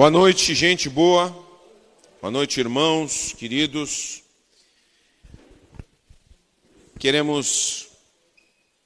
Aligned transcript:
Boa 0.00 0.10
noite, 0.10 0.54
gente 0.54 0.88
boa. 0.88 1.28
Boa 2.22 2.30
noite, 2.30 2.58
irmãos, 2.58 3.34
queridos. 3.36 4.22
Queremos 6.98 7.88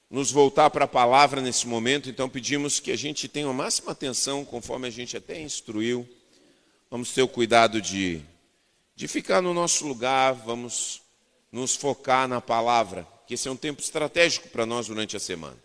nos 0.09 0.29
voltar 0.29 0.69
para 0.71 0.83
a 0.83 0.89
palavra 0.89 1.39
nesse 1.39 1.67
momento, 1.67 2.09
então 2.09 2.27
pedimos 2.27 2.81
que 2.81 2.91
a 2.91 2.97
gente 2.97 3.29
tenha 3.29 3.47
a 3.47 3.53
máxima 3.53 3.93
atenção, 3.93 4.43
conforme 4.43 4.89
a 4.89 4.91
gente 4.91 5.15
até 5.15 5.41
instruiu. 5.41 6.05
Vamos 6.91 7.13
ter 7.13 7.21
o 7.21 7.29
cuidado 7.29 7.81
de, 7.81 8.21
de 8.93 9.07
ficar 9.07 9.41
no 9.41 9.53
nosso 9.53 9.87
lugar, 9.87 10.33
vamos 10.33 11.01
nos 11.49 11.77
focar 11.77 12.27
na 12.27 12.41
palavra, 12.41 13.07
que 13.25 13.35
esse 13.35 13.47
é 13.47 13.51
um 13.51 13.55
tempo 13.55 13.81
estratégico 13.81 14.49
para 14.49 14.65
nós 14.65 14.87
durante 14.87 15.15
a 15.15 15.19
semana. 15.21 15.55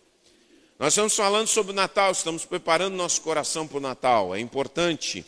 Nós 0.79 0.93
estamos 0.93 1.13
falando 1.13 1.47
sobre 1.47 1.73
o 1.73 1.75
Natal, 1.75 2.13
estamos 2.13 2.45
preparando 2.45 2.95
nosso 2.95 3.19
coração 3.19 3.67
para 3.67 3.77
o 3.79 3.81
Natal. 3.81 4.33
É 4.33 4.39
importante 4.39 5.25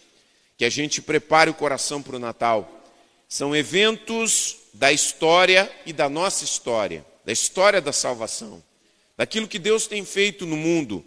que 0.63 0.67
a 0.67 0.70
gente 0.70 1.02
prepare 1.02 1.49
o 1.49 1.53
coração 1.53 2.02
para 2.02 2.16
o 2.16 2.20
Natal. 2.20 2.85
São 3.27 3.53
eventos 3.53 4.55
da 4.73 4.94
história 4.94 5.70
e 5.86 5.91
da 5.91 6.08
nossa 6.08 6.45
história, 6.45 7.05
da 7.26 7.34
história 7.34 7.81
da 7.81 7.91
salvação, 7.91 8.63
daquilo 9.17 9.45
que 9.45 9.59
Deus 9.59 9.88
tem 9.88 10.05
feito 10.05 10.45
no 10.45 10.55
mundo. 10.55 11.05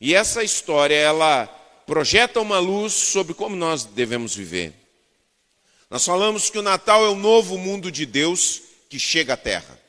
E 0.00 0.16
essa 0.16 0.42
história, 0.42 0.96
ela 0.96 1.46
projeta 1.86 2.40
uma 2.40 2.58
luz 2.58 2.92
sobre 2.92 3.34
como 3.34 3.54
nós 3.54 3.84
devemos 3.84 4.34
viver. 4.34 4.74
Nós 5.88 6.04
falamos 6.04 6.50
que 6.50 6.58
o 6.58 6.62
Natal 6.62 7.06
é 7.06 7.08
o 7.08 7.14
novo 7.14 7.56
mundo 7.56 7.88
de 7.88 8.04
Deus 8.04 8.62
que 8.90 8.98
chega 8.98 9.34
à 9.34 9.36
Terra. 9.36 9.80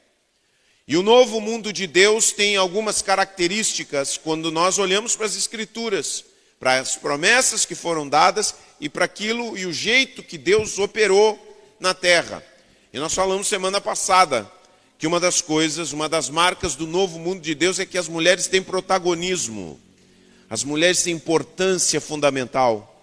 E 0.88 0.96
o 0.96 1.02
novo 1.02 1.42
mundo 1.42 1.74
de 1.74 1.88
Deus 1.88 2.32
tem 2.32 2.56
algumas 2.58 3.02
características 3.02 4.18
quando 4.18 4.52
nós 4.52 4.78
olhamos 4.78 5.16
para 5.16 5.26
as 5.26 5.36
Escrituras, 5.36 6.24
para 6.60 6.80
as 6.80 6.96
promessas 6.96 7.66
que 7.66 7.76
foram 7.76 8.08
dadas 8.08 8.56
e 8.80 8.90
para 8.90 9.06
aquilo 9.06 9.58
e 9.58 9.66
o 9.66 9.74
jeito 9.74 10.24
que 10.24 10.38
Deus 10.38 10.80
operou 10.80 11.40
na 11.80 11.94
terra. 11.94 12.44
E 12.92 13.00
nós 13.00 13.14
falamos 13.14 13.48
semana 13.48 13.80
passada 13.80 14.50
que 14.98 15.06
uma 15.06 15.20
das 15.20 15.42
coisas, 15.42 15.94
uma 15.94 16.10
das 16.10 16.30
marcas 16.30 16.76
do 16.76 16.88
novo 16.88 17.20
mundo 17.20 17.42
de 17.42 17.54
Deus 17.54 17.80
é 17.80 17.86
que 17.86 17.98
as 17.98 18.08
mulheres 18.08 18.48
têm 18.48 18.64
protagonismo, 18.64 19.80
as 20.50 20.64
mulheres 20.64 21.04
têm 21.04 21.14
importância 21.14 22.02
fundamental. 22.02 22.94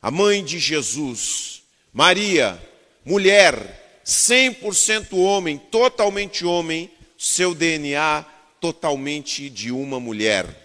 A 0.00 0.10
mãe 0.10 0.42
de 0.42 0.58
Jesus, 0.58 1.62
Maria, 1.92 2.60
mulher, 3.04 4.00
100% 4.04 5.16
homem, 5.18 5.58
totalmente 5.58 6.44
homem, 6.44 6.90
seu 7.18 7.54
DNA 7.54 8.24
totalmente 8.60 9.50
de 9.50 9.70
uma 9.70 10.00
mulher. 10.00 10.61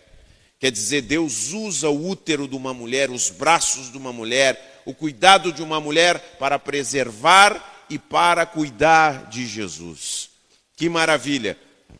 Quer 0.59 0.72
dizer, 0.72 1.02
Deus 1.02 1.53
usa 1.53 1.89
o 1.89 2.09
útero 2.09 2.47
de 2.47 2.55
uma 2.55 2.73
mulher, 2.73 3.11
os 3.11 3.30
braços 3.30 3.91
de 3.91 3.97
uma 3.97 4.11
mulher, 4.11 4.81
o 4.86 4.94
cuidado 4.94 5.53
de 5.53 5.61
uma 5.61 5.80
mulher 5.80 6.38
para 6.39 6.58
preservar 6.58 7.86
e 7.89 8.00
para 8.00 8.45
cuidar 8.45 9.30
de 9.30 9.45
Jesus. 9.45 10.30
Que 10.75 10.89
maravilha! 10.89 11.58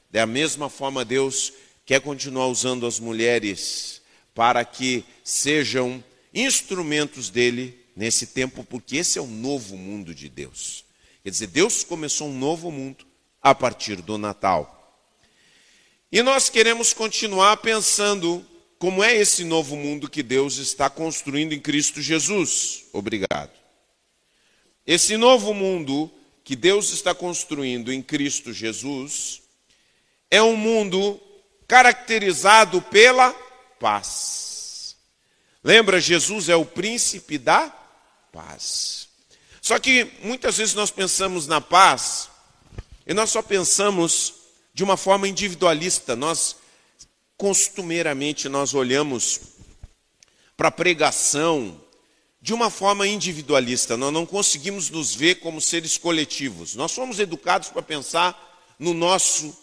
Da 0.10 0.26
mesma 0.26 0.70
forma, 0.70 1.06
Deus 1.06 1.54
quer 1.86 2.02
continuar 2.02 2.48
usando 2.48 2.88
as 2.88 3.00
mulheres 3.00 4.02
para 4.34 4.64
que 4.66 5.04
sejam 5.24 6.04
instrumentos 6.34 7.30
dele 7.30 7.78
nesse 7.96 8.28
tempo, 8.28 8.64
porque 8.64 8.98
esse 8.98 9.18
é 9.18 9.22
o 9.22 9.28
novo 9.28 9.76
mundo 9.76 10.14
de 10.14 10.30
Deus. 10.30 10.86
Quer 11.24 11.30
dizer, 11.32 11.48
Deus 11.48 11.84
começou 11.84 12.30
um 12.30 12.38
novo 12.38 12.72
mundo 12.72 13.06
a 13.42 13.54
partir 13.54 13.98
do 13.98 14.18
Natal. 14.18 14.77
E 16.18 16.24
nós 16.24 16.50
queremos 16.50 16.96
continuar 16.96 17.58
pensando 17.58 18.44
como 18.80 19.04
é 19.04 19.16
esse 19.16 19.44
novo 19.44 19.76
mundo 19.76 20.10
que 20.10 20.24
Deus 20.24 20.58
está 20.58 20.90
construindo 20.90 21.54
em 21.54 21.60
Cristo 21.60 22.02
Jesus. 22.02 22.86
Obrigado. 22.92 23.52
Esse 24.84 25.16
novo 25.16 25.54
mundo 25.54 26.12
que 26.44 26.56
Deus 26.56 26.90
está 26.90 27.14
construindo 27.14 27.94
em 27.94 28.02
Cristo 28.02 28.52
Jesus 28.52 29.44
é 30.32 30.42
um 30.42 30.56
mundo 30.56 31.22
caracterizado 31.68 32.82
pela 32.82 33.32
paz. 33.80 34.96
Lembra, 35.64 36.02
Jesus 36.02 36.50
é 36.50 36.56
o 36.56 36.66
príncipe 36.66 37.38
da 37.38 37.70
paz. 38.34 39.08
Só 39.62 39.78
que 39.78 40.12
muitas 40.24 40.58
vezes 40.58 40.74
nós 40.74 40.90
pensamos 40.90 41.46
na 41.46 41.62
paz 41.62 42.28
e 43.06 43.14
nós 43.14 43.30
só 43.30 43.44
pensamos 43.44 44.37
de 44.78 44.84
uma 44.84 44.96
forma 44.96 45.28
individualista. 45.28 46.16
Nós 46.16 46.56
costumeiramente 47.36 48.48
nós 48.48 48.76
olhamos 48.76 49.40
para 50.56 50.68
a 50.68 50.72
pregação 50.72 51.82
de 52.40 52.54
uma 52.54 52.70
forma 52.70 53.08
individualista. 53.08 53.98
Nós 53.98 54.14
não 54.14 54.24
conseguimos 54.24 54.92
nos 54.92 55.16
ver 55.16 55.40
como 55.40 55.60
seres 55.60 55.98
coletivos. 55.98 56.76
Nós 56.76 56.92
somos 56.92 57.20
educados 57.20 57.70
para 57.70 57.82
pensar 57.82 58.76
no 58.78 58.94
nosso 58.94 59.58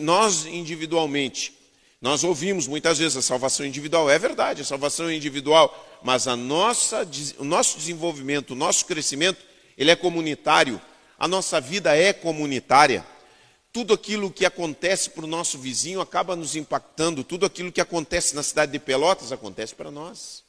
nós 0.00 0.46
individualmente. 0.46 1.52
Nós 2.00 2.24
ouvimos 2.24 2.66
muitas 2.66 2.96
vezes 2.96 3.18
a 3.18 3.22
salvação 3.22 3.66
individual, 3.66 4.08
é 4.08 4.18
verdade, 4.18 4.62
a 4.62 4.64
salvação 4.64 5.10
é 5.10 5.14
individual, 5.14 6.00
mas 6.02 6.26
a 6.26 6.34
nossa, 6.34 7.06
o 7.36 7.44
nosso 7.44 7.76
desenvolvimento, 7.76 8.52
o 8.52 8.56
nosso 8.56 8.86
crescimento, 8.86 9.44
ele 9.76 9.90
é 9.90 9.96
comunitário. 9.96 10.80
A 11.18 11.28
nossa 11.28 11.60
vida 11.60 11.94
é 11.94 12.14
comunitária. 12.14 13.04
Tudo 13.72 13.94
aquilo 13.94 14.30
que 14.30 14.44
acontece 14.44 15.10
para 15.10 15.24
o 15.24 15.28
nosso 15.28 15.58
vizinho 15.58 16.00
acaba 16.00 16.34
nos 16.34 16.56
impactando. 16.56 17.22
Tudo 17.22 17.46
aquilo 17.46 17.70
que 17.70 17.80
acontece 17.80 18.34
na 18.34 18.42
cidade 18.42 18.72
de 18.72 18.78
Pelotas 18.78 19.30
acontece 19.30 19.74
para 19.74 19.90
nós. 19.90 20.42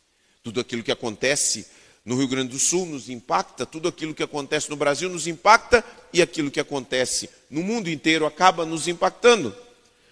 Tudo 0.43 0.59
aquilo 0.59 0.81
que 0.81 0.91
acontece 0.91 1.67
no 2.03 2.17
Rio 2.17 2.27
Grande 2.27 2.49
do 2.49 2.59
Sul 2.59 2.85
nos 2.87 3.09
impacta. 3.09 3.65
Tudo 3.65 3.87
aquilo 3.87 4.13
que 4.13 4.23
acontece 4.23 4.69
no 4.69 4.75
Brasil 4.75 5.07
nos 5.07 5.27
impacta. 5.27 5.83
E 6.11 6.21
aquilo 6.21 6.49
que 6.49 6.59
acontece 6.59 7.29
no 7.49 7.61
mundo 7.61 7.89
inteiro 7.89 8.25
acaba 8.25 8.65
nos 8.65 8.87
impactando. 8.87 9.55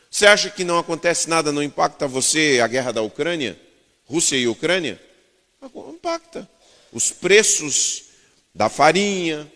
Você 0.10 0.26
acha 0.26 0.50
que 0.50 0.64
não 0.64 0.78
acontece 0.78 1.30
nada, 1.30 1.52
não 1.52 1.62
impacta 1.62 2.08
você 2.08 2.60
a 2.64 2.68
guerra 2.68 2.92
da 2.92 3.02
Ucrânia? 3.02 3.60
Rússia 4.06 4.36
e 4.36 4.48
Ucrânia? 4.48 5.00
Impacta. 5.64 6.50
Os 6.92 7.12
preços 7.12 8.06
da 8.54 8.70
farinha, 8.70 9.52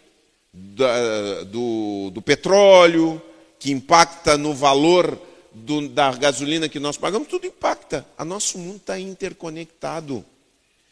da, 0.54 1.44
do, 1.44 2.12
do, 2.12 2.22
petróleo, 2.22 3.22
que 3.64 3.72
impacta 3.72 4.38
no 4.38 4.54
valor 4.54 5.18
do, 5.54 5.88
da 5.88 6.12
gasolina 6.12 6.68
que 6.68 6.82
nós 6.82 6.98
pagamos, 6.98 7.30
tudo 7.30 7.48
impacta. 7.48 8.06
O 8.20 8.26
nosso 8.26 8.58
mundo 8.58 8.76
está 8.76 9.00
interconectado. 9.00 10.26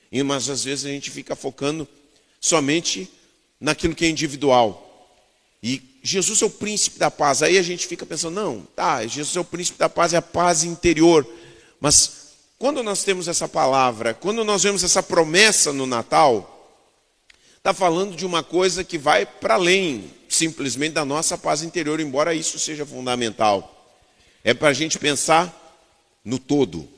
E, 0.10 0.24
mas 0.24 0.50
às 0.50 0.64
vezes 0.64 0.86
a 0.86 0.88
gente 0.88 1.12
fica 1.12 1.36
focando 1.36 1.86
somente 2.40 3.12
naquilo 3.60 3.94
que 3.94 4.06
é 4.06 4.10
individual. 4.10 5.10
E 5.62 5.82
Jesus 6.02 6.42
é 6.42 6.46
o 6.46 6.50
príncipe 6.50 6.98
da 6.98 7.12
paz. 7.12 7.44
Aí 7.44 7.58
a 7.58 7.62
gente 7.62 7.86
fica 7.86 8.06
pensando, 8.06 8.36
não, 8.36 8.62
tá, 8.74 9.06
Jesus 9.06 9.36
é 9.36 9.42
o 9.42 9.44
príncipe 9.44 9.78
da 9.78 9.90
paz, 9.90 10.14
é 10.14 10.18
a 10.18 10.22
paz 10.22 10.64
interior. 10.64 11.28
Mas 11.78 12.30
quando 12.58 12.82
nós 12.82 13.04
temos 13.04 13.28
essa 13.28 13.50
palavra, 13.50 14.14
quando 14.14 14.46
nós 14.46 14.64
vemos 14.64 14.82
essa 14.82 15.04
promessa 15.04 15.74
no 15.74 15.86
Natal, 15.86 16.74
está 17.58 17.74
falando 17.74 18.16
de 18.16 18.26
uma 18.26 18.42
coisa 18.42 18.82
que 18.82 18.98
vai 18.98 19.26
para 19.26 19.56
além 19.56 20.21
simplesmente 20.42 20.94
da 20.94 21.06
nossa 21.06 21.38
paz 21.38 21.62
interior, 21.62 22.00
embora 22.00 22.34
isso 22.34 22.58
seja 22.58 22.84
fundamental. 22.84 23.88
É 24.44 24.56
para 24.56 24.70
a 24.70 24.74
gente 24.74 24.98
pensar 24.98 25.56
no 26.26 26.40
todo. 26.40 26.90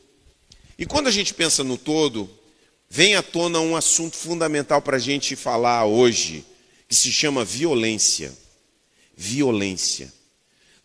E 0.80 0.86
quando 0.86 1.08
a 1.08 1.12
gente 1.12 1.34
pensa 1.34 1.62
no 1.62 1.78
todo, 1.78 2.30
vem 2.90 3.16
à 3.16 3.22
tona 3.22 3.59
um 3.59 3.76
assunto 3.76 4.16
fundamental 4.16 4.82
para 4.82 4.96
a 4.96 5.00
gente 5.00 5.36
falar 5.36 5.84
hoje, 5.86 6.46
que 6.88 6.96
se 6.96 7.12
chama 7.12 7.44
violência. 7.44 8.32
Violência. 9.14 10.12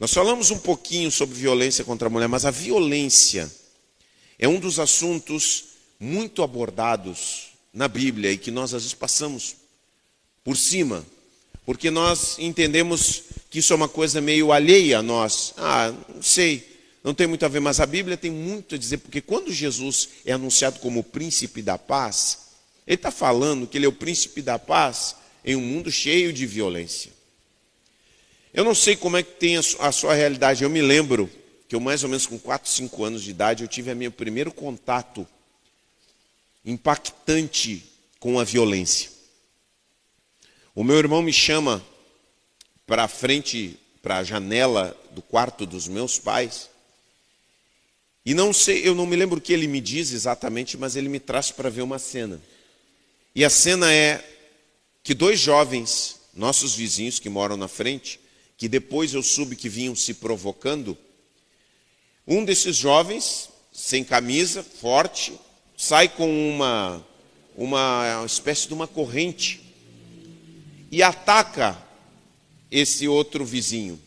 Nós 0.00 0.12
falamos 0.12 0.50
um 0.50 0.58
pouquinho 0.58 1.12
sobre 1.12 1.36
violência 1.36 1.84
contra 1.84 2.08
a 2.08 2.10
mulher, 2.10 2.28
mas 2.28 2.44
a 2.44 2.50
violência 2.50 3.48
é 4.36 4.48
um 4.48 4.58
dos 4.58 4.80
assuntos 4.80 5.64
muito 5.98 6.42
abordados 6.42 7.50
na 7.72 7.86
Bíblia 7.86 8.32
e 8.32 8.38
que 8.38 8.50
nós 8.50 8.74
às 8.74 8.82
vezes 8.82 8.94
passamos 8.94 9.54
por 10.42 10.56
cima, 10.56 11.06
porque 11.68 11.90
nós 11.90 12.38
entendemos 12.38 13.24
que 13.50 13.58
isso 13.58 13.74
é 13.74 13.76
uma 13.76 13.90
coisa 13.90 14.22
meio 14.22 14.52
alheia 14.52 15.00
a 15.00 15.02
nós. 15.02 15.52
Ah, 15.58 15.92
não 16.14 16.22
sei, 16.22 16.66
não 17.04 17.12
tem 17.12 17.26
muito 17.26 17.44
a 17.44 17.48
ver, 17.48 17.60
mas 17.60 17.78
a 17.78 17.84
Bíblia 17.84 18.16
tem 18.16 18.30
muito 18.30 18.74
a 18.74 18.78
dizer, 18.78 18.96
porque 18.96 19.20
quando 19.20 19.52
Jesus 19.52 20.08
é 20.24 20.32
anunciado 20.32 20.80
como 20.80 21.00
o 21.00 21.04
príncipe 21.04 21.60
da 21.60 21.76
paz, 21.76 22.38
ele 22.86 22.94
está 22.94 23.10
falando 23.10 23.66
que 23.66 23.76
ele 23.76 23.84
é 23.84 23.88
o 23.88 23.92
príncipe 23.92 24.40
da 24.40 24.58
paz 24.58 25.16
em 25.44 25.56
um 25.56 25.60
mundo 25.60 25.90
cheio 25.90 26.32
de 26.32 26.46
violência. 26.46 27.12
Eu 28.54 28.64
não 28.64 28.74
sei 28.74 28.96
como 28.96 29.18
é 29.18 29.22
que 29.22 29.32
tem 29.32 29.58
a 29.58 29.92
sua 29.92 30.14
realidade, 30.14 30.64
eu 30.64 30.70
me 30.70 30.80
lembro 30.80 31.30
que 31.68 31.76
eu 31.76 31.80
mais 31.80 32.02
ou 32.02 32.08
menos 32.08 32.24
com 32.24 32.38
4, 32.38 32.70
5 32.70 33.04
anos 33.04 33.22
de 33.22 33.28
idade, 33.28 33.62
eu 33.62 33.68
tive 33.68 33.94
meu 33.94 34.10
primeiro 34.10 34.50
contato 34.50 35.28
impactante 36.64 37.84
com 38.18 38.40
a 38.40 38.44
violência. 38.44 39.17
O 40.78 40.84
meu 40.84 40.96
irmão 40.96 41.20
me 41.20 41.32
chama 41.32 41.84
para 42.86 43.08
frente, 43.08 43.76
para 44.00 44.18
a 44.18 44.22
janela 44.22 44.96
do 45.10 45.20
quarto 45.20 45.66
dos 45.66 45.88
meus 45.88 46.20
pais. 46.20 46.70
E 48.24 48.32
não 48.32 48.52
sei, 48.52 48.86
eu 48.86 48.94
não 48.94 49.04
me 49.04 49.16
lembro 49.16 49.38
o 49.38 49.40
que 49.40 49.52
ele 49.52 49.66
me 49.66 49.80
diz 49.80 50.12
exatamente, 50.12 50.76
mas 50.76 50.94
ele 50.94 51.08
me 51.08 51.18
traz 51.18 51.50
para 51.50 51.68
ver 51.68 51.82
uma 51.82 51.98
cena. 51.98 52.40
E 53.34 53.44
a 53.44 53.50
cena 53.50 53.92
é 53.92 54.24
que 55.02 55.14
dois 55.14 55.40
jovens, 55.40 56.20
nossos 56.32 56.76
vizinhos 56.76 57.18
que 57.18 57.28
moram 57.28 57.56
na 57.56 57.66
frente, 57.66 58.20
que 58.56 58.68
depois 58.68 59.12
eu 59.12 59.22
soube 59.24 59.56
que 59.56 59.68
vinham 59.68 59.96
se 59.96 60.14
provocando, 60.14 60.96
um 62.24 62.44
desses 62.44 62.76
jovens, 62.76 63.50
sem 63.72 64.04
camisa, 64.04 64.62
forte, 64.62 65.32
sai 65.76 66.08
com 66.08 66.48
uma, 66.48 67.04
uma 67.56 68.22
espécie 68.24 68.68
de 68.68 68.74
uma 68.74 68.86
corrente 68.86 69.66
e 70.90 71.02
ataca 71.02 71.76
esse 72.70 73.08
outro 73.08 73.44
vizinho. 73.44 74.00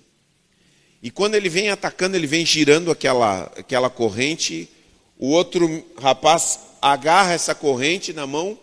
E 1.02 1.10
quando 1.10 1.36
ele 1.36 1.50
vem 1.50 1.70
atacando, 1.70 2.16
ele 2.16 2.28
vem 2.28 2.46
girando 2.46 2.92
aquela, 2.92 3.52
aquela 3.58 3.90
corrente, 3.90 4.70
o 5.18 5.30
outro 5.30 5.84
rapaz 5.98 6.60
agarra 6.82 7.34
essa 7.34 7.56
corrente 7.56 8.14
na 8.14 8.28
mão, 8.28 8.58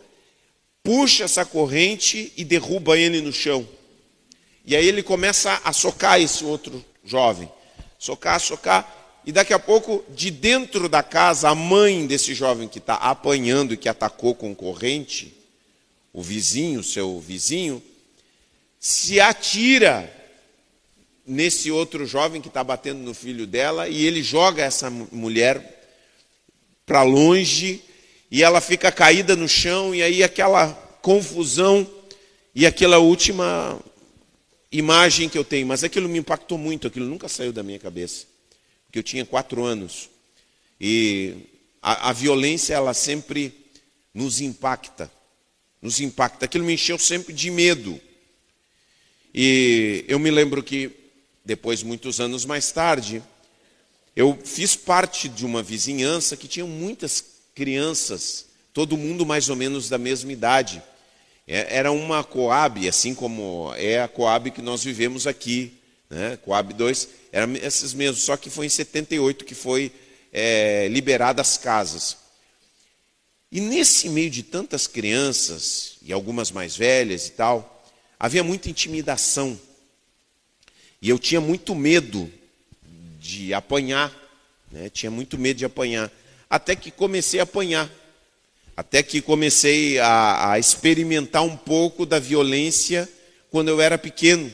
puxa 0.82 1.25
essa 1.25 1.44
corrente 1.44 2.32
e 2.37 2.44
derruba 2.44 2.97
ele 2.97 3.20
no 3.20 3.32
chão. 3.32 3.67
E 4.64 4.76
aí 4.76 4.87
ele 4.87 5.03
começa 5.03 5.61
a 5.64 5.73
socar 5.73 6.21
esse 6.21 6.44
outro 6.44 6.85
jovem. 7.05 7.50
Socar, 7.99 8.38
socar. 8.38 8.97
E 9.25 9.32
daqui 9.32 9.53
a 9.53 9.59
pouco, 9.59 10.05
de 10.11 10.31
dentro 10.31 10.88
da 10.88 11.03
casa, 11.03 11.49
a 11.49 11.55
mãe 11.55 12.06
desse 12.06 12.35
jovem 12.35 12.69
que 12.69 12.79
está 12.79 12.94
apanhando 12.94 13.75
e 13.75 13.76
que 13.76 13.88
atacou 13.88 14.35
com 14.35 14.55
corrente, 14.55 15.35
o 16.12 16.23
vizinho, 16.23 16.82
seu 16.82 17.19
vizinho, 17.19 17.82
se 18.79 19.21
atira 19.21 20.13
nesse 21.27 21.71
outro 21.71 22.07
jovem 22.07 22.41
que 22.41 22.49
está 22.49 22.65
batendo 22.65 23.01
no 23.01 23.13
filho 23.13 23.47
dela 23.47 23.89
e 23.89 24.07
ele 24.07 24.23
joga 24.23 24.63
essa 24.63 24.89
mulher 24.89 25.77
para 26.87 27.03
longe 27.03 27.83
e 28.31 28.43
ela 28.43 28.61
fica 28.61 28.91
caída 28.91 29.37
no 29.37 29.49
chão 29.49 29.95
e 29.95 30.03
aí 30.03 30.23
aquela 30.23 30.73
confusão 31.03 31.89
e 32.55 32.67
aquela 32.67 32.99
última 32.99 33.79
imagem 34.73 35.29
que 35.29 35.39
eu 35.39 35.45
tenho, 35.45 35.67
mas 35.67 35.85
aquilo 35.85 36.09
me 36.09 36.19
impactou 36.19 36.59
muito, 36.59 36.87
aquilo 36.87 37.07
nunca 37.07 37.29
saiu 37.29 37.53
da 37.53 37.63
minha 37.63 37.79
cabeça, 37.79 38.27
porque 38.87 38.99
eu 38.99 39.03
tinha 39.03 39.25
quatro 39.25 39.65
anos 39.65 40.09
e 40.81 41.35
a, 41.83 42.11
a 42.11 42.13
violência 42.13 42.75
ela 42.75 42.95
sempre 42.95 43.55
nos 44.13 44.41
impacta, 44.41 45.11
nos 45.81 46.01
impacta. 46.01 46.45
Aquilo 46.45 46.65
me 46.65 46.75
encheu 46.75 46.99
sempre 46.99 47.33
de 47.33 47.51
medo. 47.51 48.01
E 49.35 50.05
eu 50.09 50.19
me 50.19 50.31
lembro 50.31 50.63
que 50.63 50.91
depois, 51.45 51.83
muitos 51.83 52.21
anos 52.21 52.45
mais 52.45 52.71
tarde, 52.73 53.23
eu 54.15 54.39
fiz 54.45 54.77
parte 54.77 55.29
de 55.29 55.47
uma 55.47 55.63
vizinhança 55.63 56.37
que 56.37 56.49
tinha 56.49 56.67
muitas 56.67 57.25
crianças, 57.55 58.47
todo 58.73 58.97
mundo 58.97 59.25
mais 59.25 59.49
ou 59.49 59.57
menos 59.57 59.89
da 59.89 59.97
mesma 59.97 60.33
idade. 60.33 60.83
É, 61.47 61.77
era 61.77 61.91
uma 61.91 62.23
Coab, 62.23 62.87
assim 62.87 63.15
como 63.15 63.73
é 63.77 64.03
a 64.03 64.09
Coab 64.09 64.51
que 64.51 64.61
nós 64.61 64.85
vivemos 64.85 65.27
aqui, 65.27 65.73
né? 66.11 66.37
Coab 66.45 66.75
2, 66.75 67.09
eram 67.33 67.55
esses 67.57 67.95
mesmos, 67.95 68.23
só 68.23 68.37
que 68.37 68.51
foi 68.51 68.67
em 68.67 68.71
78 68.71 69.45
que 69.45 69.55
foi 69.55 69.93
é, 70.33 70.89
liberada 70.89 71.41
as 71.41 71.57
casas. 71.57 72.17
E 73.51 73.61
nesse 73.61 74.09
meio 74.09 74.31
de 74.31 74.43
tantas 74.43 74.87
crianças, 74.87 75.95
e 76.03 76.13
algumas 76.13 76.51
mais 76.51 76.77
velhas 76.77 77.29
e 77.29 77.31
tal, 77.31 77.78
havia 78.19 78.43
muita 78.43 78.69
intimidação. 78.69 79.59
E 81.00 81.09
eu 81.09 81.19
tinha 81.19 81.41
muito 81.41 81.75
medo 81.75 82.31
de 83.20 83.55
apanhar, 83.55 84.12
né? 84.70 84.88
tinha 84.88 85.11
muito 85.11 85.38
medo 85.38 85.59
de 85.59 85.65
apanhar. 85.65 86.11
Até 86.50 86.75
que 86.75 86.91
comecei 86.91 87.41
a 87.41 87.44
apanhar. 87.44 87.91
Até 88.76 89.03
que 89.03 89.20
comecei 89.20 89.99
a, 89.99 90.53
a 90.53 90.59
experimentar 90.59 91.43
um 91.43 91.56
pouco 91.56 92.06
da 92.06 92.19
violência 92.19 93.09
quando 93.50 93.69
eu 93.69 93.81
era 93.81 93.99
pequeno. 93.99 94.53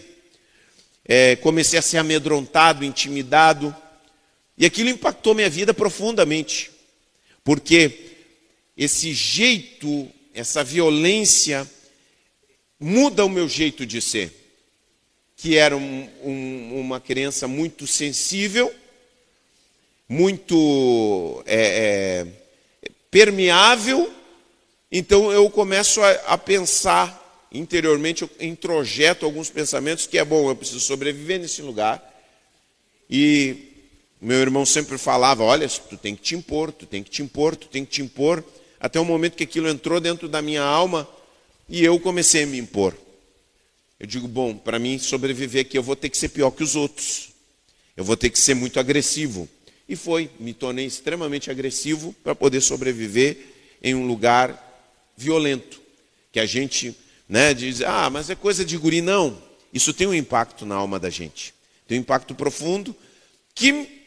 É, 1.05 1.37
comecei 1.37 1.78
a 1.78 1.82
ser 1.82 1.99
amedrontado, 1.99 2.84
intimidado. 2.84 3.75
E 4.56 4.64
aquilo 4.64 4.88
impactou 4.88 5.34
minha 5.34 5.50
vida 5.50 5.75
profundamente. 5.75 6.70
Porque 7.43 8.12
esse 8.76 9.12
jeito, 9.12 10.08
essa 10.34 10.64
violência, 10.64 11.69
muda 12.84 13.25
o 13.25 13.31
meu 13.31 13.48
jeito 13.48 13.86
de 13.86 14.02
ser 14.02 14.31
que 15.34 15.56
era 15.56 15.75
um, 15.75 16.08
um, 16.22 16.81
uma 16.81 17.00
criança 17.00 17.48
muito 17.48 17.86
sensível, 17.86 18.70
muito 20.06 21.42
é, 21.46 22.26
é, 22.82 22.90
permeável, 23.10 24.12
então 24.92 25.32
eu 25.32 25.48
começo 25.48 26.02
a, 26.02 26.10
a, 26.26 26.38
pensar 26.38 27.48
interiormente, 27.50 28.20
eu 28.20 28.31
introjeto 28.38 29.25
alguns 29.25 29.48
pensamentos 29.48 30.06
que 30.06 30.19
é 30.19 30.25
bom, 30.25 30.50
eu 30.50 30.54
preciso 30.54 30.81
sobreviver 30.81 31.40
nesse 31.40 31.62
lugar. 31.62 32.02
E 33.08 33.88
meu 34.20 34.38
irmão 34.38 34.66
sempre 34.66 34.98
falava: 34.98 35.42
olha, 35.42 35.66
tu 35.69 35.96
tem 35.96 36.14
que 36.14 36.22
te 36.22 36.34
impor, 36.34 36.70
tu 36.70 36.84
tem 36.84 37.02
que 37.02 37.10
te 37.10 37.22
impor, 37.22 37.56
tu 37.56 37.66
tem 37.66 37.82
que 37.82 37.92
te 37.92 38.02
impor, 38.02 38.44
até 38.78 39.00
o 39.00 39.04
momento 39.06 39.36
que 39.36 39.44
aquilo 39.44 39.70
entrou 39.70 40.00
dentro 40.00 40.28
da 40.28 40.42
minha 40.42 40.62
alma 40.62 41.08
e 41.69 41.84
eu 41.84 41.99
comecei 41.99 42.44
a 42.44 42.46
me 42.46 42.58
impor. 42.58 42.96
Eu 43.99 44.06
digo, 44.06 44.28
bom, 44.28 44.55
para 44.56 44.78
mim 44.78 44.99
sobreviver 44.99 45.62
aqui 45.62 45.78
eu 45.78 45.82
vou 45.82 45.96
ter 45.96 46.08
que 46.08 46.19
ser 46.19 46.28
pior 46.28 46.50
que 46.50 46.62
os 46.62 46.76
outros. 46.76 47.31
Eu 47.96 48.05
vou 48.05 48.16
ter 48.16 48.31
que 48.31 48.38
ser 48.38 48.55
muito 48.55 48.78
agressivo. 48.81 49.49
E 49.88 49.96
foi, 49.96 50.31
me 50.40 50.52
tornei 50.52 50.87
extremamente 50.87 51.50
agressivo 51.50 52.14
para 52.25 52.34
poder 52.34 52.61
sobreviver 52.61 53.37
em 53.82 53.94
um 53.94 54.06
lugar 54.06 54.61
violento. 55.16 55.81
Que 56.32 56.40
a 56.40 56.46
gente 56.46 56.96
né, 57.28 57.55
diz, 57.55 57.81
ah, 57.82 58.10
mas 58.10 58.31
é 58.31 58.34
coisa 58.34 58.64
de 58.64 58.76
guri. 58.76 59.00
Não, 59.00 59.40
isso 59.72 59.93
tem 59.93 60.06
um 60.06 60.14
impacto 60.14 60.67
na 60.67 60.75
alma 60.75 60.99
da 60.99 61.10
gente. 61.10 61.55
Tem 61.87 61.99
um 61.99 62.00
impacto 62.00 62.34
profundo 62.34 62.94
que 63.55 64.02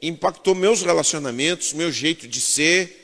impactou 0.00 0.54
meus 0.54 0.82
relacionamentos, 0.82 1.72
meu 1.72 1.90
jeito 1.90 2.28
de 2.28 2.40
ser. 2.40 3.01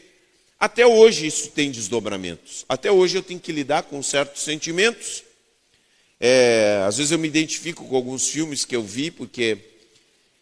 Até 0.59 0.87
hoje 0.87 1.27
isso 1.27 1.51
tem 1.51 1.71
desdobramentos. 1.71 2.65
Até 2.69 2.91
hoje 2.91 3.17
eu 3.17 3.23
tenho 3.23 3.41
que 3.41 3.53
lidar 3.53 3.85
com 3.85 4.03
certos 4.03 4.43
sentimentos 4.43 5.23
é, 6.21 6.83
às 6.85 6.97
vezes 6.97 7.13
eu 7.13 7.19
me 7.19 7.29
identifico 7.29 7.85
com 7.85 7.95
alguns 7.95 8.29
filmes 8.29 8.65
que 8.65 8.75
eu 8.75 8.83
vi, 8.83 9.11
porque 9.11 9.59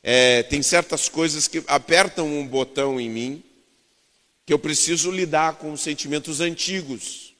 é, 0.02 0.42
tem 0.44 0.62
certas 0.62 1.08
coisas 1.08 1.46
que 1.46 1.62
apertam 1.66 2.26
um 2.26 2.46
botão 2.46 2.98
em 2.98 3.10
mim, 3.10 3.42
que 4.46 4.52
eu 4.52 4.58
preciso 4.58 5.10
lidar 5.10 5.56
com 5.56 5.76
sentimentos 5.76 6.40
antigos. 6.40 7.34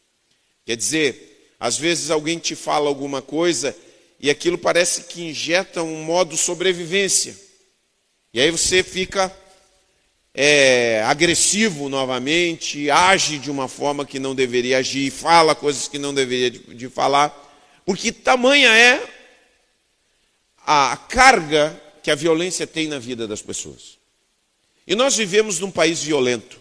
Quer 0.66 0.76
dizer, 0.76 1.54
às 1.58 1.78
vezes 1.78 2.10
alguém 2.10 2.38
te 2.38 2.54
fala 2.54 2.88
alguma 2.88 3.22
coisa 3.22 3.74
e 4.20 4.28
aquilo 4.28 4.58
parece 4.58 5.04
que 5.04 5.22
injeta 5.22 5.82
um 5.82 6.02
modo 6.02 6.36
sobrevivência. 6.36 7.36
E 8.34 8.40
aí 8.40 8.50
você 8.50 8.82
fica 8.82 9.34
é, 10.38 11.02
agressivo 11.06 11.88
novamente, 11.88 12.90
age 12.90 13.38
de 13.38 13.50
uma 13.50 13.68
forma 13.68 14.04
que 14.04 14.18
não 14.18 14.34
deveria 14.34 14.76
agir, 14.78 15.10
fala 15.10 15.54
coisas 15.54 15.88
que 15.88 15.98
não 15.98 16.12
deveria 16.12 16.50
de, 16.50 16.58
de 16.74 16.88
falar. 16.90 17.34
Porque 17.86 18.12
tamanha 18.12 18.68
é 18.68 19.02
a 20.58 20.94
carga 21.08 21.82
que 22.02 22.10
a 22.10 22.14
violência 22.14 22.66
tem 22.66 22.86
na 22.86 22.98
vida 22.98 23.26
das 23.26 23.40
pessoas. 23.40 23.96
E 24.86 24.94
nós 24.94 25.16
vivemos 25.16 25.58
num 25.58 25.70
país 25.70 26.02
violento. 26.02 26.60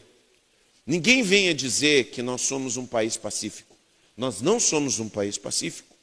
Ninguém 0.88 1.22
venha 1.22 1.54
dizer 1.54 2.06
que 2.12 2.22
nós 2.22 2.44
somos 2.44 2.78
um 2.78 2.86
país 2.86 3.18
pacífico. 3.18 3.76
Nós 4.16 4.40
não 4.40 4.58
somos 4.58 5.02
um 5.02 5.10
país 5.10 5.38
pacífico. 5.38 5.94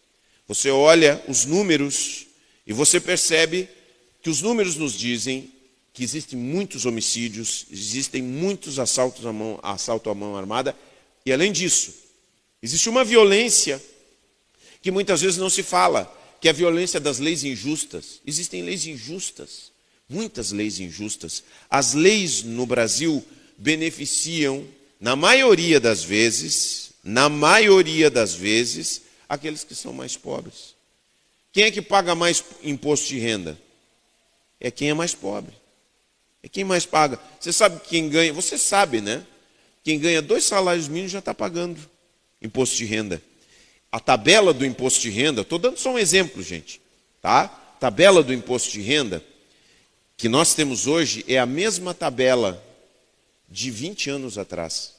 Você 0.46 0.70
olha 0.70 1.22
os 1.26 1.46
números 1.46 2.26
e 2.66 2.72
você 2.74 3.00
percebe 3.00 3.66
que 4.20 4.28
os 4.28 4.42
números 4.42 4.76
nos 4.76 4.92
dizem 4.92 5.50
que 5.92 6.02
existem 6.02 6.38
muitos 6.38 6.87
homicídios, 6.87 7.66
existem 7.70 8.22
muitos 8.22 8.78
assaltos 8.78 9.26
à 9.26 9.32
mão, 9.32 9.61
assalto 9.62 10.08
à 10.08 10.14
mão 10.14 10.37
armada, 10.37 10.76
e 11.25 11.32
além 11.32 11.52
disso, 11.52 11.92
existe 12.62 12.88
uma 12.88 13.04
violência 13.04 13.82
que 14.80 14.90
muitas 14.90 15.20
vezes 15.20 15.37
não 15.37 15.50
se 15.50 15.62
fala, 15.62 16.12
que 16.40 16.49
é 16.49 16.50
a 16.50 16.54
violência 16.54 16.99
das 16.99 17.18
leis 17.18 17.44
injustas. 17.44 18.20
Existem 18.26 18.62
leis 18.62 18.84
injustas, 18.87 19.70
muitas 20.08 20.50
leis 20.50 20.80
injustas. 20.80 21.44
As 21.70 21.94
leis 21.94 22.42
no 22.42 22.66
Brasil 22.66 23.25
beneficiam, 23.56 24.66
na 24.99 25.14
maioria 25.14 25.78
das 25.78 26.02
vezes, 26.02 26.90
na 27.04 27.28
maioria 27.28 28.11
das 28.11 28.34
vezes, 28.34 29.02
aqueles 29.28 29.62
que 29.62 29.75
são 29.75 29.92
mais 29.92 30.16
pobres. 30.16 30.75
Quem 31.52 31.64
é 31.64 31.70
que 31.70 31.82
paga 31.82 32.14
mais 32.14 32.42
imposto 32.62 33.08
de 33.08 33.18
renda? 33.18 33.61
É 34.58 34.70
quem 34.70 34.90
é 34.90 34.94
mais 34.94 35.14
pobre. 35.14 35.62
É 36.42 36.49
quem 36.49 36.64
mais 36.64 36.84
paga. 36.84 37.18
Você 37.38 37.52
sabe 37.52 37.80
quem 37.88 38.08
ganha, 38.08 38.32
você 38.32 38.58
sabe, 38.58 39.00
né? 39.00 39.25
Quem 39.84 39.99
ganha 39.99 40.20
dois 40.20 40.44
salários 40.44 40.88
mínimos 40.88 41.12
já 41.12 41.18
está 41.20 41.34
pagando 41.34 41.78
imposto 42.40 42.76
de 42.76 42.84
renda 42.84 43.22
a 43.92 44.00
tabela 44.00 44.54
do 44.54 44.64
imposto 44.64 45.02
de 45.02 45.11
renda, 45.11 45.42
estou 45.42 45.58
dando 45.58 45.76
só 45.76 45.90
um 45.90 45.99
exemplo, 45.99 46.42
gente, 46.42 46.80
tá? 47.20 47.46
Tabela 47.78 48.22
do 48.22 48.32
imposto 48.32 48.70
de 48.70 48.80
renda 48.80 49.22
que 50.16 50.30
nós 50.30 50.54
temos 50.54 50.87
hoje 50.87 51.22
é 51.28 51.38
a 51.38 51.44
mesma 51.44 51.92
tabela 51.92 52.62
de 53.50 53.70
20 53.70 54.08
anos 54.08 54.38
atrás. 54.38 54.94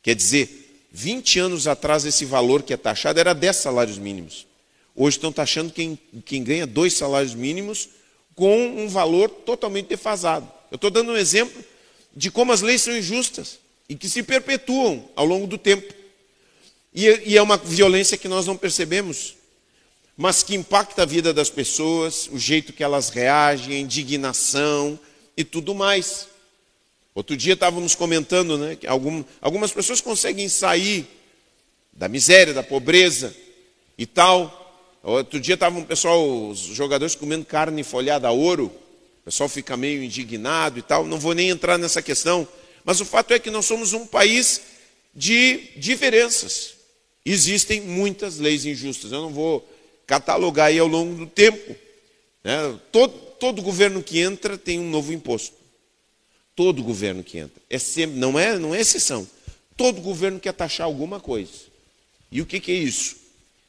Quer 0.00 0.14
dizer, 0.14 0.86
20 0.92 1.40
anos 1.40 1.66
atrás 1.66 2.04
esse 2.04 2.24
valor 2.24 2.62
que 2.62 2.72
é 2.72 2.76
taxado 2.76 3.18
era 3.18 3.34
10 3.34 3.56
salários 3.56 3.98
mínimos. 3.98 4.46
Hoje 4.94 5.16
estão 5.16 5.32
taxando 5.32 5.72
quem, 5.72 5.98
quem 6.24 6.44
ganha 6.44 6.66
dois 6.66 6.92
salários 6.92 7.34
mínimos 7.34 7.88
com 8.36 8.56
um 8.76 8.88
valor 8.88 9.28
totalmente 9.28 9.88
defasado. 9.88 10.48
Eu 10.70 10.76
estou 10.76 10.90
dando 10.90 11.12
um 11.12 11.16
exemplo 11.16 11.62
de 12.14 12.30
como 12.30 12.52
as 12.52 12.60
leis 12.60 12.82
são 12.82 12.96
injustas 12.96 13.58
e 13.88 13.94
que 13.94 14.08
se 14.08 14.22
perpetuam 14.22 15.08
ao 15.16 15.24
longo 15.24 15.46
do 15.46 15.58
tempo. 15.58 15.92
E, 16.94 17.06
e 17.26 17.36
é 17.36 17.42
uma 17.42 17.56
violência 17.56 18.16
que 18.16 18.28
nós 18.28 18.46
não 18.46 18.56
percebemos, 18.56 19.34
mas 20.16 20.42
que 20.42 20.54
impacta 20.54 21.02
a 21.02 21.06
vida 21.06 21.32
das 21.32 21.50
pessoas, 21.50 22.28
o 22.30 22.38
jeito 22.38 22.72
que 22.72 22.84
elas 22.84 23.08
reagem, 23.08 23.74
a 23.74 23.78
indignação 23.78 24.98
e 25.36 25.44
tudo 25.44 25.74
mais. 25.74 26.28
Outro 27.14 27.36
dia 27.36 27.54
estávamos 27.54 27.94
comentando 27.94 28.56
né, 28.56 28.76
que 28.76 28.86
algum, 28.86 29.24
algumas 29.40 29.72
pessoas 29.72 30.00
conseguem 30.00 30.48
sair 30.48 31.06
da 31.92 32.08
miséria, 32.08 32.54
da 32.54 32.62
pobreza 32.62 33.34
e 33.98 34.06
tal. 34.06 34.56
Outro 35.02 35.40
dia 35.40 35.54
estava 35.54 35.78
um 35.78 35.84
pessoal, 35.84 36.48
os 36.48 36.58
jogadores 36.58 37.14
comendo 37.14 37.44
carne 37.44 37.82
folhada 37.82 38.28
a 38.28 38.30
ouro. 38.30 38.72
O 39.20 39.24
pessoal 39.24 39.48
fica 39.48 39.76
meio 39.76 40.02
indignado 40.02 40.78
e 40.78 40.82
tal. 40.82 41.06
Não 41.06 41.18
vou 41.18 41.34
nem 41.34 41.50
entrar 41.50 41.78
nessa 41.78 42.00
questão. 42.02 42.46
Mas 42.84 43.00
o 43.00 43.04
fato 43.04 43.32
é 43.32 43.38
que 43.38 43.50
nós 43.50 43.66
somos 43.66 43.92
um 43.92 44.06
país 44.06 44.62
de 45.14 45.68
diferenças. 45.76 46.74
Existem 47.24 47.80
muitas 47.80 48.38
leis 48.38 48.64
injustas. 48.64 49.12
Eu 49.12 49.22
não 49.22 49.30
vou 49.30 49.68
catalogar 50.06 50.66
aí 50.66 50.78
ao 50.78 50.86
longo 50.86 51.14
do 51.14 51.26
tempo. 51.26 51.76
Né? 52.42 52.78
Todo, 52.90 53.12
todo 53.38 53.62
governo 53.62 54.02
que 54.02 54.18
entra 54.18 54.56
tem 54.56 54.78
um 54.80 54.88
novo 54.88 55.12
imposto. 55.12 55.54
Todo 56.56 56.82
governo 56.82 57.22
que 57.22 57.38
entra. 57.38 57.60
É 57.68 57.78
sempre, 57.78 58.18
não, 58.18 58.38
é, 58.38 58.58
não 58.58 58.74
é 58.74 58.80
exceção. 58.80 59.28
Todo 59.76 60.00
governo 60.00 60.40
quer 60.40 60.52
taxar 60.52 60.86
alguma 60.86 61.20
coisa. 61.20 61.70
E 62.30 62.40
o 62.40 62.46
que, 62.46 62.60
que 62.60 62.72
é 62.72 62.76
isso? 62.76 63.16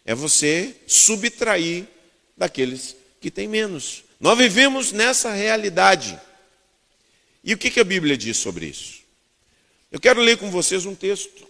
É 0.05 0.15
você 0.15 0.75
subtrair 0.88 1.86
daqueles 2.38 2.96
que 3.20 3.29
têm 3.29 3.48
menos. 3.48 4.03
Nós 4.22 4.38
vivemos 4.38 4.92
nessa 4.92 5.34
realidade. 5.34 6.18
E 7.44 7.56
o 7.56 7.58
que, 7.58 7.80
a 7.80 7.84
Bíblia 7.84 8.16
diz 8.16 8.38
sobre 8.38 8.68
isso? 8.68 9.01
Eu 9.92 10.00
quero 10.00 10.22
ler 10.22 10.38
com 10.38 10.51
vocês 10.51 10.86
um 10.86 10.94
texto. 10.94 11.46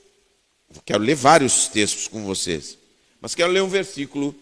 Quero 0.86 1.04
ler 1.04 1.16
vários 1.16 1.68
textos 1.68 2.08
com 2.08 2.24
vocês. 2.24 2.78
Mas 3.20 3.36
quero 3.36 3.52
ler 3.52 3.62
um 3.62 3.68
versículo. 3.68 4.34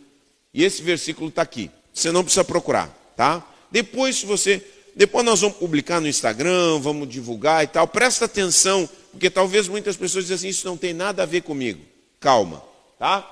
E 0.53 0.63
esse 0.63 0.83
versículo 0.83 1.29
está 1.29 1.41
aqui. 1.41 1.71
Você 1.91 2.11
não 2.11 2.23
precisa 2.23 2.43
procurar, 2.43 2.87
tá? 3.17 3.43
Depois, 3.71 4.17
se 4.17 4.27
você 4.27 4.63
depois 4.95 5.25
nós 5.25 5.41
vamos 5.41 5.57
publicar 5.57 5.99
no 5.99 6.07
Instagram, 6.07 6.79
vamos 6.79 7.07
divulgar 7.09 7.63
e 7.63 7.67
tal. 7.67 7.87
Presta 7.87 8.25
atenção, 8.25 8.87
porque 9.11 9.29
talvez 9.29 9.67
muitas 9.67 9.95
pessoas 9.95 10.25
dizem 10.25 10.35
assim, 10.35 10.47
isso 10.49 10.67
não 10.67 10.77
tem 10.77 10.93
nada 10.93 11.23
a 11.23 11.25
ver 11.25 11.41
comigo. 11.41 11.81
Calma, 12.19 12.63
tá? 12.99 13.27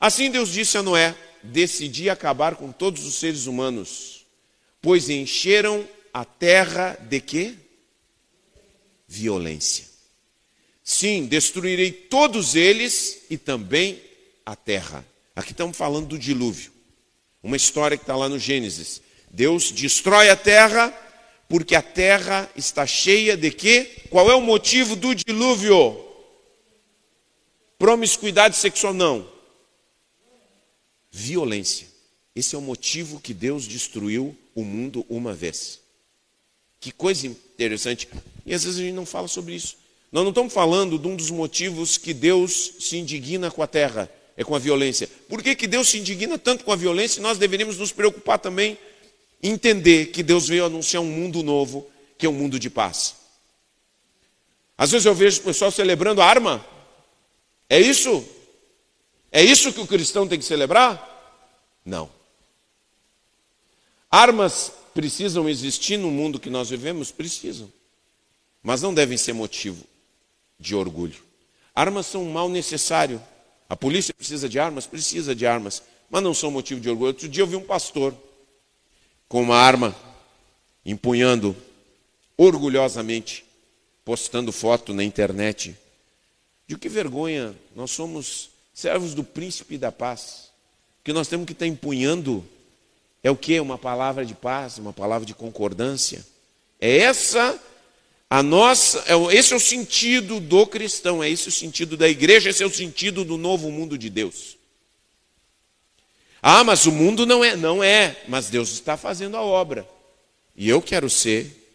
Assim 0.00 0.30
Deus 0.30 0.50
disse 0.50 0.76
a 0.76 0.82
Noé: 0.82 1.14
Decidi 1.42 2.10
acabar 2.10 2.56
com 2.56 2.72
todos 2.72 3.06
os 3.06 3.14
seres 3.14 3.46
humanos, 3.46 4.17
pois 4.80 5.08
encheram 5.08 5.86
a 6.12 6.24
terra 6.24 6.98
de 7.08 7.20
quê? 7.20 7.54
Violência. 9.06 9.86
Sim, 10.82 11.26
destruirei 11.26 11.92
todos 11.92 12.54
eles 12.54 13.22
e 13.28 13.36
também 13.36 14.00
a 14.44 14.56
terra. 14.56 15.04
Aqui 15.36 15.52
estamos 15.52 15.76
falando 15.76 16.08
do 16.08 16.18
dilúvio. 16.18 16.72
Uma 17.42 17.56
história 17.56 17.96
que 17.96 18.02
está 18.02 18.16
lá 18.16 18.28
no 18.28 18.38
Gênesis. 18.38 19.02
Deus 19.30 19.70
destrói 19.70 20.30
a 20.30 20.36
terra 20.36 20.90
porque 21.48 21.74
a 21.74 21.82
terra 21.82 22.50
está 22.56 22.86
cheia 22.86 23.36
de 23.36 23.50
quê? 23.50 24.04
Qual 24.10 24.30
é 24.30 24.34
o 24.34 24.40
motivo 24.40 24.96
do 24.96 25.14
dilúvio? 25.14 26.04
Promiscuidade 27.78 28.56
sexual 28.56 28.92
não. 28.92 29.30
Violência. 31.10 31.86
Esse 32.34 32.54
é 32.54 32.58
o 32.58 32.62
motivo 32.62 33.20
que 33.20 33.32
Deus 33.32 33.66
destruiu 33.66 34.36
o 34.58 34.64
mundo 34.64 35.06
uma 35.08 35.32
vez. 35.32 35.78
Que 36.80 36.90
coisa 36.90 37.28
interessante. 37.28 38.08
E 38.44 38.52
às 38.52 38.64
vezes 38.64 38.80
a 38.80 38.82
gente 38.82 38.94
não 38.94 39.06
fala 39.06 39.28
sobre 39.28 39.54
isso. 39.54 39.76
Nós 40.10 40.24
não 40.24 40.30
estamos 40.30 40.52
falando 40.52 40.98
de 40.98 41.06
um 41.06 41.14
dos 41.14 41.30
motivos 41.30 41.96
que 41.96 42.12
Deus 42.12 42.72
se 42.80 42.96
indigna 42.96 43.52
com 43.52 43.62
a 43.62 43.68
terra, 43.68 44.10
é 44.36 44.42
com 44.42 44.56
a 44.56 44.58
violência. 44.58 45.08
Por 45.28 45.42
que, 45.44 45.54
que 45.54 45.68
Deus 45.68 45.88
se 45.88 45.98
indigna 45.98 46.36
tanto 46.36 46.64
com 46.64 46.72
a 46.72 46.76
violência? 46.76 47.22
Nós 47.22 47.38
deveríamos 47.38 47.78
nos 47.78 47.92
preocupar 47.92 48.40
também 48.40 48.76
entender 49.40 50.06
que 50.06 50.24
Deus 50.24 50.48
veio 50.48 50.64
anunciar 50.64 51.02
um 51.02 51.06
mundo 51.06 51.44
novo, 51.44 51.88
que 52.16 52.26
é 52.26 52.28
um 52.28 52.32
mundo 52.32 52.58
de 52.58 52.68
paz. 52.68 53.14
Às 54.76 54.90
vezes 54.90 55.06
eu 55.06 55.14
vejo 55.14 55.38
o 55.38 55.44
pessoal 55.44 55.70
celebrando 55.70 56.20
arma. 56.20 56.66
É 57.70 57.78
isso? 57.78 58.26
É 59.30 59.40
isso 59.40 59.72
que 59.72 59.80
o 59.80 59.86
cristão 59.86 60.26
tem 60.26 60.38
que 60.38 60.44
celebrar? 60.44 61.04
Não. 61.84 62.17
Armas 64.10 64.72
precisam 64.94 65.48
existir 65.48 65.96
no 65.96 66.10
mundo 66.10 66.40
que 66.40 66.50
nós 66.50 66.70
vivemos? 66.70 67.10
Precisam. 67.10 67.70
Mas 68.62 68.82
não 68.82 68.92
devem 68.92 69.18
ser 69.18 69.32
motivo 69.32 69.84
de 70.58 70.74
orgulho. 70.74 71.22
Armas 71.74 72.06
são 72.06 72.24
um 72.24 72.32
mal 72.32 72.48
necessário. 72.48 73.22
A 73.68 73.76
polícia 73.76 74.14
precisa 74.14 74.48
de 74.48 74.58
armas? 74.58 74.86
Precisa 74.86 75.34
de 75.34 75.46
armas. 75.46 75.82
Mas 76.10 76.22
não 76.22 76.34
são 76.34 76.50
motivo 76.50 76.80
de 76.80 76.88
orgulho. 76.88 77.08
Outro 77.08 77.28
dia 77.28 77.42
eu 77.42 77.46
vi 77.46 77.56
um 77.56 77.64
pastor 77.64 78.14
com 79.28 79.42
uma 79.42 79.56
arma, 79.56 79.94
empunhando 80.84 81.54
orgulhosamente, 82.36 83.44
postando 84.04 84.50
foto 84.50 84.94
na 84.94 85.04
internet. 85.04 85.76
De 86.66 86.78
que 86.78 86.88
vergonha, 86.88 87.54
nós 87.76 87.90
somos 87.90 88.50
servos 88.72 89.14
do 89.14 89.22
príncipe 89.22 89.76
da 89.76 89.92
paz. 89.92 90.50
Que 91.04 91.12
nós 91.12 91.28
temos 91.28 91.46
que 91.46 91.52
estar 91.52 91.66
empunhando 91.66 92.44
é 93.22 93.30
o 93.30 93.36
que? 93.36 93.58
Uma 93.60 93.78
palavra 93.78 94.24
de 94.24 94.34
paz, 94.34 94.78
uma 94.78 94.92
palavra 94.92 95.26
de 95.26 95.34
concordância. 95.34 96.24
É 96.80 96.98
essa 96.98 97.60
a 98.30 98.42
nossa, 98.42 99.02
é, 99.06 99.36
esse 99.36 99.54
é 99.54 99.56
o 99.56 99.60
sentido 99.60 100.38
do 100.38 100.66
cristão, 100.66 101.22
é 101.24 101.30
esse 101.30 101.48
o 101.48 101.52
sentido 101.52 101.96
da 101.96 102.08
igreja, 102.08 102.50
esse 102.50 102.62
é 102.62 102.66
o 102.66 102.70
sentido 102.74 103.24
do 103.24 103.38
novo 103.38 103.70
mundo 103.70 103.96
de 103.96 104.10
Deus. 104.10 104.58
Ah, 106.42 106.62
mas 106.62 106.84
o 106.86 106.92
mundo 106.92 107.24
não 107.24 107.42
é, 107.42 107.56
não 107.56 107.82
é, 107.82 108.22
mas 108.28 108.50
Deus 108.50 108.70
está 108.70 108.96
fazendo 108.96 109.36
a 109.36 109.42
obra. 109.42 109.88
E 110.54 110.68
eu 110.68 110.82
quero 110.82 111.08
ser 111.08 111.72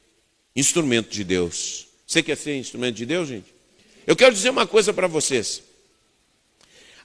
instrumento 0.56 1.10
de 1.10 1.24
Deus. 1.24 1.88
Você 2.06 2.22
quer 2.22 2.38
ser 2.38 2.56
instrumento 2.56 2.96
de 2.96 3.06
Deus, 3.06 3.28
gente? 3.28 3.54
Eu 4.06 4.16
quero 4.16 4.34
dizer 4.34 4.52
uma 4.52 4.68
coisa 4.68 4.94
para 4.94 5.08
vocês. 5.08 5.64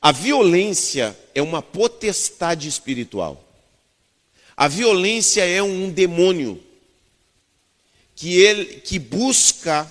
A 0.00 0.12
violência 0.12 1.18
é 1.34 1.40
uma 1.40 1.62
potestade 1.62 2.68
espiritual. 2.68 3.47
A 4.58 4.66
violência 4.66 5.44
é 5.44 5.62
um 5.62 5.88
demônio 5.88 6.60
que 8.16 8.40
ele 8.40 8.80
que 8.80 8.98
busca 8.98 9.88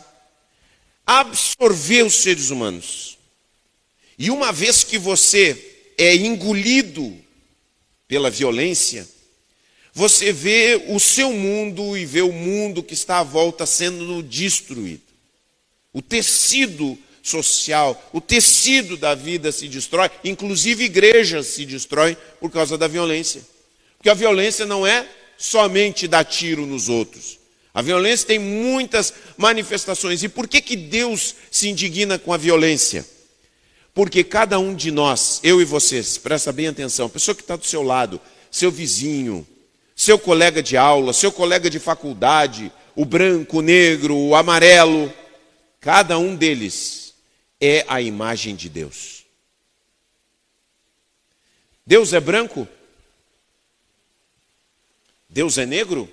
absorver 1.05 2.03
os 2.03 2.15
seres 2.15 2.49
humanos. 2.49 3.17
E 4.19 4.29
uma 4.29 4.51
vez 4.51 4.83
que 4.83 4.97
você 4.97 5.93
é 5.97 6.13
engolido 6.17 7.17
pela 8.09 8.29
violência, 8.29 9.07
você 9.93 10.33
vê 10.33 10.83
o 10.89 10.99
seu 10.99 11.31
mundo 11.31 11.97
e 11.97 12.05
vê 12.05 12.21
o 12.21 12.33
mundo 12.33 12.83
que 12.83 12.93
está 12.93 13.19
à 13.19 13.23
volta 13.23 13.65
sendo 13.65 14.21
destruído. 14.21 15.01
O 15.93 16.01
tecido 16.01 16.99
social, 17.23 18.09
o 18.11 18.19
tecido 18.19 18.97
da 18.97 19.15
vida 19.15 19.49
se 19.49 19.69
destrói, 19.69 20.11
inclusive 20.25 20.83
igrejas 20.83 21.47
se 21.47 21.65
destroem 21.65 22.17
por 22.41 22.51
causa 22.51 22.77
da 22.77 22.89
violência. 22.89 23.41
Porque 23.97 24.09
a 24.09 24.13
violência 24.13 24.65
não 24.65 24.85
é 24.85 25.07
somente 25.37 26.07
dar 26.07 26.23
tiro 26.23 26.65
nos 26.65 26.89
outros. 26.89 27.39
A 27.73 27.81
violência 27.81 28.27
tem 28.27 28.39
muitas 28.39 29.13
manifestações. 29.37 30.23
E 30.23 30.29
por 30.29 30.47
que, 30.47 30.61
que 30.61 30.75
Deus 30.75 31.35
se 31.51 31.69
indigna 31.69 32.17
com 32.17 32.33
a 32.33 32.37
violência? 32.37 33.05
Porque 33.93 34.23
cada 34.23 34.59
um 34.59 34.73
de 34.73 34.91
nós, 34.91 35.39
eu 35.43 35.61
e 35.61 35.65
vocês, 35.65 36.17
presta 36.17 36.51
bem 36.51 36.67
atenção, 36.67 37.07
a 37.07 37.09
pessoa 37.09 37.35
que 37.35 37.41
está 37.41 37.55
do 37.55 37.65
seu 37.65 37.83
lado, 37.83 38.21
seu 38.51 38.71
vizinho, 38.71 39.45
seu 39.95 40.19
colega 40.19 40.61
de 40.61 40.77
aula, 40.77 41.13
seu 41.13 41.31
colega 41.31 41.69
de 41.69 41.79
faculdade, 41.79 42.71
o 42.95 43.05
branco, 43.05 43.57
o 43.57 43.61
negro, 43.61 44.15
o 44.15 44.35
amarelo, 44.35 45.11
cada 45.79 46.17
um 46.17 46.35
deles 46.35 47.13
é 47.59 47.85
a 47.87 48.01
imagem 48.01 48.55
de 48.55 48.69
Deus. 48.69 49.25
Deus 51.85 52.13
é 52.13 52.19
branco? 52.19 52.67
Deus 55.29 55.57
é 55.57 55.65
negro? 55.65 56.09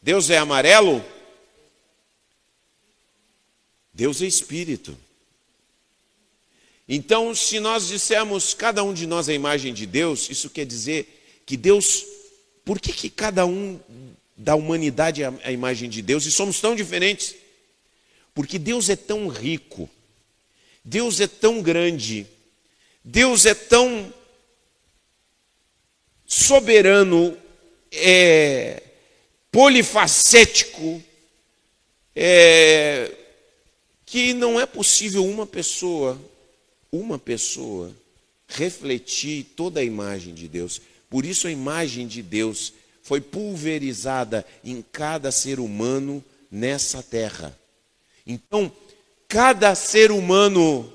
Deus 0.00 0.30
é 0.30 0.38
amarelo? 0.38 1.04
Deus 3.92 4.22
é 4.22 4.26
espírito. 4.26 4.96
Então, 6.88 7.34
se 7.34 7.58
nós 7.58 7.88
dissermos 7.88 8.54
cada 8.54 8.84
um 8.84 8.94
de 8.94 9.06
nós 9.06 9.28
é 9.28 9.32
a 9.32 9.34
imagem 9.34 9.74
de 9.74 9.86
Deus, 9.86 10.30
isso 10.30 10.48
quer 10.48 10.64
dizer 10.64 11.40
que 11.44 11.56
Deus, 11.56 12.04
por 12.64 12.78
que, 12.78 12.92
que 12.92 13.10
cada 13.10 13.44
um 13.44 13.80
da 14.36 14.54
humanidade 14.54 15.22
é 15.22 15.32
a 15.42 15.50
imagem 15.50 15.90
de 15.90 16.02
Deus 16.02 16.24
e 16.26 16.30
somos 16.30 16.60
tão 16.60 16.76
diferentes? 16.76 17.34
Porque 18.34 18.58
Deus 18.58 18.88
é 18.88 18.94
tão 18.94 19.26
rico, 19.28 19.90
Deus 20.84 21.20
é 21.20 21.26
tão 21.26 21.60
grande, 21.60 22.26
Deus 23.02 23.46
é 23.46 23.54
tão 23.54 24.12
soberano, 26.26 27.36
é, 27.92 28.82
polifacético, 29.50 31.02
é, 32.14 33.12
que 34.04 34.32
não 34.32 34.60
é 34.60 34.66
possível 34.66 35.24
uma 35.24 35.46
pessoa, 35.46 36.20
uma 36.90 37.18
pessoa, 37.18 37.92
refletir 38.48 39.44
toda 39.56 39.80
a 39.80 39.84
imagem 39.84 40.34
de 40.34 40.48
Deus. 40.48 40.80
Por 41.10 41.24
isso 41.24 41.46
a 41.46 41.50
imagem 41.50 42.06
de 42.06 42.22
Deus 42.22 42.72
foi 43.02 43.20
pulverizada 43.20 44.44
em 44.64 44.82
cada 44.92 45.30
ser 45.30 45.60
humano 45.60 46.24
nessa 46.50 47.02
terra. 47.02 47.56
Então, 48.26 48.72
cada 49.28 49.74
ser 49.74 50.10
humano 50.10 50.92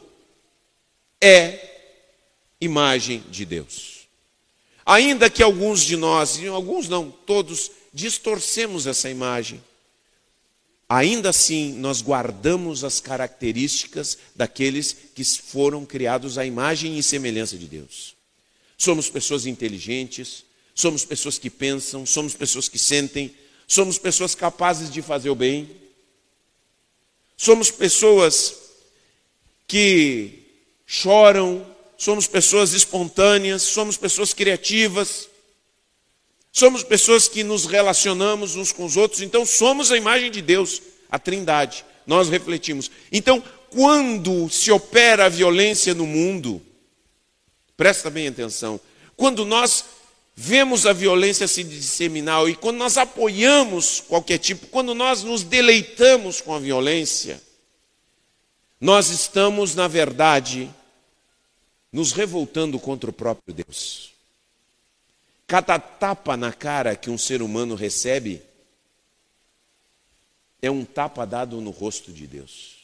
é 1.22 1.70
imagem 2.60 3.24
de 3.30 3.46
Deus. 3.46 3.91
Ainda 4.92 5.30
que 5.30 5.42
alguns 5.42 5.84
de 5.84 5.96
nós, 5.96 6.38
e 6.38 6.48
alguns 6.48 6.90
não, 6.90 7.10
todos, 7.10 7.72
distorcemos 7.94 8.86
essa 8.86 9.10
imagem. 9.10 9.64
Ainda 10.90 11.30
assim, 11.30 11.72
nós 11.76 12.02
guardamos 12.02 12.84
as 12.84 13.00
características 13.00 14.18
daqueles 14.36 14.94
que 15.16 15.24
foram 15.24 15.86
criados 15.86 16.38
à 16.38 16.46
imagem 16.46 16.98
e 16.98 17.04
semelhança 17.04 17.58
de 17.58 17.68
Deus. 17.68 18.18
Somos 18.78 19.10
pessoas 19.10 19.46
inteligentes, 19.46 20.44
somos 20.76 21.06
pessoas 21.06 21.40
que 21.40 21.50
pensam, 21.50 22.06
somos 22.06 22.36
pessoas 22.36 22.68
que 22.68 22.78
sentem, 22.78 23.34
somos 23.66 23.98
pessoas 23.98 24.36
capazes 24.36 24.92
de 24.92 25.02
fazer 25.02 25.30
o 25.30 25.36
bem, 25.36 25.72
somos 27.38 27.72
pessoas 27.72 28.56
que 29.66 30.44
choram, 30.86 31.66
somos 32.02 32.26
pessoas 32.26 32.74
espontâneas, 32.74 33.62
somos 33.62 33.96
pessoas 33.96 34.34
criativas, 34.34 35.30
somos 36.52 36.82
pessoas 36.82 37.28
que 37.28 37.44
nos 37.44 37.68
relacionamos 37.68 38.56
uns 38.56 38.72
com 38.72 38.86
os 38.86 38.98
outros, 38.98 39.22
então 39.22 39.46
somos 39.46 39.92
a 39.92 39.98
imagem 39.98 40.32
de 40.32 40.42
Deus, 40.42 40.82
a 41.12 41.20
Trindade. 41.20 41.86
Nós 42.08 42.28
refletimos. 42.28 42.90
Então, 43.12 43.44
quando 43.70 44.50
se 44.50 44.72
opera 44.72 45.28
a 45.28 45.30
violência 45.30 45.94
no 45.94 46.08
mundo, 46.08 46.60
presta 47.78 48.10
bem 48.10 48.30
atenção, 48.30 48.82
quando 49.16 49.46
nós 49.46 49.86
vemos 50.36 50.88
a 50.88 50.94
violência 50.94 51.48
se 51.48 51.64
disseminar 51.64 52.50
e 52.50 52.56
quando 52.56 52.78
nós 52.78 52.98
apoiamos 52.98 54.02
qualquer 54.08 54.40
tipo, 54.40 54.66
quando 54.66 54.96
nós 54.96 55.22
nos 55.22 55.44
deleitamos 55.44 56.42
com 56.42 56.56
a 56.56 56.60
violência, 56.60 57.40
nós 58.80 59.12
estamos, 59.12 59.76
na 59.76 59.88
verdade, 59.88 60.68
nos 61.92 62.14
revoltando 62.14 62.80
contra 62.80 63.10
o 63.10 63.14
próprio 63.14 63.54
Deus. 63.54 64.14
Cada 65.46 65.78
tapa 65.78 66.38
na 66.38 66.54
cara 66.54 66.96
que 66.96 67.10
um 67.10 67.18
ser 67.18 67.42
humano 67.42 67.76
recebe 67.76 68.42
é 70.62 70.72
um 70.72 70.86
tapa 70.86 71.26
dado 71.26 71.60
no 71.60 71.72
rosto 71.72 72.12
de 72.14 72.26
Deus. 72.26 72.78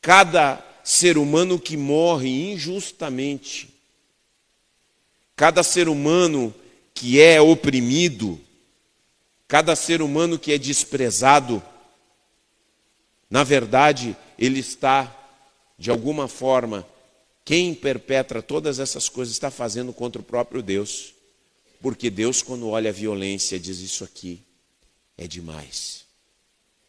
Cada 0.00 0.64
ser 0.82 1.18
humano 1.18 1.58
que 1.58 1.76
morre 1.76 2.52
injustamente, 2.52 3.68
cada 5.34 5.62
ser 5.62 5.88
humano 5.88 6.54
que 6.94 7.20
é 7.20 7.40
oprimido, 7.40 8.40
cada 9.46 9.76
ser 9.76 10.00
humano 10.00 10.38
que 10.38 10.52
é 10.52 10.58
desprezado, 10.58 11.62
na 13.28 13.44
verdade, 13.44 14.16
ele 14.38 14.60
está, 14.60 15.14
de 15.76 15.90
alguma 15.90 16.28
forma, 16.28 16.86
quem 17.46 17.72
perpetra 17.72 18.42
todas 18.42 18.80
essas 18.80 19.08
coisas 19.08 19.32
está 19.32 19.52
fazendo 19.52 19.92
contra 19.92 20.20
o 20.20 20.24
próprio 20.24 20.60
Deus. 20.60 21.14
Porque 21.80 22.10
Deus, 22.10 22.42
quando 22.42 22.68
olha 22.68 22.90
a 22.90 22.92
violência, 22.92 23.56
diz: 23.56 23.78
Isso 23.78 24.02
aqui 24.02 24.42
é 25.16 25.28
demais. 25.28 26.04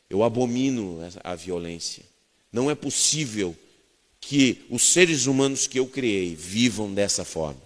Eu 0.09 0.23
abomino 0.23 0.99
a 1.23 1.35
violência. 1.35 2.03
Não 2.51 2.71
é 2.71 2.75
possível 2.75 3.55
que 4.19 4.65
os 4.67 4.81
seres 4.81 5.27
humanos 5.27 5.67
que 5.67 5.77
eu 5.77 5.85
criei 5.85 6.33
vivam 6.33 6.91
dessa 6.91 7.23
forma. 7.23 7.61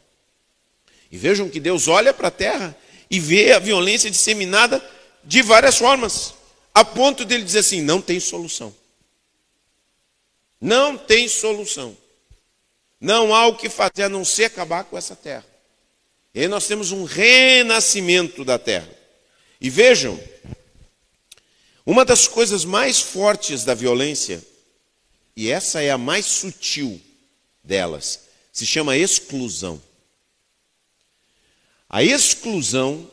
E 1.10 1.18
vejam 1.18 1.50
que 1.50 1.62
Deus 1.62 1.88
olha 1.88 2.14
para 2.14 2.28
a 2.28 2.32
terra 2.32 2.78
e 3.10 3.22
vê 3.22 3.54
a 3.54 3.60
violência 3.60 4.12
disseminada 4.12 4.84
de 5.24 5.42
várias 5.42 5.78
formas, 5.78 6.34
a 6.74 6.84
ponto 6.84 7.24
dele 7.24 7.46
dizer 7.46 7.60
assim: 7.60 7.82
não 7.82 8.02
tem 8.02 8.20
solução. 8.20 8.76
Não 10.60 10.98
tem 10.98 11.30
solução. 11.30 11.96
Não 13.02 13.34
há 13.34 13.48
o 13.48 13.56
que 13.56 13.68
fazer 13.68 14.04
a 14.04 14.10
não 14.10 14.24
ser 14.24 14.46
acabar 14.46 14.84
com 14.84 14.96
essa 14.96 15.16
terra. 15.16 15.46
E 16.36 16.42
aí 16.42 16.48
nós 16.48 16.68
temos 16.68 16.92
um 16.92 17.04
renascimento 17.04 18.46
da 18.46 18.60
terra. 18.60 18.88
E 19.60 19.72
vejam, 19.72 20.20
uma 21.84 22.06
das 22.06 22.28
coisas 22.28 22.64
mais 22.64 23.00
fortes 23.00 23.66
da 23.66 23.74
violência, 23.74 24.42
e 25.36 25.50
essa 25.50 25.82
é 25.82 25.90
a 25.90 25.98
mais 25.98 26.28
sutil 26.28 27.02
delas, 27.64 28.28
se 28.54 28.68
chama 28.68 28.96
exclusão. 28.96 29.82
A 31.90 32.04
exclusão 32.04 33.10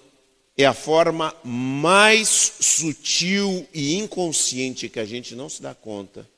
é 0.56 0.66
a 0.66 0.74
forma 0.74 1.34
mais 1.42 2.28
sutil 2.60 3.66
e 3.72 3.94
inconsciente 3.94 4.88
que 4.88 5.00
a 5.00 5.04
gente 5.04 5.34
não 5.34 5.48
se 5.48 5.62
dá 5.62 5.74
conta 5.74 6.28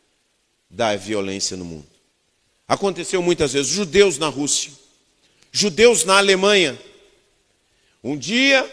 da 0.71 0.95
violência 0.95 1.57
no 1.57 1.65
mundo. 1.65 2.00
Aconteceu 2.71 3.21
muitas 3.21 3.53
vezes, 3.53 3.67
judeus 3.67 4.17
na 4.17 4.29
Rússia, 4.29 4.71
judeus 5.51 6.05
na 6.05 6.19
Alemanha. 6.19 6.81
Um 8.01 8.17
dia, 8.17 8.65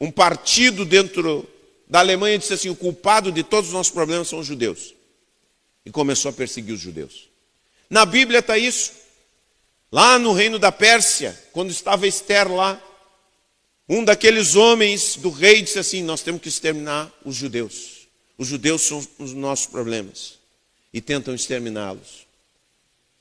um 0.00 0.10
partido 0.10 0.84
dentro 0.84 1.48
da 1.86 2.00
Alemanha 2.00 2.36
disse 2.40 2.54
assim: 2.54 2.70
o 2.70 2.74
culpado 2.74 3.30
de 3.30 3.44
todos 3.44 3.68
os 3.68 3.72
nossos 3.72 3.92
problemas 3.92 4.26
são 4.26 4.40
os 4.40 4.48
judeus. 4.48 4.96
E 5.86 5.92
começou 5.92 6.30
a 6.30 6.32
perseguir 6.32 6.74
os 6.74 6.80
judeus. 6.80 7.28
Na 7.88 8.04
Bíblia 8.04 8.40
está 8.40 8.58
isso. 8.58 8.90
Lá 9.92 10.18
no 10.18 10.32
reino 10.32 10.58
da 10.58 10.72
Pérsia, 10.72 11.40
quando 11.52 11.70
estava 11.70 12.04
Esther 12.04 12.52
lá, 12.52 12.82
um 13.88 14.04
daqueles 14.04 14.56
homens 14.56 15.14
do 15.14 15.30
rei 15.30 15.62
disse 15.62 15.78
assim: 15.78 16.02
Nós 16.02 16.20
temos 16.20 16.42
que 16.42 16.48
exterminar 16.48 17.12
os 17.24 17.36
judeus. 17.36 18.08
Os 18.36 18.48
judeus 18.48 18.82
são 18.82 19.06
os 19.20 19.32
nossos 19.32 19.66
problemas. 19.66 20.39
E 20.92 21.00
tentam 21.00 21.34
exterminá-los. 21.34 22.26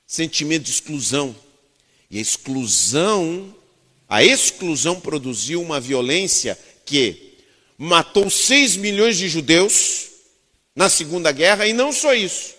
Sentimento 0.06 0.64
de 0.64 0.72
exclusão. 0.72 1.36
E 2.10 2.18
a 2.18 2.22
exclusão, 2.22 3.56
a 4.08 4.24
exclusão 4.24 5.00
produziu 5.00 5.62
uma 5.62 5.80
violência 5.80 6.58
que 6.86 7.38
matou 7.78 8.30
6 8.30 8.76
milhões 8.78 9.18
de 9.18 9.30
judeus 9.30 10.10
na 10.76 10.90
Segunda 10.90 11.32
Guerra, 11.32 11.68
e 11.68 11.74
não 11.74 11.92
só 11.92 12.14
isso. 12.14 12.56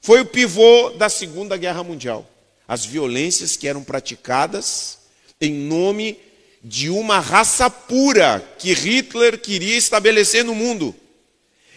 Foi 0.00 0.20
o 0.20 0.26
pivô 0.26 0.90
da 0.90 1.08
Segunda 1.08 1.56
Guerra 1.56 1.84
Mundial 1.84 2.28
as 2.72 2.86
violências 2.86 3.54
que 3.54 3.68
eram 3.68 3.84
praticadas 3.84 4.98
em 5.38 5.52
nome 5.52 6.18
de 6.64 6.88
uma 6.88 7.18
raça 7.18 7.68
pura 7.68 8.40
que 8.58 8.72
Hitler 8.72 9.38
queria 9.38 9.76
estabelecer 9.76 10.42
no 10.42 10.54
mundo. 10.54 10.94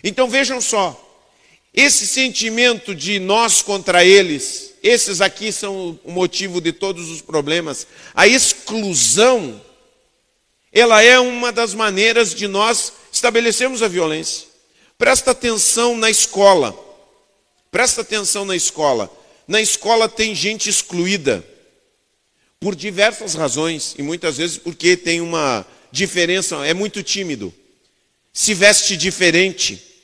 Então 0.01 0.29
vejam 0.29 0.61
só, 0.61 1.04
esse 1.75 2.07
sentimento 2.07 2.95
de 2.95 3.19
nós 3.19 3.61
contra 3.61 4.05
eles, 4.05 4.73
esses 4.81 5.19
aqui 5.19 5.51
são 5.51 5.99
o 6.03 6.11
motivo 6.11 6.61
de 6.61 6.71
todos 6.71 7.09
os 7.09 7.21
problemas. 7.21 7.85
A 8.13 8.27
exclusão, 8.27 9.61
ela 10.71 11.01
é 11.01 11.19
uma 11.19 11.51
das 11.51 11.73
maneiras 11.73 12.33
de 12.33 12.47
nós 12.47 12.93
estabelecermos 13.11 13.83
a 13.83 13.87
violência. 13.87 14.47
Presta 14.97 15.31
atenção 15.31 15.97
na 15.97 16.09
escola. 16.09 16.73
Presta 17.69 18.01
atenção 18.01 18.45
na 18.45 18.55
escola. 18.55 19.11
Na 19.45 19.59
escola 19.59 20.07
tem 20.07 20.33
gente 20.33 20.69
excluída 20.69 21.45
por 22.57 22.73
diversas 22.73 23.35
razões 23.35 23.95
e 23.97 24.01
muitas 24.01 24.37
vezes 24.37 24.57
porque 24.57 24.95
tem 24.95 25.19
uma 25.19 25.65
diferença, 25.91 26.65
é 26.65 26.73
muito 26.73 27.03
tímido, 27.03 27.53
se 28.33 28.53
veste 28.53 28.97
diferente, 28.97 29.94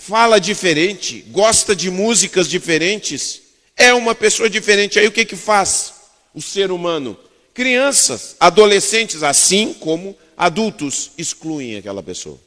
fala 0.00 0.40
diferente, 0.40 1.20
gosta 1.28 1.76
de 1.76 1.90
músicas 1.90 2.48
diferentes, 2.48 3.42
é 3.76 3.92
uma 3.92 4.14
pessoa 4.14 4.48
diferente. 4.48 4.98
Aí 4.98 5.06
o 5.06 5.12
que 5.12 5.26
que 5.26 5.36
faz 5.36 5.92
o 6.34 6.40
ser 6.40 6.70
humano? 6.70 7.18
Crianças, 7.52 8.34
adolescentes, 8.40 9.22
assim 9.22 9.74
como 9.74 10.16
adultos, 10.34 11.10
excluem 11.18 11.76
aquela 11.76 12.02
pessoa. 12.02 12.40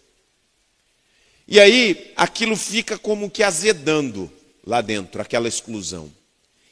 E 1.47 1.59
aí 1.59 2.11
aquilo 2.15 2.55
fica 2.55 2.97
como 2.97 3.29
que 3.29 3.43
azedando 3.43 4.31
lá 4.65 4.81
dentro, 4.81 5.21
aquela 5.21 5.47
exclusão. 5.47 6.11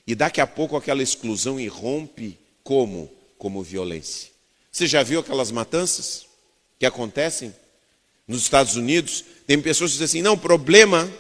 E 0.08 0.16
daqui 0.16 0.42
a 0.42 0.48
pouco 0.48 0.76
aquela 0.76 1.04
exclusão 1.04 1.60
irrompe 1.60 2.40
como? 2.64 3.12
Como 3.38 3.62
violência. 3.62 4.32
Você 4.72 4.88
já 4.88 5.04
viu 5.04 5.20
aquelas 5.20 5.52
matanças 5.52 6.26
que 6.80 6.88
acontecem 6.88 7.54
nos 8.32 8.44
Estados 8.44 8.76
Unidos? 8.76 9.24
Tem 9.46 9.62
pessoas 9.62 9.92
que 9.92 9.98
dizem 10.00 10.06
assim: 10.06 10.22
não, 10.24 10.38
problema, 10.38 11.12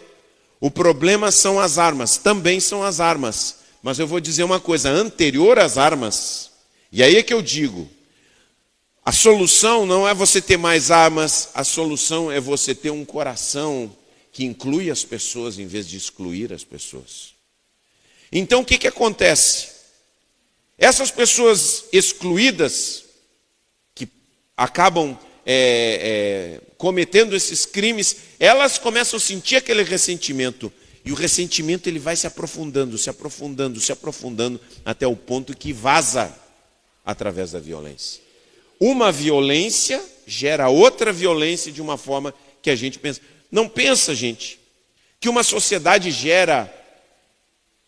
O 0.59 0.69
problema 0.69 1.31
são 1.31 1.59
as 1.59 1.79
armas, 1.79 2.17
também 2.17 2.59
são 2.59 2.83
as 2.83 2.99
armas. 2.99 3.57
Mas 3.81 3.97
eu 3.97 4.07
vou 4.07 4.19
dizer 4.19 4.43
uma 4.43 4.59
coisa: 4.59 4.89
anterior 4.89 5.59
às 5.59 5.77
armas, 5.77 6.51
e 6.91 7.03
aí 7.03 7.17
é 7.17 7.23
que 7.23 7.33
eu 7.33 7.41
digo, 7.41 7.89
a 9.03 9.11
solução 9.11 9.85
não 9.85 10.07
é 10.07 10.13
você 10.13 10.41
ter 10.41 10.57
mais 10.57 10.91
armas, 10.91 11.49
a 11.53 11.63
solução 11.63 12.31
é 12.31 12.39
você 12.39 12.75
ter 12.75 12.91
um 12.91 13.03
coração 13.03 13.95
que 14.31 14.45
inclui 14.45 14.89
as 14.89 15.03
pessoas 15.03 15.59
em 15.59 15.65
vez 15.65 15.87
de 15.87 15.97
excluir 15.97 16.53
as 16.53 16.63
pessoas. 16.63 17.33
Então 18.31 18.61
o 18.61 18.65
que, 18.65 18.77
que 18.77 18.87
acontece? 18.87 19.69
Essas 20.77 21.11
pessoas 21.11 21.85
excluídas, 21.91 23.03
que 23.93 24.07
acabam 24.55 25.17
é, 25.45 26.59
é, 26.63 26.70
cometendo 26.81 27.35
esses 27.35 27.63
crimes, 27.63 28.17
elas 28.39 28.79
começam 28.79 29.17
a 29.17 29.19
sentir 29.19 29.55
aquele 29.55 29.83
ressentimento. 29.83 30.73
E 31.05 31.11
o 31.11 31.15
ressentimento 31.15 31.87
ele 31.87 31.99
vai 31.99 32.15
se 32.15 32.25
aprofundando, 32.25 32.97
se 32.97 33.07
aprofundando, 33.07 33.79
se 33.79 33.91
aprofundando, 33.91 34.59
até 34.83 35.05
o 35.05 35.15
ponto 35.15 35.55
que 35.55 35.71
vaza 35.71 36.35
através 37.05 37.51
da 37.51 37.59
violência. 37.59 38.19
Uma 38.79 39.11
violência 39.11 40.03
gera 40.25 40.69
outra 40.69 41.13
violência 41.13 41.71
de 41.71 41.83
uma 41.83 41.97
forma 41.97 42.33
que 42.63 42.71
a 42.71 42.75
gente 42.75 42.97
pensa. 42.97 43.21
Não 43.51 43.69
pensa, 43.69 44.15
gente, 44.15 44.59
que 45.19 45.29
uma 45.29 45.43
sociedade 45.43 46.09
gera 46.09 46.73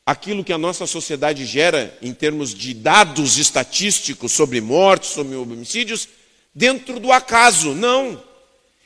aquilo 0.05 0.43
que 0.43 0.53
a 0.53 0.57
nossa 0.59 0.85
sociedade 0.85 1.47
gera 1.47 1.97
em 1.99 2.13
termos 2.13 2.53
de 2.53 2.75
dados 2.75 3.39
estatísticos 3.39 4.33
sobre 4.33 4.61
mortes, 4.61 5.09
sobre 5.09 5.35
homicídios, 5.35 6.07
dentro 6.53 6.99
do 6.99 7.11
acaso. 7.11 7.73
Não. 7.73 8.32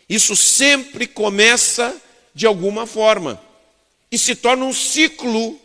Isso 0.08 0.36
sempre 0.36 1.06
começa 1.08 1.96
de 2.34 2.46
alguma 2.46 2.86
forma 2.86 3.42
e 4.12 4.18
se 4.18 4.36
torna 4.36 4.66
um 4.66 4.74
ciclo 4.74 5.60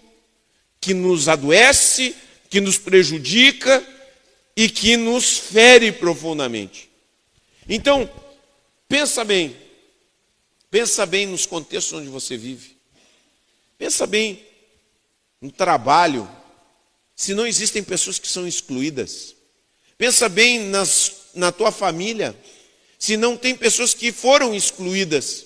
que 0.81 0.93
nos 0.93 1.29
adoece, 1.29 2.15
que 2.51 2.61
nos 2.61 2.77
prejudica 2.77 3.87
e 4.57 4.69
que 4.69 4.97
nos 4.97 5.39
fere 5.39 5.93
profundamente. 5.93 6.91
Então, 7.69 8.11
pensa 8.89 9.25
bem. 9.25 9.57
Pensa 10.71 11.07
bem 11.07 11.27
nos 11.27 11.47
contextos 11.47 11.93
onde 11.93 12.09
você 12.09 12.37
vive. 12.37 12.77
Pensa 13.79 14.07
bem 14.07 14.45
no 15.41 15.51
trabalho, 15.51 16.29
se 17.15 17.35
não 17.35 17.47
existem 17.47 17.83
pessoas 17.83 18.19
que 18.19 18.29
são 18.29 18.47
excluídas. 18.47 19.35
Pensa 19.99 20.29
bem 20.29 20.61
nas, 20.61 21.13
na 21.35 21.53
tua 21.53 21.71
família, 21.71 22.37
se 23.03 23.17
não 23.17 23.37
tem 23.37 23.57
pessoas 23.57 23.95
que 23.95 24.13
foram 24.13 24.55
excluídas. 24.55 25.45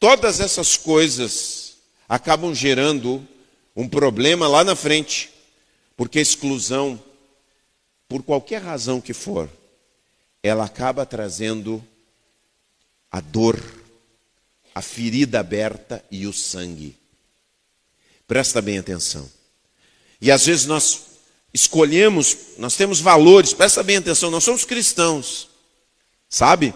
Todas 0.00 0.40
essas 0.40 0.76
coisas 0.76 1.74
acabam 2.08 2.52
gerando 2.52 3.24
um 3.76 3.88
problema 3.88 4.48
lá 4.48 4.64
na 4.64 4.74
frente, 4.74 5.30
porque 5.96 6.18
a 6.18 6.22
exclusão 6.22 7.00
por 8.08 8.24
qualquer 8.24 8.60
razão 8.60 9.00
que 9.00 9.14
for, 9.14 9.48
ela 10.42 10.64
acaba 10.64 11.06
trazendo 11.06 11.80
a 13.08 13.20
dor, 13.20 13.62
a 14.74 14.82
ferida 14.82 15.38
aberta 15.38 16.04
e 16.10 16.26
o 16.26 16.32
sangue. 16.32 16.96
Presta 18.26 18.60
bem 18.60 18.78
atenção. 18.78 19.30
E 20.20 20.28
às 20.28 20.44
vezes 20.44 20.66
nós 20.66 21.02
escolhemos, 21.54 22.36
nós 22.58 22.74
temos 22.74 22.98
valores, 22.98 23.54
presta 23.54 23.84
bem 23.84 23.98
atenção, 23.98 24.28
nós 24.28 24.42
somos 24.42 24.64
cristãos, 24.64 25.51
sabe? 26.32 26.74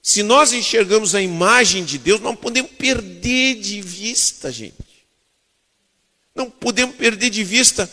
Se 0.00 0.22
nós 0.22 0.52
enxergamos 0.52 1.16
a 1.16 1.20
imagem 1.20 1.84
de 1.84 1.98
Deus, 1.98 2.20
não 2.20 2.36
podemos 2.36 2.70
perder 2.70 3.56
de 3.56 3.82
vista, 3.82 4.52
gente. 4.52 4.76
Não 6.32 6.48
podemos 6.48 6.94
perder 6.94 7.28
de 7.28 7.42
vista 7.42 7.90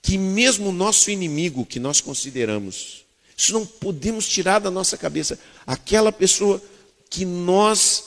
que 0.00 0.16
mesmo 0.16 0.70
o 0.70 0.72
nosso 0.72 1.10
inimigo 1.10 1.66
que 1.66 1.78
nós 1.78 2.00
consideramos, 2.00 3.04
isso 3.36 3.52
não 3.52 3.66
podemos 3.66 4.26
tirar 4.26 4.60
da 4.60 4.70
nossa 4.70 4.96
cabeça, 4.96 5.38
aquela 5.66 6.10
pessoa 6.10 6.62
que 7.10 7.26
nós 7.26 8.04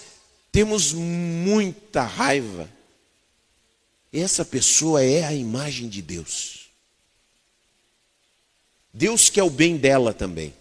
temos 0.52 0.92
muita 0.92 2.02
raiva, 2.02 2.68
essa 4.12 4.44
pessoa 4.44 5.04
é 5.04 5.24
a 5.24 5.34
imagem 5.34 5.88
de 5.88 6.02
Deus. 6.02 6.62
Deus 8.92 9.30
quer 9.30 9.44
o 9.44 9.50
bem 9.50 9.78
dela 9.78 10.14
também. 10.14 10.52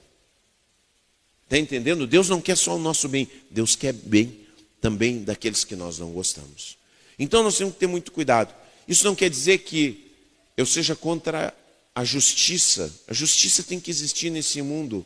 Está 1.51 1.59
entendendo? 1.59 2.07
Deus 2.07 2.29
não 2.29 2.41
quer 2.41 2.57
só 2.57 2.77
o 2.77 2.79
nosso 2.79 3.09
bem, 3.09 3.29
Deus 3.51 3.75
quer 3.75 3.93
bem 3.93 4.39
também 4.81 5.25
daqueles 5.25 5.65
que 5.65 5.75
nós 5.75 5.99
não 5.99 6.13
gostamos. 6.13 6.79
Então 7.19 7.43
nós 7.43 7.59
temos 7.59 7.75
que 7.75 7.81
ter 7.81 7.89
muito 7.89 8.13
cuidado. 8.13 8.55
Isso 8.87 9.05
não 9.05 9.17
quer 9.17 9.29
dizer 9.29 9.59
que 9.59 10.13
eu 10.57 10.65
seja 10.65 10.95
contra 10.95 11.53
a 11.93 12.05
justiça. 12.05 12.95
A 13.09 13.13
justiça 13.13 13.65
tem 13.65 13.81
que 13.81 13.91
existir 13.91 14.31
nesse 14.31 14.63
mundo, 14.63 15.05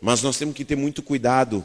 mas 0.00 0.22
nós 0.22 0.38
temos 0.38 0.56
que 0.56 0.64
ter 0.64 0.76
muito 0.76 1.02
cuidado 1.02 1.62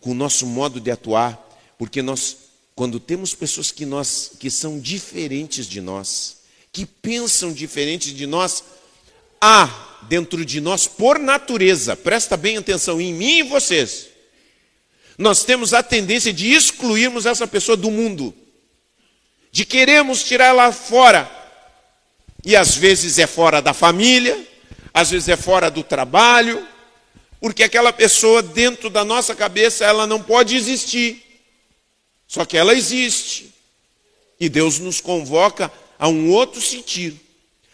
com 0.00 0.12
o 0.12 0.14
nosso 0.14 0.46
modo 0.46 0.80
de 0.80 0.90
atuar, 0.90 1.38
porque 1.76 2.00
nós, 2.00 2.38
quando 2.74 2.98
temos 2.98 3.34
pessoas 3.34 3.70
que 3.70 3.84
nós 3.84 4.32
que 4.40 4.50
são 4.50 4.80
diferentes 4.80 5.66
de 5.66 5.82
nós, 5.82 6.38
que 6.72 6.86
pensam 6.86 7.52
diferente 7.52 8.14
de 8.14 8.26
nós, 8.26 8.64
há 9.38 9.89
dentro 10.02 10.44
de 10.44 10.60
nós 10.60 10.86
por 10.86 11.18
natureza, 11.18 11.96
presta 11.96 12.36
bem 12.36 12.56
atenção 12.56 13.00
em 13.00 13.12
mim 13.12 13.38
e 13.38 13.42
vocês. 13.42 14.08
Nós 15.16 15.44
temos 15.44 15.74
a 15.74 15.82
tendência 15.82 16.32
de 16.32 16.52
excluirmos 16.52 17.26
essa 17.26 17.46
pessoa 17.46 17.76
do 17.76 17.90
mundo, 17.90 18.34
de 19.52 19.64
queremos 19.64 20.24
tirar 20.24 20.46
ela 20.46 20.72
fora 20.72 21.30
e 22.44 22.56
às 22.56 22.74
vezes 22.74 23.18
é 23.18 23.26
fora 23.26 23.60
da 23.60 23.74
família, 23.74 24.46
às 24.94 25.10
vezes 25.10 25.28
é 25.28 25.36
fora 25.36 25.70
do 25.70 25.82
trabalho, 25.82 26.66
porque 27.40 27.62
aquela 27.62 27.92
pessoa 27.92 28.42
dentro 28.42 28.90
da 28.90 29.04
nossa 29.04 29.34
cabeça 29.34 29.84
ela 29.84 30.06
não 30.06 30.22
pode 30.22 30.56
existir. 30.56 31.22
Só 32.26 32.44
que 32.44 32.56
ela 32.56 32.74
existe. 32.74 33.52
E 34.38 34.48
Deus 34.48 34.78
nos 34.78 35.00
convoca 35.00 35.70
a 35.98 36.08
um 36.08 36.30
outro 36.30 36.62
sentido, 36.62 37.20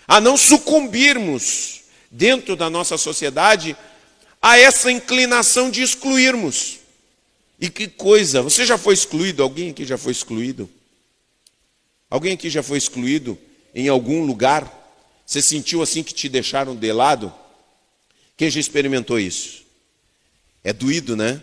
a 0.08 0.20
não 0.20 0.36
sucumbirmos 0.36 1.82
dentro 2.16 2.56
da 2.56 2.68
nossa 2.70 2.96
sociedade 2.96 3.76
a 4.40 4.58
essa 4.58 4.90
inclinação 4.90 5.70
de 5.70 5.82
excluirmos. 5.82 6.78
E 7.60 7.70
que 7.70 7.88
coisa, 7.88 8.42
você 8.42 8.66
já 8.66 8.76
foi 8.76 8.94
excluído? 8.94 9.42
Alguém 9.42 9.70
aqui 9.70 9.84
já 9.84 9.96
foi 9.96 10.12
excluído? 10.12 10.68
Alguém 12.10 12.34
aqui 12.34 12.50
já 12.50 12.62
foi 12.62 12.78
excluído? 12.78 13.38
em 13.76 13.88
algum 13.88 14.24
lugar? 14.24 14.72
Você 15.26 15.42
sentiu 15.42 15.82
assim 15.82 16.02
que 16.02 16.14
te 16.14 16.30
deixaram 16.30 16.74
de 16.74 16.90
lado? 16.92 17.32
Quem 18.36 18.50
já 18.50 18.58
experimentou 18.58 19.20
isso? 19.20 19.64
É 20.64 20.72
doído, 20.72 21.14
né? 21.14 21.42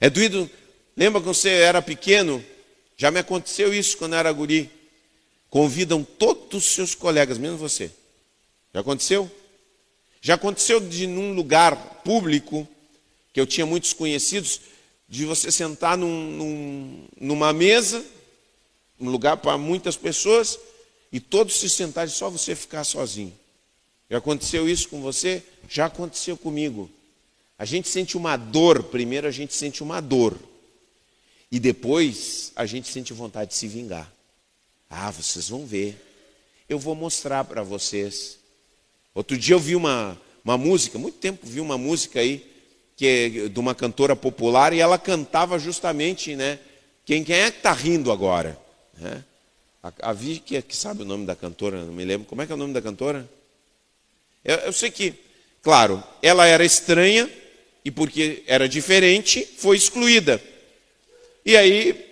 É 0.00 0.10
doído. 0.10 0.50
Lembra 0.96 1.20
quando 1.20 1.36
você 1.36 1.50
era 1.50 1.80
pequeno? 1.80 2.44
Já 2.96 3.12
me 3.12 3.20
aconteceu 3.20 3.72
isso 3.72 3.96
quando 3.96 4.16
era 4.16 4.32
guri. 4.32 4.68
Convidam 5.48 6.02
todos 6.02 6.66
os 6.66 6.74
seus 6.74 6.94
colegas, 6.96 7.38
menos 7.38 7.60
você. 7.60 7.92
Já 8.74 8.80
aconteceu? 8.80 9.30
Já 10.24 10.34
aconteceu 10.34 10.78
de 10.78 11.08
num 11.08 11.34
lugar 11.34 11.74
público, 12.04 12.66
que 13.32 13.40
eu 13.40 13.46
tinha 13.46 13.66
muitos 13.66 13.92
conhecidos, 13.92 14.60
de 15.08 15.26
você 15.26 15.50
sentar 15.50 15.98
num, 15.98 16.30
num, 16.30 17.08
numa 17.20 17.52
mesa, 17.52 18.02
um 19.00 19.10
lugar 19.10 19.38
para 19.38 19.58
muitas 19.58 19.96
pessoas, 19.96 20.56
e 21.10 21.18
todos 21.18 21.58
se 21.58 21.68
sentarem, 21.68 22.08
só 22.08 22.30
você 22.30 22.54
ficar 22.54 22.84
sozinho. 22.84 23.34
Já 24.08 24.18
aconteceu 24.18 24.68
isso 24.68 24.88
com 24.88 25.02
você? 25.02 25.42
Já 25.68 25.86
aconteceu 25.86 26.36
comigo. 26.36 26.88
A 27.58 27.64
gente 27.64 27.88
sente 27.88 28.16
uma 28.16 28.36
dor, 28.36 28.84
primeiro 28.84 29.26
a 29.26 29.30
gente 29.30 29.52
sente 29.54 29.82
uma 29.82 30.00
dor. 30.00 30.38
E 31.50 31.58
depois 31.58 32.52
a 32.54 32.64
gente 32.64 32.88
sente 32.88 33.12
vontade 33.12 33.50
de 33.50 33.56
se 33.56 33.66
vingar. 33.66 34.10
Ah, 34.88 35.10
vocês 35.10 35.48
vão 35.48 35.66
ver. 35.66 35.96
Eu 36.68 36.78
vou 36.78 36.94
mostrar 36.94 37.44
para 37.44 37.62
vocês. 37.62 38.41
Outro 39.14 39.36
dia 39.36 39.54
eu 39.54 39.60
vi 39.60 39.76
uma, 39.76 40.18
uma 40.44 40.56
música, 40.56 40.98
muito 40.98 41.18
tempo 41.18 41.46
vi 41.46 41.60
uma 41.60 41.76
música 41.76 42.20
aí, 42.20 42.46
que 42.96 43.06
é 43.06 43.48
de 43.48 43.60
uma 43.60 43.74
cantora 43.74 44.16
popular, 44.16 44.72
e 44.72 44.80
ela 44.80 44.98
cantava 44.98 45.58
justamente, 45.58 46.34
né? 46.34 46.58
Quem, 47.04 47.22
quem 47.24 47.36
é 47.36 47.50
que 47.50 47.58
está 47.58 47.72
rindo 47.72 48.10
agora? 48.10 48.58
Né? 48.96 49.24
A, 49.82 49.92
a 50.02 50.12
Vicky 50.12 50.56
é 50.56 50.62
que 50.62 50.76
sabe 50.76 51.02
o 51.02 51.04
nome 51.04 51.26
da 51.26 51.34
cantora, 51.34 51.84
não 51.84 51.92
me 51.92 52.04
lembro. 52.04 52.26
Como 52.26 52.40
é 52.40 52.46
que 52.46 52.52
é 52.52 52.54
o 52.54 52.58
nome 52.58 52.72
da 52.72 52.80
cantora? 52.80 53.28
Eu, 54.44 54.56
eu 54.56 54.72
sei 54.72 54.90
que, 54.90 55.14
claro, 55.60 56.02
ela 56.22 56.46
era 56.46 56.64
estranha 56.64 57.28
e 57.84 57.90
porque 57.90 58.44
era 58.46 58.68
diferente, 58.68 59.46
foi 59.58 59.76
excluída. 59.76 60.42
E 61.44 61.56
aí, 61.56 62.06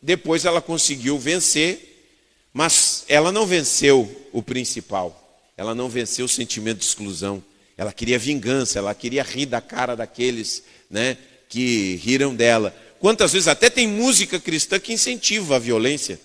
depois 0.00 0.44
ela 0.44 0.60
conseguiu 0.60 1.18
vencer, 1.18 2.12
mas 2.52 3.04
ela 3.08 3.32
não 3.32 3.46
venceu 3.46 4.28
o 4.32 4.42
principal. 4.42 5.23
Ela 5.56 5.74
não 5.74 5.88
venceu 5.88 6.26
o 6.26 6.28
sentimento 6.28 6.78
de 6.78 6.84
exclusão. 6.84 7.42
Ela 7.76 7.92
queria 7.92 8.18
vingança, 8.18 8.78
ela 8.78 8.94
queria 8.94 9.22
rir 9.22 9.46
da 9.46 9.60
cara 9.60 9.96
daqueles 9.96 10.62
né, 10.90 11.16
que 11.48 11.96
riram 11.96 12.34
dela. 12.34 12.74
Quantas 13.00 13.32
vezes 13.32 13.48
até 13.48 13.68
tem 13.68 13.86
música 13.86 14.38
cristã 14.40 14.78
que 14.78 14.92
incentiva 14.92 15.56
a 15.56 15.58
violência. 15.58 16.20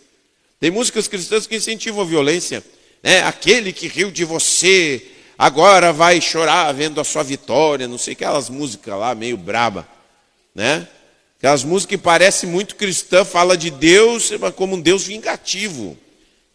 Tem 0.59 0.71
músicas 0.71 1.07
cristãs 1.07 1.47
que 1.47 1.55
incentivam 1.55 2.01
a 2.01 2.05
violência. 2.05 2.63
Né? 3.01 3.21
Aquele 3.23 3.71
que 3.71 3.87
riu 3.87 4.11
de 4.11 4.23
você, 4.25 5.05
agora 5.37 5.93
vai 5.93 6.19
chorar 6.19 6.71
vendo 6.73 6.99
a 6.99 7.03
sua 7.03 7.23
vitória, 7.23 7.87
não 7.87 7.97
sei 7.97 8.13
aquelas 8.13 8.49
músicas 8.49 8.97
lá 8.97 9.15
meio 9.15 9.37
braba, 9.37 9.87
né? 10.53 10.87
Aquelas 11.37 11.63
músicas 11.63 11.97
que 11.97 12.03
parecem 12.03 12.49
muito 12.49 12.75
cristã, 12.75 13.23
fala 13.23 13.55
de 13.55 13.69
Deus 13.69 14.29
como 14.57 14.75
um 14.75 14.81
Deus 14.81 15.05
vingativo, 15.07 15.97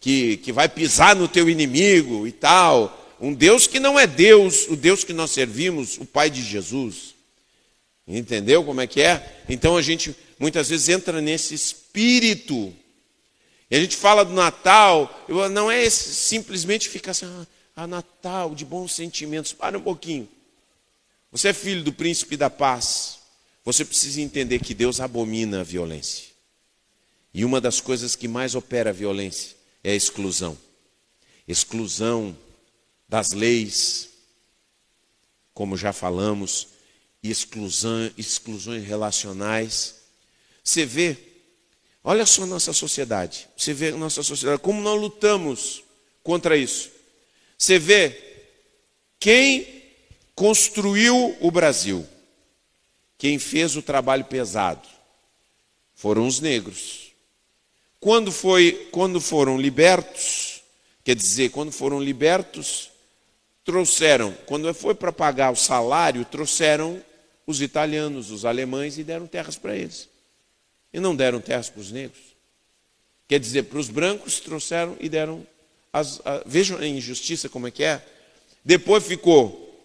que, 0.05 0.37
que 0.37 0.51
vai 0.51 0.69
pisar 0.69 1.15
no 1.15 1.27
teu 1.27 1.49
inimigo 1.49 2.27
e 2.27 2.31
tal. 2.31 3.15
Um 3.19 3.33
Deus 3.33 3.65
que 3.65 3.79
não 3.79 3.99
é 3.99 4.05
Deus, 4.05 4.67
o 4.67 4.75
Deus 4.75 5.03
que 5.03 5.11
nós 5.11 5.31
servimos, 5.31 5.97
o 5.97 6.05
Pai 6.05 6.29
de 6.29 6.43
Jesus. 6.43 7.15
Entendeu 8.07 8.63
como 8.63 8.81
é 8.81 8.85
que 8.85 9.01
é? 9.01 9.41
Então 9.49 9.75
a 9.75 9.81
gente 9.81 10.15
muitas 10.37 10.69
vezes 10.69 10.89
entra 10.89 11.19
nesse 11.21 11.55
espírito. 11.55 12.71
E 13.71 13.75
a 13.75 13.79
gente 13.79 13.97
fala 13.97 14.23
do 14.23 14.31
Natal, 14.31 15.25
não 15.51 15.71
é 15.71 15.89
simplesmente 15.89 16.87
ficar 16.87 17.09
assim, 17.09 17.25
ah, 17.25 17.47
ah, 17.75 17.87
Natal, 17.87 18.53
de 18.53 18.63
bons 18.63 18.93
sentimentos. 18.93 19.53
Para 19.53 19.75
um 19.75 19.81
pouquinho. 19.81 20.29
Você 21.31 21.47
é 21.47 21.53
filho 21.53 21.81
do 21.81 21.91
príncipe 21.91 22.37
da 22.37 22.51
paz. 22.51 23.17
Você 23.63 23.83
precisa 23.83 24.21
entender 24.21 24.59
que 24.59 24.75
Deus 24.75 24.99
abomina 24.99 25.61
a 25.61 25.63
violência. 25.63 26.25
E 27.33 27.43
uma 27.43 27.59
das 27.59 27.81
coisas 27.81 28.15
que 28.15 28.27
mais 28.27 28.53
opera 28.53 28.91
a 28.91 28.93
violência 28.93 29.64
é 29.85 29.91
a 29.91 29.95
exclusão. 29.95 30.57
Exclusão 31.47 32.35
das 33.07 33.33
leis, 33.33 34.09
como 35.53 35.77
já 35.77 35.93
falamos, 35.93 36.69
exclusão, 37.21 38.11
exclusões 38.17 38.83
relacionais. 38.83 40.01
Você 40.63 40.87
vê, 40.87 41.15
olha 42.03 42.25
só 42.25 42.43
a 42.43 42.47
nossa 42.47 42.73
sociedade, 42.73 43.47
você 43.55 43.75
vê 43.75 43.89
a 43.89 43.97
nossa 43.97 44.23
sociedade, 44.23 44.59
como 44.59 44.81
nós 44.81 44.99
lutamos 44.99 45.83
contra 46.23 46.57
isso. 46.57 46.89
Você 47.55 47.77
vê 47.77 48.19
quem 49.19 49.83
construiu 50.33 51.37
o 51.39 51.51
Brasil, 51.51 52.07
quem 53.19 53.37
fez 53.37 53.75
o 53.75 53.83
trabalho 53.83 54.25
pesado, 54.25 54.87
foram 55.93 56.25
os 56.25 56.39
negros. 56.39 57.04
Quando, 58.05 58.31
foi, 58.31 58.87
quando 58.91 59.19
foram 59.19 59.59
libertos, 59.59 60.61
quer 61.03 61.15
dizer, 61.15 61.49
quando 61.49 61.71
foram 61.71 61.99
libertos, 61.99 62.91
trouxeram, 63.63 64.31
quando 64.45 64.71
foi 64.75 64.93
para 64.93 65.11
pagar 65.11 65.51
o 65.51 65.55
salário, 65.55 66.23
trouxeram 66.23 67.03
os 67.47 67.63
italianos, 67.63 68.29
os 68.29 68.45
alemães 68.45 68.99
e 68.99 69.03
deram 69.03 69.25
terras 69.25 69.57
para 69.57 69.75
eles. 69.75 70.07
E 70.93 70.99
não 70.99 71.15
deram 71.15 71.41
terras 71.41 71.67
para 71.67 71.81
os 71.81 71.91
negros. 71.91 72.21
Quer 73.27 73.39
dizer, 73.39 73.63
para 73.63 73.79
os 73.79 73.89
brancos 73.89 74.39
trouxeram 74.39 74.95
e 74.99 75.09
deram. 75.09 75.43
As, 75.91 76.21
a, 76.23 76.43
vejam 76.45 76.77
a 76.77 76.85
injustiça 76.85 77.49
como 77.49 77.65
é 77.65 77.71
que 77.71 77.83
é. 77.83 78.05
Depois 78.63 79.03
ficou. 79.03 79.75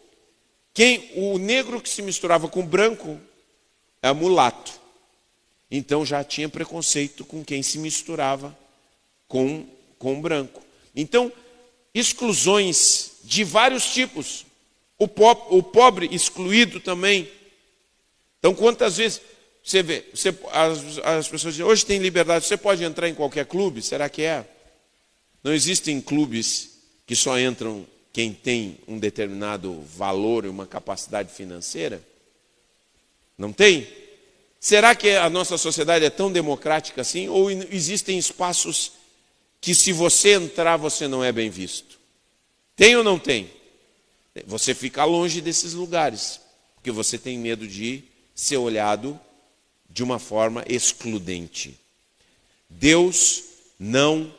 Quem 0.75 1.11
o 1.15 1.39
negro 1.39 1.81
que 1.81 1.89
se 1.89 2.03
misturava 2.03 2.49
com 2.49 2.61
o 2.61 2.67
branco 2.67 3.19
é 4.03 4.13
mulato. 4.13 4.79
Então 5.71 6.05
já 6.05 6.25
tinha 6.25 6.49
preconceito 6.49 7.25
com 7.25 7.45
quem 7.45 7.63
se 7.63 7.79
misturava 7.79 8.57
com, 9.29 9.65
com 9.99 10.19
o 10.19 10.21
branco. 10.21 10.61
Então, 10.95 11.33
exclusões 11.95 13.13
de 13.23 13.45
vários 13.45 13.93
tipos. 13.93 14.45
O, 14.99 15.07
po 15.07 15.31
o 15.49 15.63
pobre 15.63 16.09
excluído 16.13 16.81
também. 16.81 17.31
Então, 18.39 18.55
quantas 18.55 18.97
vezes 18.97 19.21
você 19.63 19.83
vê, 19.83 20.05
você, 20.13 20.35
as, 20.53 20.99
as 20.99 21.29
pessoas 21.29 21.55
dizem, 21.55 21.67
hoje 21.67 21.87
tem 21.87 21.99
liberdade, 21.99 22.47
você 22.47 22.57
pode 22.57 22.83
entrar 22.83 23.09
em 23.09 23.15
qualquer 23.15 23.47
clube? 23.47 23.83
Será 23.83 24.09
que 24.09 24.23
é? 24.23 24.45
Não 25.45 25.53
existem 25.53 26.01
clubes 26.01 26.79
que 27.07 27.15
só 27.15 27.39
entram 27.39 27.87
quem 28.13 28.33
tem 28.33 28.79
um 28.89 28.99
determinado 28.99 29.81
valor 29.83 30.45
e 30.45 30.49
uma 30.49 30.67
capacidade 30.67 31.33
financeira? 31.33 32.03
Não 33.39 33.53
tem? 33.53 33.87
Será 34.61 34.95
que 34.95 35.09
a 35.17 35.31
nossa 35.31 35.57
sociedade 35.57 36.05
é 36.05 36.11
tão 36.11 36.31
democrática 36.31 37.01
assim? 37.01 37.29
Ou 37.29 37.51
existem 37.51 38.19
espaços 38.19 38.93
que, 39.59 39.75
se 39.75 39.91
você 39.91 40.35
entrar, 40.35 40.77
você 40.77 41.09
não 41.09 41.25
é 41.25 41.33
bem 41.33 41.49
visto? 41.49 41.99
Tem 42.77 42.95
ou 42.95 43.03
não 43.03 43.19
tem? 43.19 43.51
Você 44.47 44.75
fica 44.75 45.03
longe 45.05 45.41
desses 45.41 45.73
lugares, 45.73 46.41
porque 46.75 46.91
você 46.91 47.17
tem 47.17 47.39
medo 47.39 47.67
de 47.67 48.05
ser 48.35 48.59
olhado 48.59 49.19
de 49.89 50.03
uma 50.03 50.19
forma 50.19 50.63
excludente. 50.69 51.79
Deus 52.69 53.43
não 53.79 54.33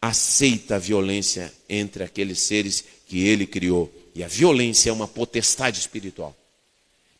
aceita 0.00 0.76
a 0.76 0.78
violência 0.78 1.52
entre 1.68 2.04
aqueles 2.04 2.38
seres 2.40 2.84
que 3.06 3.26
ele 3.26 3.46
criou. 3.46 3.92
E 4.14 4.22
a 4.22 4.28
violência 4.28 4.90
é 4.90 4.92
uma 4.92 5.08
potestade 5.08 5.80
espiritual. 5.80 6.36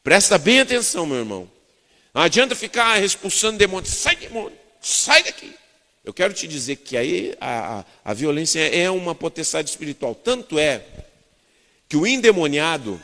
Presta 0.03 0.39
bem 0.39 0.61
atenção, 0.61 1.07
meu 1.07 1.19
irmão. 1.19 1.60
Não 2.13 2.23
adianta 2.23 2.55
ficar 2.55 3.03
expulsando 3.03 3.59
demônios. 3.59 3.93
Sai, 3.93 4.17
demônio, 4.17 4.57
sai 4.81 5.23
daqui. 5.23 5.55
Eu 6.05 6.13
quero 6.13 6.33
te 6.33 6.49
dizer 6.49 6.77
que 6.77 6.97
aí 6.97 7.37
a, 7.41 7.81
a, 7.81 7.85
a 8.05 8.15
violência 8.15 8.61
é 8.61 8.91
uma 8.91 9.15
potestade 9.15 9.71
espiritual. 9.71 10.15
Tanto 10.15 10.59
é 10.59 10.83
que 11.89 11.97
o 11.97 12.07
endemoniado, 12.07 13.01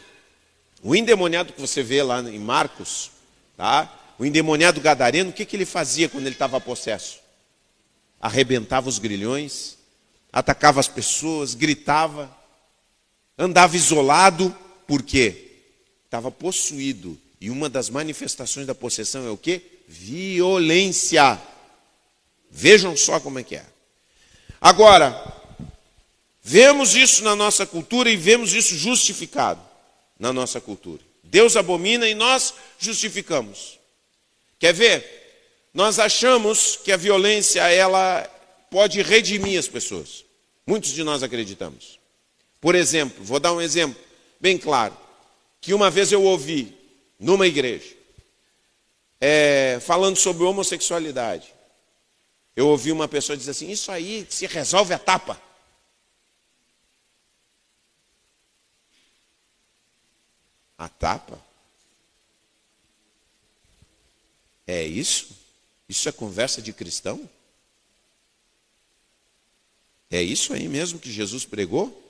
o 0.82 0.94
endemoniado 0.94 1.52
que 1.52 1.60
você 1.60 1.82
vê 1.82 2.02
lá 2.02 2.20
em 2.20 2.38
Marcos, 2.38 3.10
tá? 3.56 3.92
o 4.18 4.24
endemoniado 4.24 4.80
gadareno, 4.80 5.30
o 5.30 5.32
que, 5.32 5.44
que 5.44 5.56
ele 5.56 5.66
fazia 5.66 6.08
quando 6.08 6.26
ele 6.26 6.34
estava 6.34 6.60
possesso? 6.60 7.20
Arrebentava 8.20 8.88
os 8.88 8.98
grilhões, 8.98 9.76
atacava 10.32 10.80
as 10.80 10.88
pessoas, 10.88 11.54
gritava, 11.54 12.34
andava 13.38 13.76
isolado, 13.76 14.56
por 14.86 15.02
quê? 15.02 15.60
Estava 16.06 16.30
possuído. 16.30 17.18
E 17.40 17.50
uma 17.50 17.68
das 17.68 17.90
manifestações 17.90 18.66
da 18.66 18.74
possessão 18.74 19.26
é 19.26 19.30
o 19.30 19.36
quê? 19.36 19.62
Violência. 19.86 21.40
Vejam 22.50 22.96
só 22.96 23.20
como 23.20 23.38
é 23.38 23.42
que 23.42 23.56
é. 23.56 23.66
Agora, 24.60 25.14
vemos 26.42 26.94
isso 26.94 27.22
na 27.22 27.36
nossa 27.36 27.66
cultura 27.66 28.10
e 28.10 28.16
vemos 28.16 28.54
isso 28.54 28.76
justificado 28.76 29.60
na 30.18 30.32
nossa 30.32 30.60
cultura. 30.60 31.02
Deus 31.22 31.56
abomina 31.56 32.08
e 32.08 32.14
nós 32.14 32.54
justificamos. 32.78 33.78
Quer 34.58 34.72
ver? 34.72 35.68
Nós 35.74 35.98
achamos 35.98 36.76
que 36.76 36.90
a 36.90 36.96
violência 36.96 37.60
ela 37.68 38.22
pode 38.70 39.02
redimir 39.02 39.58
as 39.58 39.68
pessoas. 39.68 40.24
Muitos 40.66 40.90
de 40.90 41.04
nós 41.04 41.22
acreditamos. 41.22 41.98
Por 42.60 42.74
exemplo, 42.74 43.22
vou 43.22 43.38
dar 43.38 43.52
um 43.52 43.60
exemplo 43.60 44.00
bem 44.40 44.56
claro, 44.56 44.96
que 45.60 45.74
uma 45.74 45.90
vez 45.90 46.10
eu 46.12 46.22
ouvi 46.22 46.75
numa 47.18 47.46
igreja 47.46 47.96
é, 49.20 49.78
falando 49.80 50.16
sobre 50.16 50.44
homossexualidade. 50.44 51.54
Eu 52.54 52.68
ouvi 52.68 52.92
uma 52.92 53.08
pessoa 53.08 53.36
dizer 53.36 53.50
assim: 53.50 53.70
Isso 53.70 53.90
aí 53.90 54.26
se 54.30 54.46
resolve 54.46 54.94
a 54.94 54.98
tapa. 54.98 55.40
A 60.78 60.88
tapa? 60.88 61.40
É 64.66 64.82
isso? 64.82 65.36
Isso 65.88 66.08
é 66.08 66.12
conversa 66.12 66.60
de 66.60 66.72
cristão? 66.72 67.28
É 70.10 70.22
isso 70.22 70.52
aí 70.52 70.68
mesmo 70.68 70.98
que 70.98 71.10
Jesus 71.10 71.44
pregou? 71.44 72.02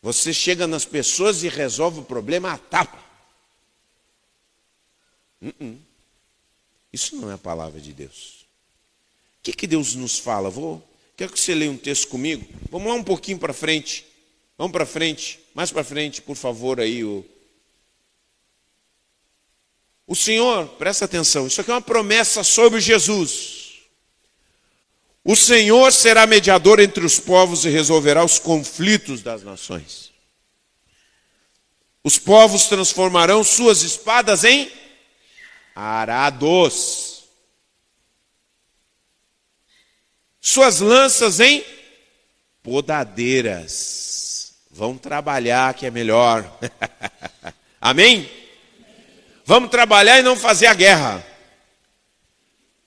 Você 0.00 0.32
chega 0.32 0.66
nas 0.66 0.84
pessoas 0.84 1.42
e 1.42 1.48
resolve 1.48 2.00
o 2.00 2.04
problema 2.04 2.52
a 2.52 2.58
tapa. 2.58 3.07
Uh 5.40 5.52
-uh. 5.60 5.78
Isso 6.92 7.16
não 7.16 7.30
é 7.30 7.34
a 7.34 7.38
palavra 7.38 7.80
de 7.80 7.92
Deus 7.92 8.38
que, 9.52 9.52
que 9.52 9.66
Deus 9.66 9.94
nos 9.94 10.18
fala? 10.18 10.50
Vou, 10.50 10.82
quero 11.16 11.32
que 11.32 11.40
você 11.40 11.54
leia 11.54 11.70
um 11.70 11.76
texto 11.76 12.08
comigo. 12.08 12.46
Vamos 12.70 12.88
lá 12.88 12.94
um 12.94 13.04
pouquinho 13.04 13.38
para 13.38 13.52
frente. 13.52 14.04
Vamos 14.56 14.72
para 14.72 14.84
frente, 14.84 15.38
mais 15.54 15.70
para 15.70 15.84
frente, 15.84 16.20
por 16.20 16.36
favor, 16.36 16.80
aí. 16.80 17.04
O... 17.04 17.24
o 20.06 20.16
Senhor, 20.16 20.66
presta 20.70 21.04
atenção, 21.04 21.46
isso 21.46 21.60
aqui 21.60 21.70
é 21.70 21.74
uma 21.74 21.80
promessa 21.80 22.42
sobre 22.42 22.80
Jesus. 22.80 23.78
O 25.24 25.36
Senhor 25.36 25.92
será 25.92 26.26
mediador 26.26 26.80
entre 26.80 27.04
os 27.04 27.20
povos 27.20 27.64
e 27.64 27.68
resolverá 27.68 28.24
os 28.24 28.38
conflitos 28.38 29.22
das 29.22 29.44
nações. 29.44 30.10
Os 32.02 32.18
povos 32.18 32.64
transformarão 32.64 33.44
suas 33.44 33.82
espadas 33.82 34.42
em 34.42 34.70
arados 35.80 37.08
suas 40.40 40.80
lanças 40.80 41.38
em 41.38 41.64
podadeiras. 42.64 44.54
Vão 44.70 44.98
trabalhar 44.98 45.72
que 45.74 45.86
é 45.86 45.90
melhor. 45.90 46.58
Amém? 47.80 48.28
Vamos 49.44 49.70
trabalhar 49.70 50.18
e 50.18 50.22
não 50.22 50.36
fazer 50.36 50.66
a 50.66 50.74
guerra. 50.74 51.24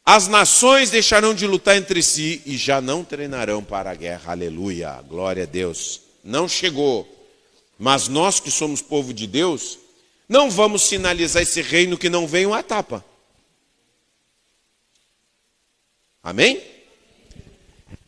As 0.06 0.28
nações 0.28 0.90
deixarão 0.90 1.34
de 1.34 1.48
lutar 1.48 1.78
entre 1.78 2.04
si 2.04 2.42
e 2.46 2.58
já 2.58 2.82
não 2.82 3.06
treinarão 3.06 3.64
para 3.64 3.92
a 3.92 3.96
guerra. 3.96 4.34
Aleluia, 4.34 5.02
glória 5.08 5.44
a 5.44 5.46
Deus. 5.46 6.02
Não 6.24 6.50
chegou. 6.50 7.08
Mas 7.80 8.10
nós 8.10 8.42
que 8.42 8.52
somos 8.52 8.82
povo 8.82 9.14
de 9.14 9.28
Deus, 9.28 9.80
não 10.32 10.50
vamos 10.50 10.84
sinalizar 10.84 11.42
esse 11.42 11.62
reino 11.62 11.98
que 11.98 12.10
não 12.10 12.26
vem 12.26 12.46
uma 12.46 12.64
tapa. 12.64 13.04
Amém? 16.24 16.64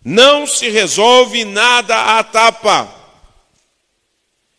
Não 0.05 0.47
se 0.47 0.69
resolve 0.69 1.43
nada 1.43 2.17
à 2.17 2.23
tapa. 2.23 2.95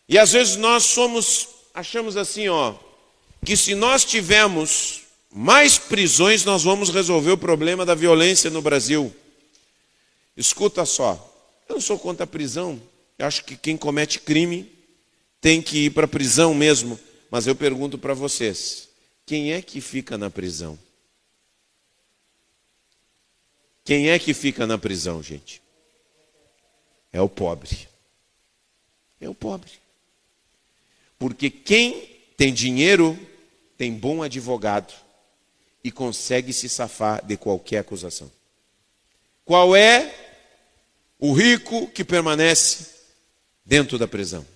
E 0.07 0.15
às 0.19 0.31
vezes 0.31 0.57
nós 0.57 0.83
somos, 0.83 1.47
achamos 1.73 2.15
assim, 2.15 2.47
ó, 2.47 2.75
que 3.43 3.57
se 3.57 3.73
nós 3.73 4.05
tivermos 4.05 5.01
mais 5.33 5.79
prisões, 5.79 6.45
nós 6.45 6.63
vamos 6.63 6.91
resolver 6.91 7.31
o 7.31 7.37
problema 7.37 7.83
da 7.83 7.95
violência 7.95 8.51
no 8.51 8.61
Brasil. 8.61 9.11
Escuta 10.37 10.85
só, 10.85 11.13
eu 11.67 11.73
não 11.73 11.81
sou 11.81 11.97
contra 11.97 12.25
a 12.25 12.27
prisão, 12.27 12.79
eu 13.17 13.25
acho 13.25 13.43
que 13.43 13.57
quem 13.57 13.75
comete 13.75 14.19
crime 14.19 14.71
tem 15.41 15.63
que 15.63 15.85
ir 15.85 15.89
para 15.89 16.05
a 16.05 16.07
prisão 16.07 16.53
mesmo, 16.53 16.99
mas 17.35 17.47
eu 17.47 17.53
pergunto 17.53 17.97
para 17.97 18.13
vocês: 18.13 18.87
quem 19.25 19.51
é 19.51 19.61
que 19.61 19.81
fica 19.81 20.17
na 20.17 20.29
prisão? 20.29 20.79
Quem 23.83 24.09
é 24.09 24.17
que 24.17 24.33
fica 24.33 24.65
na 24.65 24.77
prisão, 24.77 25.21
gente? 25.21 25.61
É 27.11 27.19
o 27.19 27.27
pobre. 27.27 27.89
É 29.19 29.27
o 29.27 29.35
pobre. 29.35 29.69
Porque 31.19 31.49
quem 31.49 32.07
tem 32.37 32.53
dinheiro 32.53 33.19
tem 33.77 33.91
bom 33.93 34.23
advogado 34.23 34.93
e 35.83 35.91
consegue 35.91 36.53
se 36.53 36.69
safar 36.69 37.25
de 37.25 37.35
qualquer 37.35 37.79
acusação. 37.79 38.31
Qual 39.43 39.75
é 39.75 40.39
o 41.19 41.33
rico 41.33 41.87
que 41.87 42.05
permanece 42.05 42.91
dentro 43.65 43.97
da 43.99 44.07
prisão? 44.07 44.47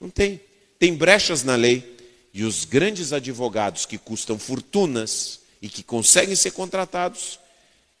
Não 0.00 0.10
tem. 0.10 0.40
Tem 0.78 0.94
brechas 0.94 1.42
na 1.42 1.56
lei 1.56 1.96
e 2.32 2.44
os 2.44 2.64
grandes 2.64 3.12
advogados 3.12 3.86
que 3.86 3.96
custam 3.96 4.38
fortunas 4.38 5.40
e 5.62 5.68
que 5.68 5.82
conseguem 5.82 6.36
ser 6.36 6.50
contratados, 6.50 7.38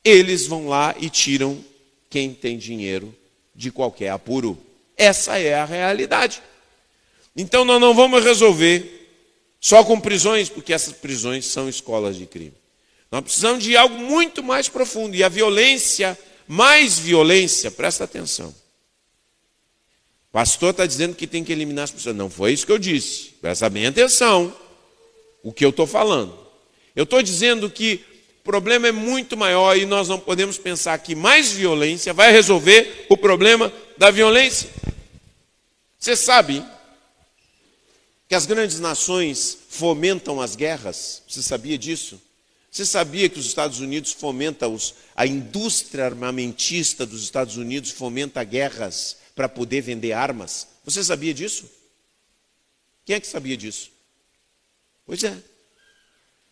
eles 0.04 0.46
vão 0.46 0.68
lá 0.68 0.94
e 1.00 1.08
tiram 1.08 1.64
quem 2.10 2.32
tem 2.34 2.58
dinheiro 2.58 3.14
de 3.54 3.70
qualquer 3.70 4.10
apuro. 4.10 4.58
Essa 4.96 5.38
é 5.38 5.54
a 5.54 5.64
realidade. 5.64 6.42
Então 7.34 7.64
nós 7.64 7.80
não 7.80 7.94
vamos 7.94 8.22
resolver 8.22 8.96
só 9.60 9.82
com 9.82 9.98
prisões, 9.98 10.48
porque 10.48 10.72
essas 10.72 10.92
prisões 10.92 11.46
são 11.46 11.68
escolas 11.68 12.16
de 12.16 12.26
crime. 12.26 12.54
Nós 13.10 13.22
precisamos 13.22 13.64
de 13.64 13.76
algo 13.76 13.96
muito 13.96 14.42
mais 14.42 14.68
profundo. 14.68 15.16
E 15.16 15.24
a 15.24 15.28
violência, 15.28 16.18
mais 16.46 16.98
violência, 16.98 17.70
presta 17.70 18.04
atenção. 18.04 18.54
Pastor 20.36 20.72
está 20.72 20.84
dizendo 20.84 21.16
que 21.16 21.26
tem 21.26 21.42
que 21.42 21.50
eliminar 21.50 21.84
as 21.84 21.90
pessoas. 21.90 22.14
Não 22.14 22.28
foi 22.28 22.52
isso 22.52 22.66
que 22.66 22.72
eu 22.72 22.78
disse. 22.78 23.30
Presta 23.40 23.70
bem 23.70 23.86
atenção 23.86 24.54
o 25.42 25.50
que 25.50 25.64
eu 25.64 25.70
estou 25.70 25.86
falando. 25.86 26.38
Eu 26.94 27.04
estou 27.04 27.22
dizendo 27.22 27.70
que 27.70 28.04
o 28.40 28.44
problema 28.44 28.86
é 28.86 28.92
muito 28.92 29.34
maior 29.34 29.78
e 29.78 29.86
nós 29.86 30.10
não 30.10 30.20
podemos 30.20 30.58
pensar 30.58 30.98
que 30.98 31.14
mais 31.14 31.52
violência 31.52 32.12
vai 32.12 32.32
resolver 32.32 33.06
o 33.08 33.16
problema 33.16 33.72
da 33.96 34.10
violência. 34.10 34.68
Você 35.98 36.14
sabe 36.14 36.62
que 38.28 38.34
as 38.34 38.44
grandes 38.44 38.78
nações 38.78 39.56
fomentam 39.70 40.38
as 40.38 40.54
guerras. 40.54 41.22
Você 41.26 41.40
sabia 41.40 41.78
disso? 41.78 42.20
Você 42.70 42.84
sabia 42.84 43.26
que 43.30 43.38
os 43.38 43.46
Estados 43.46 43.80
Unidos 43.80 44.12
fomenta 44.12 44.68
os, 44.68 44.96
a 45.14 45.26
indústria 45.26 46.04
armamentista 46.04 47.06
dos 47.06 47.22
Estados 47.22 47.56
Unidos 47.56 47.90
fomenta 47.90 48.44
guerras 48.44 49.16
para 49.36 49.48
poder 49.48 49.82
vender 49.82 50.12
armas? 50.12 50.66
Você 50.84 51.04
sabia 51.04 51.32
disso? 51.32 51.70
Quem 53.04 53.14
é 53.14 53.20
que 53.20 53.26
sabia 53.26 53.56
disso? 53.56 53.92
Pois 55.06 55.22
é. 55.22 55.36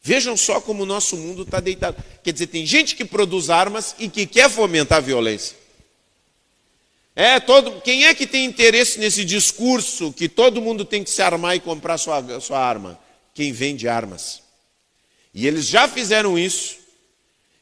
Vejam 0.00 0.36
só 0.36 0.60
como 0.60 0.82
o 0.82 0.86
nosso 0.86 1.16
mundo 1.16 1.42
está 1.42 1.60
deitado. 1.60 1.96
Quer 2.22 2.32
dizer, 2.32 2.46
tem 2.48 2.66
gente 2.66 2.94
que 2.94 3.06
produz 3.06 3.48
armas 3.48 3.96
e 3.98 4.08
que 4.08 4.26
quer 4.26 4.50
fomentar 4.50 4.98
a 4.98 5.00
violência. 5.00 5.56
É, 7.16 7.40
todo, 7.40 7.80
quem 7.80 8.04
é 8.04 8.14
que 8.14 8.26
tem 8.26 8.44
interesse 8.44 8.98
nesse 8.98 9.24
discurso 9.24 10.12
que 10.12 10.28
todo 10.28 10.60
mundo 10.60 10.84
tem 10.84 11.02
que 11.02 11.10
se 11.10 11.22
armar 11.22 11.56
e 11.56 11.60
comprar 11.60 11.96
sua, 11.96 12.40
sua 12.40 12.58
arma? 12.58 12.98
Quem 13.32 13.50
vende 13.50 13.88
armas. 13.88 14.42
E 15.32 15.46
eles 15.46 15.66
já 15.66 15.88
fizeram 15.88 16.38
isso, 16.38 16.76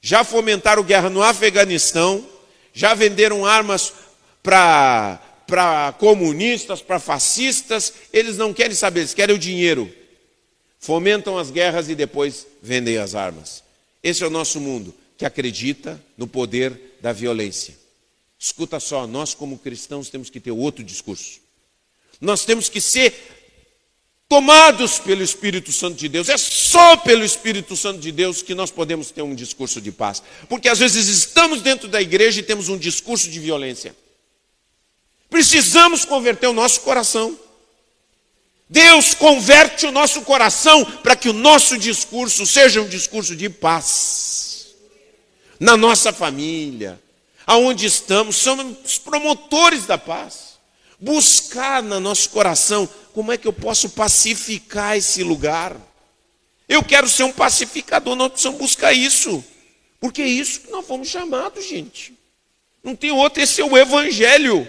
já 0.01 0.25
fomentaram 0.25 0.83
guerra 0.83 1.09
no 1.09 1.23
Afeganistão, 1.23 2.27
já 2.73 2.93
venderam 2.93 3.47
armas 3.47 3.93
para 4.43 5.95
comunistas, 5.99 6.83
para 6.83 6.99
fascistas, 6.99 7.93
eles 8.13 8.37
não 8.37 8.53
querem 8.53 8.75
saber, 8.75 9.01
eles 9.01 9.15
querem 9.15 9.37
o 9.37 9.39
dinheiro. 9.39 9.93
Fomentam 10.79 11.39
as 11.39 11.51
guerras 11.51 11.89
e 11.89 11.95
depois 11.95 12.47
vendem 12.61 12.99
as 12.99 13.15
armas. 13.15 13.63
Esse 14.03 14.25
é 14.25 14.27
o 14.27 14.31
nosso 14.31 14.61
mundo, 14.61 14.93
que 15.17 15.25
acredita 15.25 16.03
no 16.19 16.27
poder 16.27 16.97
da 17.01 17.13
violência. 17.13 17.77
Escuta 18.39 18.81
só, 18.81 19.07
nós 19.07 19.35
como 19.35 19.59
cristãos 19.59 20.11
temos 20.11 20.29
que 20.29 20.41
ter 20.41 20.51
outro 20.51 20.83
discurso. 20.83 21.41
Nós 22.21 22.45
temos 22.45 22.69
que 22.69 22.81
ser 22.81 23.15
tomados 24.29 24.99
pelo 24.99 25.23
Espírito 25.23 25.71
Santo 25.71 25.97
de 25.97 26.09
Deus. 26.09 26.29
É 26.29 26.37
só 26.37 26.97
pelo 26.97 27.23
Espírito 27.23 27.77
Santo 27.77 28.01
de 28.01 28.11
Deus 28.11 28.43
que 28.43 28.55
nós 28.55 28.71
podemos 28.71 29.11
ter 29.11 29.23
um 29.23 29.35
discurso 29.35 29.81
de 29.81 29.93
paz. 29.93 30.23
Porque 30.49 30.69
às 30.69 30.79
vezes 30.79 31.07
estamos 31.07 31.63
dentro 31.63 31.87
da 31.87 32.01
igreja 32.01 32.41
e 32.41 32.43
temos 32.43 32.69
um 32.69 32.79
discurso 32.79 33.31
de 33.31 33.39
violência. 33.39 33.95
Precisamos 35.33 36.05
converter 36.05 36.47
o 36.47 36.53
nosso 36.53 36.83
coração. 36.83 37.39
Deus 38.69 39.15
converte 39.15 39.87
o 39.87 39.91
nosso 39.91 40.21
coração 40.23 40.85
para 40.85 41.17
que 41.17 41.31
o 41.31 41.33
nosso 41.33 41.79
discurso 41.79 42.45
seja 42.45 42.83
um 42.83 42.89
discurso 42.89 43.35
de 43.35 43.49
paz. 43.49 44.75
Na 45.59 45.75
nossa 45.75 46.13
família, 46.13 47.01
aonde 47.47 47.87
estamos, 47.87 48.37
somos 48.37 48.99
promotores 48.99 49.87
da 49.87 49.97
paz. 49.97 50.59
Buscar 51.01 51.83
no 51.83 51.99
nosso 51.99 52.29
coração 52.29 52.87
como 53.15 53.33
é 53.33 53.39
que 53.39 53.49
eu 53.49 53.55
posso 53.55 53.89
pacificar 53.89 54.99
esse 54.99 55.23
lugar. 55.23 55.75
Eu 56.69 56.85
quero 56.85 57.09
ser 57.09 57.23
um 57.23 57.33
pacificador, 57.33 58.15
nós 58.17 58.33
precisamos 58.33 58.61
buscar 58.61 58.93
isso. 58.93 59.43
Porque 59.99 60.21
é 60.21 60.29
isso 60.29 60.61
que 60.61 60.71
nós 60.71 60.87
fomos 60.87 61.09
chamados, 61.09 61.67
gente. 61.67 62.13
Não 62.85 62.95
tem 62.95 63.11
outro, 63.13 63.43
esse 63.43 63.63
é 63.63 63.65
o 63.65 63.79
Evangelho. 63.79 64.69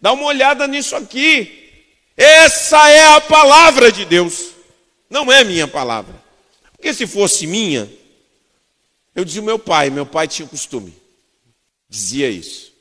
Dá 0.00 0.12
uma 0.12 0.24
olhada 0.24 0.66
nisso 0.66 0.96
aqui. 0.96 1.84
Essa 2.16 2.90
é 2.90 3.16
a 3.16 3.20
palavra 3.20 3.90
de 3.92 4.04
Deus. 4.04 4.52
Não 5.08 5.30
é 5.30 5.44
minha 5.44 5.68
palavra. 5.68 6.14
Porque 6.72 6.94
se 6.94 7.06
fosse 7.06 7.46
minha, 7.46 7.90
eu 9.14 9.24
dizia 9.24 9.42
meu 9.42 9.58
pai, 9.58 9.90
meu 9.90 10.06
pai 10.06 10.26
tinha 10.26 10.48
costume 10.48 11.00
dizia 11.90 12.30
isso. 12.30 12.72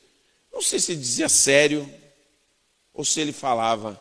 Não 0.54 0.62
sei 0.62 0.80
se 0.80 0.96
dizia 0.96 1.28
sério 1.28 1.92
ou 2.94 3.04
se 3.04 3.20
ele 3.20 3.34
falava. 3.34 4.00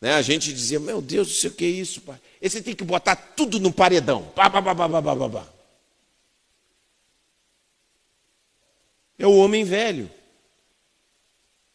Né? 0.00 0.14
A 0.14 0.22
gente 0.22 0.52
dizia, 0.52 0.80
meu 0.80 1.02
Deus 1.02 1.28
do 1.28 1.34
céu, 1.34 1.50
o 1.50 1.54
que 1.54 1.64
é 1.66 1.68
isso, 1.68 2.00
pai? 2.00 2.18
Esse 2.40 2.62
tem 2.62 2.74
que 2.74 2.82
botar 2.82 3.14
tudo 3.14 3.60
no 3.60 3.70
paredão. 3.70 4.32
É 9.18 9.26
o 9.26 9.36
homem 9.36 9.62
velho. 9.62 10.10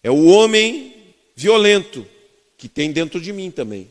É 0.05 0.11
o 0.11 0.25
homem 0.25 0.93
violento 1.35 2.07
que 2.59 2.69
tem 2.69 2.91
dentro 2.91 3.19
de 3.19 3.33
mim 3.33 3.49
também. 3.49 3.89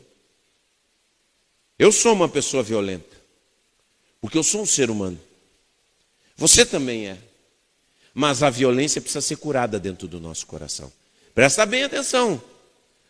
Eu 1.77 1.91
sou 1.91 2.13
uma 2.13 2.29
pessoa 2.29 2.63
violenta. 2.63 3.17
Porque 4.21 4.37
eu 4.37 4.43
sou 4.43 4.61
um 4.61 4.65
ser 4.65 4.89
humano. 4.89 5.19
Você 6.37 6.65
também 6.65 7.09
é. 7.09 7.17
Mas 8.13 8.43
a 8.43 8.49
violência 8.49 9.01
precisa 9.01 9.19
ser 9.19 9.35
curada 9.35 9.77
dentro 9.77 10.07
do 10.07 10.21
nosso 10.21 10.47
coração. 10.47 10.89
Presta 11.33 11.65
bem 11.65 11.83
atenção. 11.83 12.41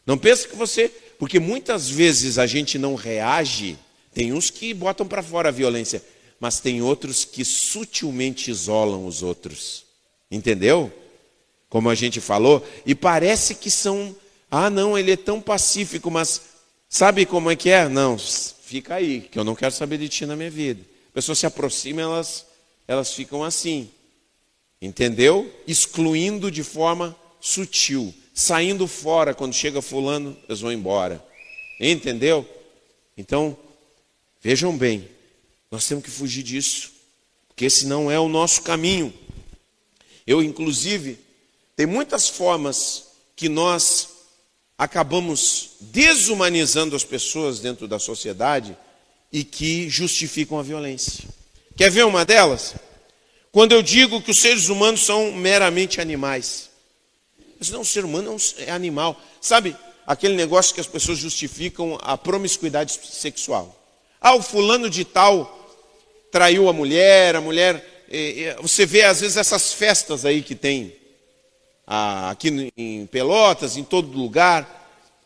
Não 0.03 0.17
pense 0.17 0.47
que 0.47 0.55
você. 0.55 0.89
Porque 1.19 1.39
muitas 1.39 1.87
vezes 1.87 2.39
a 2.39 2.47
gente 2.47 2.79
não 2.79 2.95
reage. 2.95 3.77
Tem 4.15 4.33
uns 4.33 4.49
que 4.49 4.73
botam 4.73 5.07
para 5.07 5.21
fora 5.21 5.49
a 5.49 5.51
violência, 5.51 6.03
mas 6.39 6.59
tem 6.59 6.81
outros 6.81 7.23
que 7.23 7.45
sutilmente 7.45 8.49
isolam 8.49 9.05
os 9.05 9.21
outros. 9.21 9.85
Entendeu? 10.31 10.91
Como 11.75 11.89
a 11.89 11.95
gente 11.95 12.21
falou. 12.21 12.65
E 12.85 12.95
parece 12.95 13.55
que 13.55 13.69
são. 13.69 14.15
Ah, 14.49 14.69
não, 14.69 14.97
ele 14.97 15.11
é 15.11 15.17
tão 15.17 15.41
pacífico, 15.41 16.09
mas 16.09 16.41
sabe 16.87 17.25
como 17.25 17.51
é 17.51 17.55
que 17.57 17.69
é? 17.69 17.89
Não, 17.89 18.17
fica 18.17 18.95
aí, 18.95 19.19
que 19.19 19.37
eu 19.37 19.43
não 19.43 19.55
quero 19.55 19.73
saber 19.73 19.97
de 19.97 20.07
ti 20.07 20.25
na 20.25 20.37
minha 20.37 20.49
vida. 20.49 20.81
A 21.09 21.13
pessoa 21.15 21.35
se 21.35 21.45
aproxima, 21.45 22.01
elas, 22.01 22.45
elas 22.87 23.13
ficam 23.13 23.43
assim. 23.43 23.89
Entendeu? 24.81 25.51
Excluindo 25.67 26.49
de 26.49 26.63
forma 26.63 27.13
sutil, 27.41 28.13
saindo 28.33 28.87
fora 28.87 29.33
quando 29.33 29.53
chega 29.53 29.81
fulano, 29.81 30.37
eles 30.47 30.61
vão 30.61 30.71
embora. 30.71 31.21
Entendeu? 31.77 32.47
Então, 33.17 33.57
Vejam 34.45 34.77
bem, 34.77 35.09
nós 35.71 35.87
temos 35.87 36.03
que 36.03 36.11
fugir 36.11 36.43
disso, 36.43 36.91
porque 37.47 37.65
esse 37.65 37.87
não 37.87 38.11
é 38.11 38.19
o 38.19 38.29
nosso 38.29 38.61
caminho. 38.61 39.11
Eu, 40.27 40.39
inclusive, 40.39 41.17
tem 41.75 41.85
muitas 41.85 42.29
formas 42.29 43.05
que 43.35 43.49
nós 43.49 44.09
acabamos 44.77 45.71
desumanizando 45.81 46.95
as 46.95 47.03
pessoas 47.03 47.59
dentro 47.59 47.87
da 47.87 47.99
sociedade 47.99 48.77
e 49.31 49.43
que 49.43 49.89
justificam 49.89 50.57
a 50.57 50.63
violência. 50.63 51.25
Quer 51.75 51.91
ver 51.91 52.05
uma 52.05 52.23
delas? 52.23 52.75
Quando 53.51 53.73
eu 53.73 53.81
digo 53.81 54.21
que 54.21 54.31
os 54.31 54.39
seres 54.39 54.69
humanos 54.69 55.05
são 55.05 55.31
meramente 55.31 55.99
animais. 55.99 56.69
Mas 57.59 57.69
não, 57.69 57.81
o 57.81 57.85
ser 57.85 58.05
humano 58.05 58.35
é 58.57 58.71
animal. 58.71 59.19
Sabe 59.41 59.75
aquele 60.05 60.35
negócio 60.35 60.73
que 60.73 60.81
as 60.81 60.87
pessoas 60.87 61.17
justificam 61.17 61.97
a 62.01 62.17
promiscuidade 62.17 62.99
sexual? 63.03 63.81
Ah, 64.19 64.35
o 64.35 64.41
fulano 64.41 64.89
de 64.89 65.05
tal 65.05 65.73
traiu 66.31 66.69
a 66.69 66.73
mulher, 66.73 67.35
a 67.35 67.41
mulher. 67.41 68.05
Você 68.61 68.85
vê 68.85 69.03
às 69.03 69.21
vezes 69.21 69.37
essas 69.37 69.73
festas 69.73 70.25
aí 70.25 70.41
que 70.41 70.55
tem 70.55 70.95
aqui 71.87 72.71
em 72.75 73.05
Pelotas, 73.05 73.77
em 73.77 73.83
todo 73.83 74.17
lugar, 74.17 74.85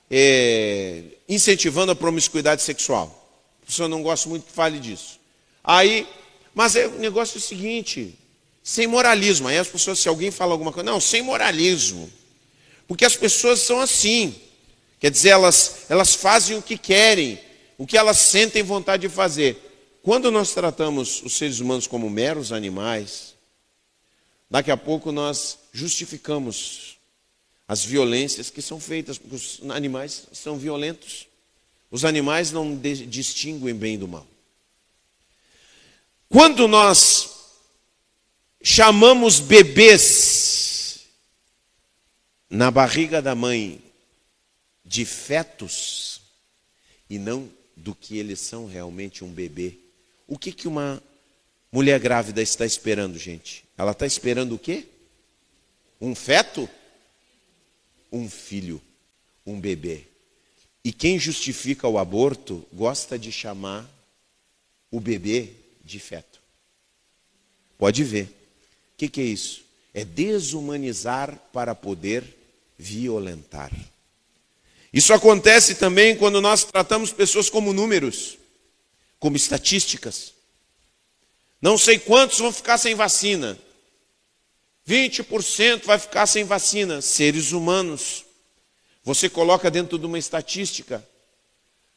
é, 0.09 1.03
incentivando 1.27 1.91
a 1.91 1.95
promiscuidade 1.95 2.61
sexual. 2.61 3.15
A 3.61 3.65
pessoa 3.65 3.87
não 3.87 4.01
gosta 4.01 4.27
muito 4.27 4.45
que 4.45 4.51
fale 4.51 4.79
disso. 4.79 5.19
Aí, 5.63 6.07
mas 6.53 6.75
é, 6.75 6.87
o 6.87 6.99
negócio 6.99 7.37
é 7.37 7.39
o 7.39 7.41
seguinte, 7.41 8.17
sem 8.63 8.87
moralismo. 8.87 9.47
Aí 9.47 9.57
as 9.57 9.67
pessoas, 9.67 9.99
se 9.99 10.09
alguém 10.09 10.31
fala 10.31 10.53
alguma 10.53 10.71
coisa, 10.71 10.89
não, 10.89 10.99
sem 10.99 11.21
moralismo. 11.21 12.11
Porque 12.87 13.05
as 13.05 13.15
pessoas 13.15 13.59
são 13.59 13.79
assim. 13.79 14.35
Quer 14.99 15.11
dizer, 15.11 15.29
elas, 15.29 15.85
elas 15.89 16.15
fazem 16.15 16.57
o 16.57 16.61
que 16.61 16.77
querem, 16.77 17.39
o 17.77 17.85
que 17.85 17.97
elas 17.97 18.17
sentem 18.17 18.63
vontade 18.63 19.07
de 19.07 19.13
fazer. 19.13 19.69
Quando 20.01 20.31
nós 20.31 20.53
tratamos 20.53 21.21
os 21.21 21.37
seres 21.37 21.59
humanos 21.59 21.85
como 21.85 22.09
meros 22.09 22.51
animais, 22.51 23.35
daqui 24.49 24.71
a 24.71 24.77
pouco 24.77 25.11
nós 25.11 25.58
justificamos 25.71 26.97
as 27.67 27.85
violências 27.85 28.49
que 28.49 28.61
são 28.61 28.79
feitas, 28.79 29.17
porque 29.17 29.35
os 29.35 29.61
animais 29.69 30.27
são 30.33 30.57
violentos. 30.57 31.27
Os 31.91 32.03
animais 32.03 32.51
não 32.51 32.75
distinguem 32.75 33.75
bem 33.75 33.97
do 33.97 34.07
mal. 34.07 34.25
Quando 36.27 36.67
nós 36.67 37.29
chamamos 38.61 39.39
bebês 39.39 41.01
na 42.49 42.69
barriga 42.69 43.21
da 43.21 43.35
mãe 43.35 43.81
de 44.83 45.05
fetos 45.05 46.21
e 47.09 47.17
não 47.17 47.49
do 47.75 47.95
que 47.95 48.17
eles 48.17 48.39
são 48.39 48.67
realmente 48.67 49.23
um 49.23 49.31
bebê, 49.31 49.77
o 50.27 50.37
que, 50.37 50.51
que 50.51 50.67
uma 50.67 51.01
mulher 51.71 51.99
grávida 51.99 52.41
está 52.41 52.65
esperando, 52.65 53.17
gente? 53.17 53.63
Ela 53.77 53.91
está 53.91 54.05
esperando 54.05 54.55
o 54.55 54.59
quê? 54.59 54.87
Um 55.99 56.15
feto? 56.15 56.69
Um 58.11 58.29
filho, 58.29 58.81
um 59.45 59.59
bebê. 59.59 60.05
E 60.83 60.93
quem 60.93 61.19
justifica 61.19 61.87
o 61.87 61.97
aborto 61.97 62.65
gosta 62.73 63.19
de 63.19 63.31
chamar 63.31 63.87
o 64.89 64.99
bebê 64.99 65.49
de 65.83 65.99
feto. 65.99 66.39
Pode 67.77 68.03
ver. 68.03 68.23
O 68.23 68.97
que, 68.97 69.09
que 69.09 69.21
é 69.21 69.25
isso? 69.25 69.63
É 69.93 70.03
desumanizar 70.03 71.37
para 71.53 71.75
poder 71.75 72.23
violentar. 72.77 73.71
Isso 74.91 75.13
acontece 75.13 75.75
também 75.75 76.15
quando 76.15 76.41
nós 76.41 76.63
tratamos 76.63 77.11
pessoas 77.11 77.49
como 77.49 77.73
números, 77.73 78.37
como 79.19 79.35
estatísticas. 79.35 80.33
Não 81.61 81.77
sei 81.77 81.99
quantos 81.99 82.39
vão 82.39 82.51
ficar 82.51 82.77
sem 82.77 82.95
vacina. 82.95 83.57
20% 84.89 85.85
vai 85.85 85.99
ficar 85.99 86.25
sem 86.25 86.43
vacina, 86.43 86.99
seres 86.99 87.51
humanos. 87.51 88.25
Você 89.03 89.29
coloca 89.29 89.69
dentro 89.69 89.99
de 89.99 90.05
uma 90.07 90.17
estatística. 90.17 91.07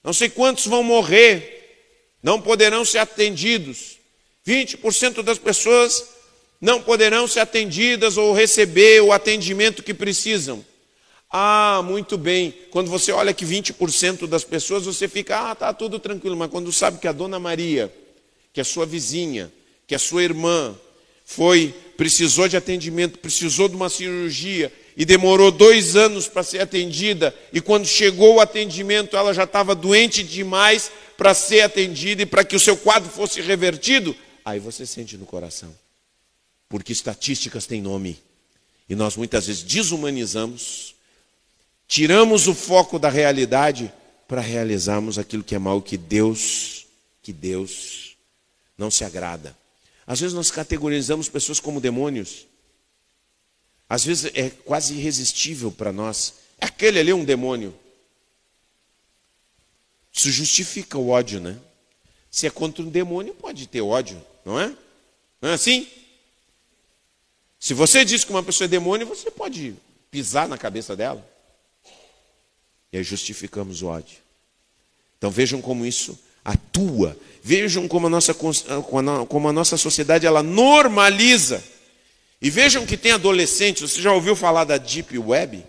Não 0.05 0.13
sei 0.13 0.29
quantos 0.29 0.67
vão 0.67 0.83
morrer, 0.83 1.87
não 2.23 2.39
poderão 2.39 2.85
ser 2.85 2.99
atendidos. 2.99 3.97
20% 4.47 5.23
das 5.23 5.39
pessoas 5.39 6.05
não 6.61 6.83
poderão 6.83 7.27
ser 7.27 7.41
atendidas 7.41 8.19
ou 8.19 8.35
receber 8.35 9.01
o 9.01 9.11
atendimento 9.11 9.83
que 9.83 9.95
precisam. 9.95 10.63
Ah, 11.31 11.81
muito 11.83 12.19
bem. 12.19 12.55
Quando 12.71 12.91
você 12.91 13.11
olha 13.11 13.33
que 13.33 13.47
20% 13.47 14.27
das 14.27 14.45
pessoas, 14.45 14.85
você 14.85 15.09
fica, 15.09 15.51
ah, 15.51 15.55
tá 15.55 15.73
tudo 15.73 15.99
tranquilo. 15.99 16.37
Mas 16.37 16.51
quando 16.51 16.71
sabe 16.71 16.99
que 16.99 17.09
a 17.09 17.13
dona 17.13 17.41
Maria, 17.41 17.91
que 18.53 18.61
é 18.61 18.65
sua 18.65 18.85
vizinha, 18.85 19.51
que 19.87 19.95
é 19.95 19.99
sua 19.99 20.23
irmã, 20.23 20.77
foi, 21.25 21.75
precisou 22.03 22.49
de 22.49 22.57
atendimento, 22.57 23.21
precisou 23.21 23.69
de 23.69 23.77
uma 23.77 23.89
cirurgia 23.89 24.73
e 24.97 25.05
demorou 25.05 25.53
dois 25.53 25.95
anos 25.95 26.27
para 26.27 26.43
ser 26.43 26.59
atendida, 26.59 27.33
e 27.53 27.61
quando 27.61 27.87
chegou 27.87 28.35
o 28.35 28.41
atendimento, 28.41 29.17
ela 29.17 29.33
já 29.33 29.45
estava 29.45 29.73
doente 29.73 30.25
demais 30.25 30.91
para 31.17 31.33
ser 31.33 31.61
atendida 31.61 32.23
e 32.23 32.27
para 32.27 32.43
que 32.43 32.57
o 32.57 32.59
seu 32.61 32.77
quadro 32.77 33.09
fosse 33.09 33.41
revertido, 33.41 34.17
aí 34.45 34.59
você 34.59 34.85
sente 34.85 35.17
no 35.17 35.25
coração. 35.25 35.73
Porque 36.69 36.93
estatísticas 36.93 37.67
têm 37.67 37.81
nome. 37.81 38.19
E 38.89 38.97
nós 38.97 39.17
muitas 39.17 39.47
vezes 39.47 39.63
desumanizamos, 39.63 40.97
tiramos 41.87 42.49
o 42.49 42.55
foco 42.55 42.99
da 42.99 43.09
realidade 43.09 43.93
para 44.27 44.41
realizarmos 44.41 45.21
aquilo 45.21 45.45
que 45.45 45.55
é 45.55 45.59
mal 45.61 45.81
que 45.81 45.97
Deus, 45.97 46.85
que 47.23 47.33
Deus 47.33 48.17
não 48.77 48.91
se 48.91 49.05
agrada. 49.05 49.62
Às 50.13 50.21
vezes 50.21 50.35
nós 50.35 50.51
categorizamos 50.51 51.31
pessoas 51.31 51.59
como 51.59 51.81
demônios. 51.81 52.47
Às 53.89 54.05
vezes 54.05 54.31
é 54.35 54.51
quase 54.51 54.93
irresistível 54.93 55.73
para 55.73 55.91
nós. 55.91 56.35
É 56.59 56.67
aquele 56.67 56.99
ali 56.99 57.15
um 57.15 57.25
demônio. 57.25 57.75
Isso 60.13 60.31
justifica 60.31 60.99
o 60.99 61.09
ódio, 61.09 61.41
né? 61.41 61.59
Se 62.31 62.47
é 62.47 62.51
contra 62.51 62.85
um 62.85 62.91
demônio, 62.91 63.33
pode 63.33 63.67
ter 63.67 63.81
ódio, 63.81 64.23
não 64.45 64.61
é? 64.61 64.77
Não 65.41 65.49
é 65.49 65.55
assim? 65.55 65.89
Se 67.59 67.73
você 67.73 68.05
diz 68.05 68.23
que 68.23 68.33
uma 68.33 68.43
pessoa 68.43 68.67
é 68.67 68.69
demônio, 68.69 69.07
você 69.07 69.31
pode 69.31 69.75
pisar 70.11 70.47
na 70.47 70.59
cabeça 70.59 70.95
dela. 70.95 71.27
E 72.93 72.99
aí 72.99 73.03
justificamos 73.03 73.81
o 73.81 73.87
ódio. 73.87 74.19
Então 75.17 75.31
vejam 75.31 75.63
como 75.63 75.87
isso 75.87 76.19
atua. 76.45 77.17
Vejam 77.43 77.89
como 77.89 78.07
a 78.07 78.11
nossa, 78.11 78.35
como 78.35 79.49
a 79.49 79.53
nossa 79.53 79.77
sociedade 79.77 80.27
ela 80.27 80.43
normaliza. 80.43 81.63
E 82.41 82.51
vejam 82.51 82.87
que 82.87 82.97
tem 82.97 83.13
adolescentes. 83.13 83.91
Você 83.91 84.01
já 84.01 84.13
ouviu 84.13 84.35
falar 84.35 84.65
da 84.65 84.77
Deep 84.77 85.19
Web? 85.19 85.65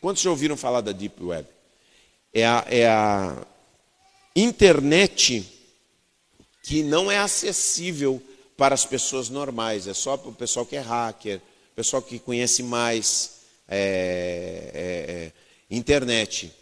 Quantos 0.00 0.22
já 0.22 0.30
ouviram 0.30 0.56
falar 0.56 0.80
da 0.80 0.92
Deep 0.92 1.22
Web? 1.22 1.48
É 2.32 2.46
a, 2.46 2.64
é 2.68 2.86
a 2.88 3.46
internet 4.34 5.48
que 6.62 6.82
não 6.82 7.10
é 7.10 7.18
acessível 7.18 8.22
para 8.56 8.74
as 8.74 8.84
pessoas 8.84 9.28
normais, 9.28 9.86
é 9.86 9.94
só 9.94 10.16
para 10.16 10.30
o 10.30 10.34
pessoal 10.34 10.64
que 10.64 10.76
é 10.76 10.80
hacker, 10.80 11.40
pessoal 11.74 12.00
que 12.00 12.18
conhece 12.18 12.62
mais 12.62 13.40
é, 13.68 14.70
é, 14.74 15.12
é, 15.12 15.32
internet. 15.70 16.52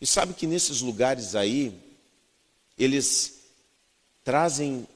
E 0.00 0.06
sabe 0.06 0.34
que 0.34 0.46
nesses 0.46 0.80
lugares 0.80 1.34
aí, 1.34 1.72
eles 2.78 3.40
trazem 4.24 4.86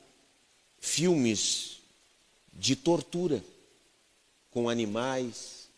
filmes 0.81 1.79
de 2.53 2.77
tortura 2.77 3.43
com 4.51 4.69
animais, 4.69 5.69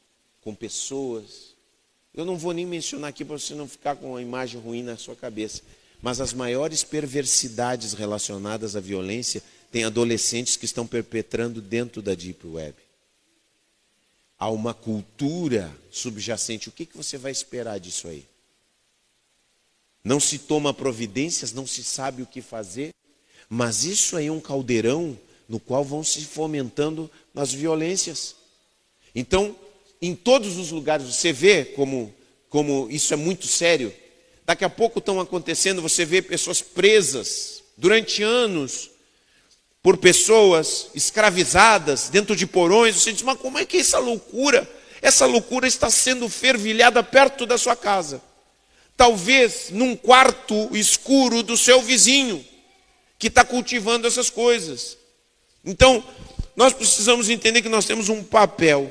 com 0.41 0.55
pessoas. 0.55 1.55
Eu 2.15 2.25
não 2.25 2.37
vou 2.37 2.53
nem 2.53 2.67
mencionar 2.67 3.11
aqui 3.11 3.25
para 3.25 3.39
você 3.39 3.55
não 3.55 3.69
ficar 3.69 3.97
com 3.97 4.11
uma 4.11 4.23
imagem 4.23 4.61
ruim 4.61 4.83
na 4.83 4.97
sua 4.97 5.17
cabeça. 5.17 5.63
Mas 6.01 6.21
as 6.21 6.33
maiores 6.33 6.85
perversidades 6.85 7.93
relacionadas 7.93 8.77
à 8.77 8.81
violência 8.81 9.43
têm 9.71 9.85
adolescentes 9.85 10.57
que 10.57 10.65
estão 10.65 10.87
perpetrando 10.87 11.61
dentro 11.61 12.01
da 12.01 12.15
Deep 12.15 12.47
Web. 12.47 12.77
Há 14.39 14.51
uma 14.51 14.73
cultura 14.73 15.77
subjacente. 15.91 16.69
O 16.69 16.73
que, 16.73 16.89
você 16.95 17.19
vai 17.19 17.33
esperar 17.33 17.79
disso 17.81 18.07
aí? 18.07 18.25
Não 20.05 20.21
se 20.21 20.39
toma 20.39 20.73
providências, 20.73 21.53
não 21.53 21.67
se 21.67 21.83
sabe 21.83 22.23
o 22.23 22.27
que 22.27 22.41
fazer, 22.41 22.91
mas 23.49 23.85
isso 23.85 24.17
aí 24.17 24.27
é 24.27 24.33
um 24.33 24.41
caldeirão 24.41 25.19
no 25.49 25.59
qual 25.59 25.83
vão 25.83 26.05
se 26.05 26.25
fomentando 26.25 27.11
as 27.35 27.53
violências. 27.53 28.37
Então, 29.15 29.57
em 30.01 30.15
todos 30.15 30.57
os 30.57 30.71
lugares 30.71 31.07
você 31.07 31.33
vê 31.33 31.65
como, 31.65 32.15
como 32.49 32.89
isso 32.91 33.13
é 33.15 33.17
muito 33.17 33.47
sério. 33.47 33.93
Daqui 34.45 34.65
a 34.65 34.71
pouco 34.71 34.99
estão 34.99 35.21
acontecendo, 35.21 35.83
você 35.83 36.05
vê 36.05 36.23
pessoas 36.23 36.61
presas 36.61 37.63
durante 37.77 38.23
anos 38.23 38.91
por 39.83 39.97
pessoas 39.97 40.89
escravizadas 40.95 42.09
dentro 42.09 42.37
de 42.37 42.47
porões. 42.47 42.97
Você 42.97 43.13
diz, 43.13 43.23
mas 43.23 43.39
como 43.39 43.59
é 43.59 43.65
que 43.65 43.79
é 43.79 43.81
essa 43.81 43.99
loucura? 43.99 44.69
Essa 45.01 45.27
loucura 45.27 45.67
está 45.67 45.91
sendo 45.91 46.29
fervilhada 46.29 47.03
perto 47.03 47.47
da 47.47 47.57
sua 47.57 47.77
casa 47.77 48.28
talvez 48.99 49.71
num 49.71 49.95
quarto 49.95 50.77
escuro 50.77 51.45
do 51.45 51.57
seu 51.57 51.81
vizinho, 51.81 52.45
que 53.17 53.29
está 53.29 53.45
cultivando 53.45 54.09
essas 54.09 54.29
coisas. 54.29 54.99
Então, 55.65 56.03
nós 56.57 56.73
precisamos 56.73 57.31
entender 57.31 57.63
que 57.63 57.69
nós 57.69 57.87
temos 57.87 58.09
um 58.09 58.25
papel, 58.25 58.91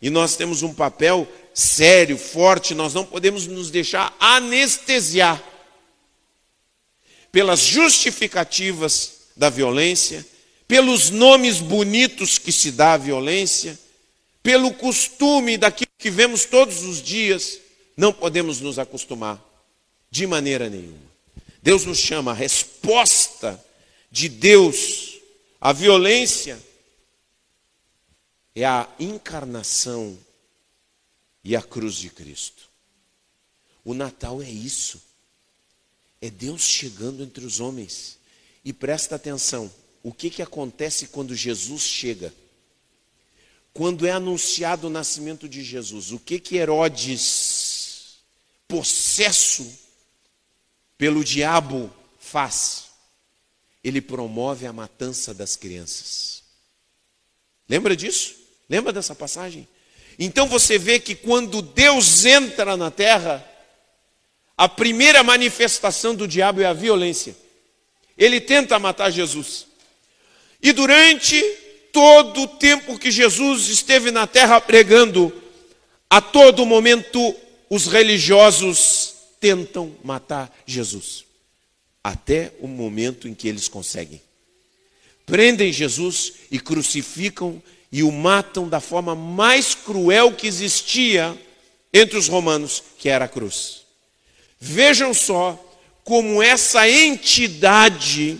e 0.00 0.08
nós 0.08 0.36
temos 0.36 0.62
um 0.62 0.72
papel 0.72 1.28
sério, 1.52 2.16
forte, 2.16 2.74
nós 2.74 2.94
não 2.94 3.04
podemos 3.04 3.46
nos 3.46 3.70
deixar 3.70 4.16
anestesiar 4.18 5.40
pelas 7.30 7.60
justificativas 7.60 9.12
da 9.36 9.50
violência, 9.50 10.26
pelos 10.66 11.10
nomes 11.10 11.58
bonitos 11.58 12.38
que 12.38 12.50
se 12.50 12.70
dá 12.70 12.94
à 12.94 12.96
violência, 12.96 13.78
pelo 14.42 14.72
costume 14.72 15.58
daquilo 15.58 15.90
que 15.98 16.08
vemos 16.08 16.46
todos 16.46 16.82
os 16.82 17.02
dias, 17.02 17.58
não 18.00 18.14
podemos 18.14 18.62
nos 18.62 18.78
acostumar 18.78 19.38
de 20.10 20.26
maneira 20.26 20.70
nenhuma. 20.70 21.10
Deus 21.62 21.84
nos 21.84 21.98
chama, 21.98 22.30
a 22.30 22.34
resposta 22.34 23.62
de 24.10 24.26
Deus 24.26 25.18
à 25.60 25.70
violência 25.70 26.58
é 28.54 28.64
a 28.64 28.88
encarnação 28.98 30.18
e 31.44 31.54
a 31.54 31.60
cruz 31.60 31.96
de 31.96 32.08
Cristo. 32.08 32.70
O 33.84 33.92
Natal 33.92 34.40
é 34.40 34.48
isso. 34.48 35.02
É 36.22 36.30
Deus 36.30 36.62
chegando 36.62 37.22
entre 37.22 37.44
os 37.44 37.60
homens. 37.60 38.18
E 38.64 38.72
presta 38.72 39.16
atenção, 39.16 39.70
o 40.02 40.10
que, 40.10 40.30
que 40.30 40.40
acontece 40.40 41.08
quando 41.08 41.34
Jesus 41.34 41.82
chega? 41.82 42.32
Quando 43.74 44.06
é 44.06 44.10
anunciado 44.10 44.86
o 44.86 44.90
nascimento 44.90 45.46
de 45.46 45.62
Jesus, 45.62 46.12
o 46.12 46.18
que 46.18 46.40
que 46.40 46.56
Herodes, 46.56 47.20
possesso 48.70 49.76
pelo 50.96 51.24
diabo, 51.24 51.92
faz? 52.20 52.84
Ele 53.82 54.00
promove 54.00 54.66
a 54.66 54.72
matança 54.72 55.34
das 55.34 55.56
crianças. 55.56 56.44
Lembra 57.68 57.96
disso? 57.96 58.36
Lembra 58.68 58.92
dessa 58.92 59.14
passagem? 59.14 59.66
Então 60.18 60.46
você 60.46 60.78
vê 60.78 61.00
que 61.00 61.14
quando 61.14 61.60
Deus 61.60 62.24
entra 62.24 62.76
na 62.76 62.90
terra, 62.90 63.44
a 64.56 64.68
primeira 64.68 65.24
manifestação 65.24 66.14
do 66.14 66.28
diabo 66.28 66.60
é 66.60 66.66
a 66.66 66.72
violência. 66.72 67.36
Ele 68.16 68.40
tenta 68.40 68.78
matar 68.78 69.10
Jesus. 69.10 69.66
E 70.62 70.72
durante 70.72 71.42
todo 71.92 72.42
o 72.42 72.48
tempo 72.48 72.98
que 72.98 73.10
Jesus 73.10 73.68
esteve 73.68 74.10
na 74.10 74.26
terra 74.26 74.60
pregando, 74.60 75.32
a 76.08 76.20
todo 76.20 76.66
momento 76.66 77.34
os 77.70 77.86
religiosos 77.86 79.14
tentam 79.38 79.94
matar 80.02 80.52
Jesus. 80.66 81.24
Até 82.02 82.52
o 82.58 82.66
momento 82.66 83.28
em 83.28 83.34
que 83.34 83.46
eles 83.46 83.68
conseguem. 83.68 84.20
Prendem 85.24 85.72
Jesus 85.72 86.32
e 86.50 86.58
crucificam 86.58 87.62
e 87.92 88.02
o 88.02 88.10
matam 88.10 88.68
da 88.68 88.80
forma 88.80 89.14
mais 89.14 89.74
cruel 89.74 90.32
que 90.32 90.46
existia 90.46 91.38
entre 91.92 92.18
os 92.18 92.26
romanos, 92.26 92.82
que 92.98 93.08
era 93.08 93.26
a 93.26 93.28
cruz. 93.28 93.82
Vejam 94.58 95.14
só 95.14 95.58
como 96.02 96.42
essa 96.42 96.88
entidade 96.88 98.38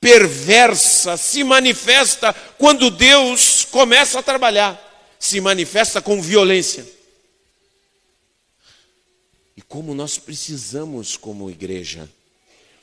perversa 0.00 1.16
se 1.16 1.44
manifesta 1.44 2.34
quando 2.58 2.90
Deus 2.90 3.64
começa 3.70 4.18
a 4.18 4.22
trabalhar, 4.22 4.76
se 5.18 5.40
manifesta 5.40 6.02
com 6.02 6.20
violência. 6.20 6.84
Como 9.72 9.94
nós 9.94 10.18
precisamos, 10.18 11.16
como 11.16 11.50
igreja, 11.50 12.06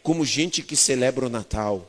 como 0.02 0.26
gente 0.26 0.64
que 0.64 0.76
celebra 0.76 1.28
o 1.28 1.30
Natal, 1.30 1.88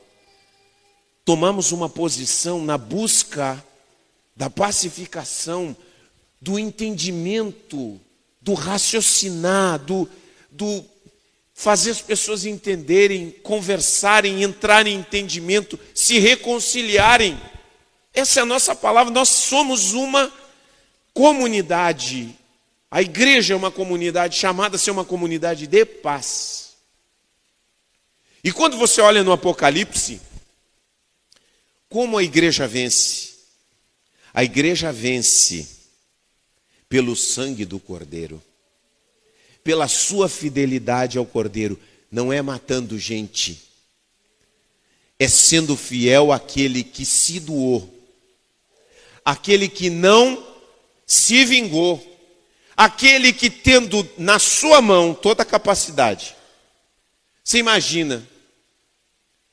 tomamos 1.25 1.73
uma 1.73 1.89
posição 1.89 2.63
na 2.63 2.77
busca 2.77 3.65
da 4.37 4.51
pacificação, 4.51 5.75
do 6.39 6.59
entendimento, 6.59 7.99
do 8.43 8.53
raciocinar, 8.53 9.79
do, 9.79 10.07
do 10.51 10.85
fazer 11.55 11.93
as 11.93 12.03
pessoas 12.03 12.45
entenderem, 12.45 13.31
conversarem, 13.31 14.43
entrarem 14.43 14.97
em 14.97 14.99
entendimento, 14.99 15.81
se 15.95 16.19
reconciliarem. 16.19 17.41
Essa 18.13 18.41
é 18.41 18.43
a 18.43 18.47
nossa 18.47 18.75
palavra. 18.77 19.11
Nós 19.11 19.31
somos 19.31 19.95
uma 19.95 20.31
comunidade. 21.15 22.39
A 22.91 23.01
igreja 23.01 23.55
é 23.55 23.57
uma 23.57 23.71
comunidade 23.71 24.37
chamada 24.37 24.77
a 24.77 24.79
ser 24.79 24.91
uma 24.91 25.05
comunidade 25.05 25.67
de 25.67 25.85
paz. 25.85 26.75
E 28.43 28.51
quando 28.51 28.77
você 28.77 29.01
olha 29.01 29.23
no 29.23 29.33
Apocalipse, 29.33 30.21
como 31.89 32.19
a 32.19 32.23
igreja 32.23 32.67
vence? 32.67 33.35
A 34.35 34.43
igreja 34.43 34.93
vence 34.93 35.69
pelo 36.89 37.15
sangue 37.15 37.65
do 37.65 37.79
Cordeiro, 37.79 38.43
pela 39.63 39.87
sua 39.87 40.29
fidelidade 40.29 41.19
ao 41.19 41.27
Cordeiro, 41.27 41.79
não 42.11 42.33
é 42.33 42.43
matando 42.43 42.99
gente, 42.99 43.63
é 45.19 45.29
sendo 45.29 45.77
fiel 45.77 46.33
àquele 46.33 46.83
que 46.83 47.05
se 47.05 47.39
doou, 47.39 47.93
aquele 49.25 49.69
que 49.69 49.91
não 49.91 50.45
se 51.07 51.45
vingou, 51.45 52.10
aquele 52.81 53.31
que 53.31 53.51
tendo 53.51 54.09
na 54.17 54.39
sua 54.39 54.81
mão 54.81 55.13
toda 55.13 55.43
a 55.43 55.47
capacidade. 55.47 56.35
Você 57.45 57.59
imagina, 57.59 58.27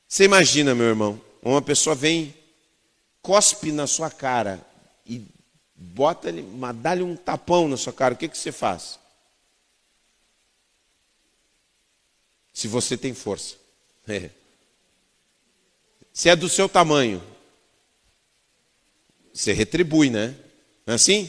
você 0.08 0.24
imagina, 0.24 0.74
meu 0.74 0.86
irmão, 0.86 1.20
uma 1.42 1.60
pessoa 1.60 1.94
vem, 1.94 2.34
cospe 3.20 3.70
na 3.70 3.86
sua 3.86 4.10
cara, 4.10 4.66
e 5.04 5.22
bota 5.74 6.30
ele, 6.30 6.42
dá-lhe 6.76 7.02
um 7.02 7.14
tapão 7.14 7.68
na 7.68 7.76
sua 7.76 7.92
cara, 7.92 8.14
o 8.14 8.16
que, 8.16 8.28
que 8.28 8.38
você 8.38 8.50
faz? 8.50 8.98
Se 12.54 12.66
você 12.66 12.96
tem 12.96 13.12
força. 13.12 13.56
É. 14.10 14.30
Se 16.14 16.30
é 16.30 16.34
do 16.34 16.48
seu 16.48 16.66
tamanho, 16.66 17.22
você 19.34 19.52
retribui, 19.52 20.08
né? 20.08 20.28
Não 20.86 20.92
é 20.92 20.94
assim? 20.94 21.28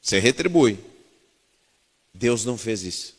Você 0.00 0.20
retribui. 0.20 0.89
Deus 2.12 2.44
não 2.44 2.58
fez 2.58 2.82
isso. 2.82 3.14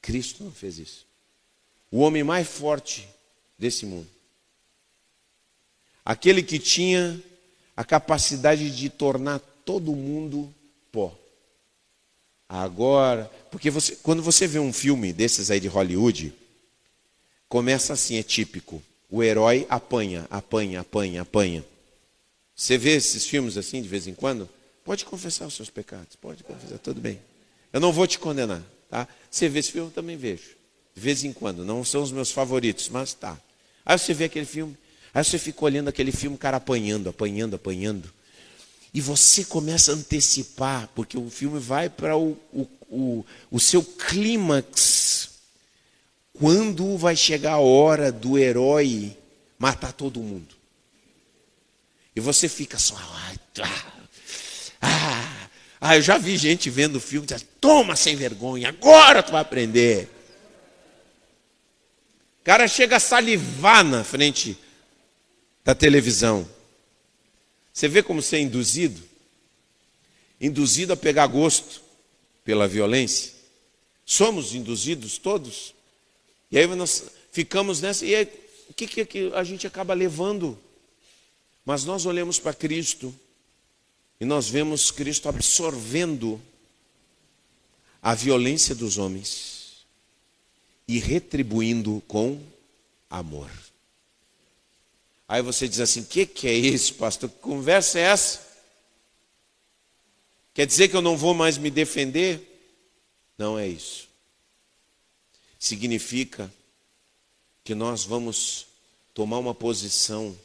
Cristo 0.00 0.44
não 0.44 0.52
fez 0.52 0.78
isso. 0.78 1.06
O 1.90 1.98
homem 1.98 2.22
mais 2.22 2.46
forte 2.48 3.08
desse 3.58 3.86
mundo. 3.86 4.08
Aquele 6.04 6.42
que 6.42 6.58
tinha 6.58 7.22
a 7.76 7.84
capacidade 7.84 8.74
de 8.74 8.88
tornar 8.88 9.38
todo 9.64 9.94
mundo 9.94 10.52
pó. 10.90 11.16
Agora, 12.48 13.30
porque 13.50 13.70
você, 13.70 13.96
quando 13.96 14.22
você 14.22 14.46
vê 14.46 14.58
um 14.58 14.72
filme 14.72 15.12
desses 15.12 15.50
aí 15.50 15.60
de 15.60 15.68
Hollywood, 15.68 16.32
começa 17.48 17.92
assim, 17.92 18.16
é 18.16 18.22
típico. 18.22 18.82
O 19.10 19.22
herói 19.22 19.66
apanha, 19.68 20.26
apanha, 20.30 20.80
apanha, 20.80 21.22
apanha. 21.22 21.64
Você 22.56 22.78
vê 22.78 22.96
esses 22.96 23.26
filmes 23.26 23.56
assim 23.56 23.82
de 23.82 23.88
vez 23.88 24.06
em 24.06 24.14
quando? 24.14 24.48
Pode 24.84 25.04
confessar 25.04 25.46
os 25.46 25.54
seus 25.54 25.68
pecados, 25.68 26.16
pode 26.16 26.42
confessar, 26.42 26.78
tudo 26.78 27.00
bem. 27.00 27.20
Eu 27.72 27.80
não 27.80 27.92
vou 27.92 28.06
te 28.06 28.18
condenar, 28.18 28.62
tá? 28.88 29.06
Você 29.30 29.48
vê 29.48 29.58
esse 29.58 29.72
filme, 29.72 29.88
eu 29.88 29.92
também 29.92 30.16
vejo. 30.16 30.56
De 30.94 31.00
vez 31.00 31.24
em 31.24 31.32
quando, 31.32 31.64
não 31.64 31.84
são 31.84 32.02
os 32.02 32.10
meus 32.10 32.30
favoritos, 32.30 32.88
mas 32.88 33.14
tá. 33.14 33.38
Aí 33.84 33.98
você 33.98 34.12
vê 34.12 34.24
aquele 34.24 34.46
filme, 34.46 34.76
Aí 35.12 35.24
você 35.24 35.38
fica 35.38 35.64
olhando 35.64 35.88
aquele 35.88 36.12
filme, 36.12 36.36
o 36.36 36.38
cara 36.38 36.58
apanhando, 36.58 37.08
apanhando, 37.08 37.56
apanhando. 37.56 38.12
E 38.92 39.00
você 39.00 39.44
começa 39.44 39.90
a 39.90 39.94
antecipar, 39.94 40.88
porque 40.94 41.16
o 41.18 41.28
filme 41.30 41.58
vai 41.58 41.88
para 41.88 42.16
o, 42.16 42.38
o, 42.52 42.68
o, 42.88 43.26
o 43.50 43.60
seu 43.60 43.82
clímax. 43.82 45.30
Quando 46.32 46.96
vai 46.96 47.16
chegar 47.16 47.54
a 47.54 47.58
hora 47.58 48.12
do 48.12 48.38
herói 48.38 49.16
matar 49.58 49.92
todo 49.92 50.20
mundo? 50.20 50.54
E 52.14 52.20
você 52.20 52.48
fica 52.48 52.78
só. 52.78 52.96
Ah, 53.60 53.92
ah, 54.80 55.37
ah, 55.80 55.96
eu 55.96 56.02
já 56.02 56.18
vi 56.18 56.36
gente 56.36 56.68
vendo 56.68 56.96
o 56.96 57.00
filme, 57.00 57.26
diz, 57.26 57.44
toma 57.60 57.94
sem 57.94 58.16
vergonha, 58.16 58.68
agora 58.68 59.22
tu 59.22 59.30
vai 59.32 59.40
aprender. 59.40 60.08
O 62.40 62.44
cara 62.44 62.66
chega 62.66 62.96
a 62.96 63.00
salivar 63.00 63.84
na 63.84 64.02
frente 64.02 64.58
da 65.64 65.74
televisão. 65.74 66.48
Você 67.72 67.86
vê 67.86 68.02
como 68.02 68.20
você 68.20 68.36
é 68.36 68.40
induzido? 68.40 69.00
Induzido 70.40 70.92
a 70.92 70.96
pegar 70.96 71.26
gosto 71.28 71.80
pela 72.44 72.66
violência. 72.66 73.32
Somos 74.04 74.54
induzidos 74.54 75.18
todos. 75.18 75.74
E 76.50 76.58
aí 76.58 76.66
nós 76.66 77.04
ficamos 77.30 77.80
nessa. 77.80 78.04
E 78.04 78.14
aí, 78.14 78.28
o 78.68 78.74
que, 78.74 78.86
que 79.04 79.32
a 79.34 79.44
gente 79.44 79.66
acaba 79.66 79.94
levando? 79.94 80.58
Mas 81.64 81.84
nós 81.84 82.06
olhamos 82.06 82.40
para 82.40 82.54
Cristo 82.54 83.14
e 84.20 84.24
nós 84.24 84.48
vemos 84.48 84.90
Cristo 84.90 85.28
absorvendo 85.28 86.40
a 88.02 88.14
violência 88.14 88.74
dos 88.74 88.98
homens. 88.98 89.86
e 90.90 90.98
retribuindo 90.98 92.02
com 92.08 92.42
amor. 93.10 93.50
Aí 95.28 95.42
você 95.42 95.68
diz 95.68 95.80
assim: 95.80 96.00
o 96.00 96.06
que, 96.06 96.24
que 96.24 96.48
é 96.48 96.54
isso, 96.54 96.94
pastor? 96.94 97.28
Que 97.28 97.38
conversa 97.40 97.98
é 97.98 98.02
essa? 98.02 98.48
Quer 100.54 100.66
dizer 100.66 100.88
que 100.88 100.96
eu 100.96 101.02
não 101.02 101.16
vou 101.16 101.34
mais 101.34 101.58
me 101.58 101.70
defender? 101.70 102.40
Não 103.36 103.58
é 103.58 103.68
isso. 103.68 104.08
Significa 105.58 106.52
que 107.62 107.74
nós 107.74 108.04
vamos 108.04 108.66
tomar 109.12 109.38
uma 109.38 109.54
posição 109.54 110.36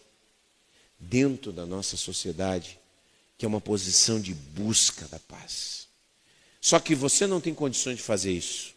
dentro 0.99 1.51
da 1.53 1.65
nossa 1.65 1.95
sociedade, 1.95 2.77
que 3.37 3.45
é 3.45 3.47
uma 3.47 3.61
posição 3.61 4.19
de 4.19 4.33
busca 4.33 5.07
da 5.07 5.19
paz. 5.19 5.87
Só 6.61 6.79
que 6.79 6.95
você 6.95 7.27
não 7.27 7.41
tem 7.41 7.53
condições 7.53 7.97
de 7.97 8.03
fazer 8.03 8.31
isso, 8.31 8.73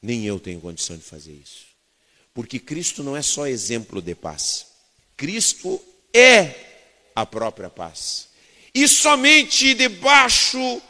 nem 0.00 0.24
eu 0.26 0.38
tenho 0.38 0.60
condição 0.60 0.96
de 0.96 1.02
fazer 1.02 1.32
isso. 1.32 1.66
Porque 2.32 2.58
Cristo 2.58 3.02
não 3.02 3.16
é 3.16 3.22
só 3.22 3.46
exemplo 3.46 4.00
de 4.00 4.14
paz, 4.14 4.66
Cristo 5.16 5.82
é 6.14 6.54
a 7.14 7.26
própria 7.26 7.68
paz. 7.68 8.28
E 8.72 8.86
somente 8.86 9.74
debaixo 9.74 10.80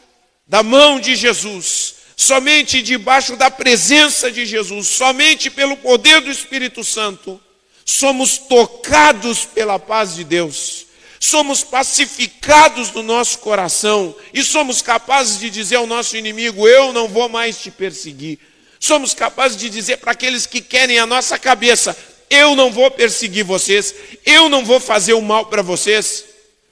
da 0.47 0.63
mão 0.63 1.01
de 1.01 1.17
Jesus, 1.17 1.95
somente 2.17 2.83
debaixo 2.83 3.37
da 3.37 3.51
presença 3.51 4.31
de 4.31 4.45
Jesus, 4.45 4.89
somente 4.89 5.49
pelo 5.49 5.77
poder 5.79 6.21
do 6.21 6.31
Espírito 6.31 6.85
Santo, 6.85 7.41
somos 7.85 8.37
tocados 8.37 9.47
pela 9.47 9.79
paz 9.79 10.15
de 10.15 10.25
Deus, 10.25 10.87
somos 11.21 11.63
pacificados 11.63 12.91
no 12.93 13.03
nosso 13.03 13.39
coração 13.41 14.17
e 14.33 14.43
somos 14.43 14.81
capazes 14.81 15.39
de 15.39 15.51
dizer 15.51 15.77
ao 15.77 15.87
nosso 15.87 16.17
inimigo: 16.17 16.67
Eu 16.67 16.95
não 16.95 17.07
vou 17.07 17.29
mais 17.29 17.61
te 17.61 17.71
perseguir. 17.71 18.39
Somos 18.81 19.13
capazes 19.13 19.59
de 19.59 19.69
dizer 19.69 19.99
para 19.99 20.13
aqueles 20.13 20.47
que 20.47 20.63
querem 20.63 20.99
a 20.99 21.07
nossa 21.07 21.39
cabeça: 21.39 21.95
Eu 22.31 22.57
não 22.57 22.73
vou 22.73 22.91
perseguir 22.91 23.45
vocês, 23.45 23.95
eu 24.25 24.49
não 24.49 24.65
vou 24.65 24.81
fazer 24.81 25.13
o 25.13 25.21
mal 25.21 25.47
para 25.47 25.61
vocês. 25.61 26.25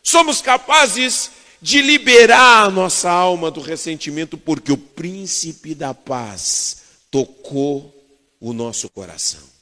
Somos 0.02 0.40
capazes 0.40 1.30
de 1.60 1.82
liberar 1.82 2.64
a 2.64 2.70
nossa 2.70 3.10
alma 3.10 3.50
do 3.50 3.60
ressentimento, 3.60 4.38
porque 4.38 4.72
o 4.72 4.78
príncipe 4.78 5.74
da 5.74 5.92
paz 5.92 6.78
tocou 7.10 7.94
o 8.40 8.54
nosso 8.54 8.88
coração 8.88 9.58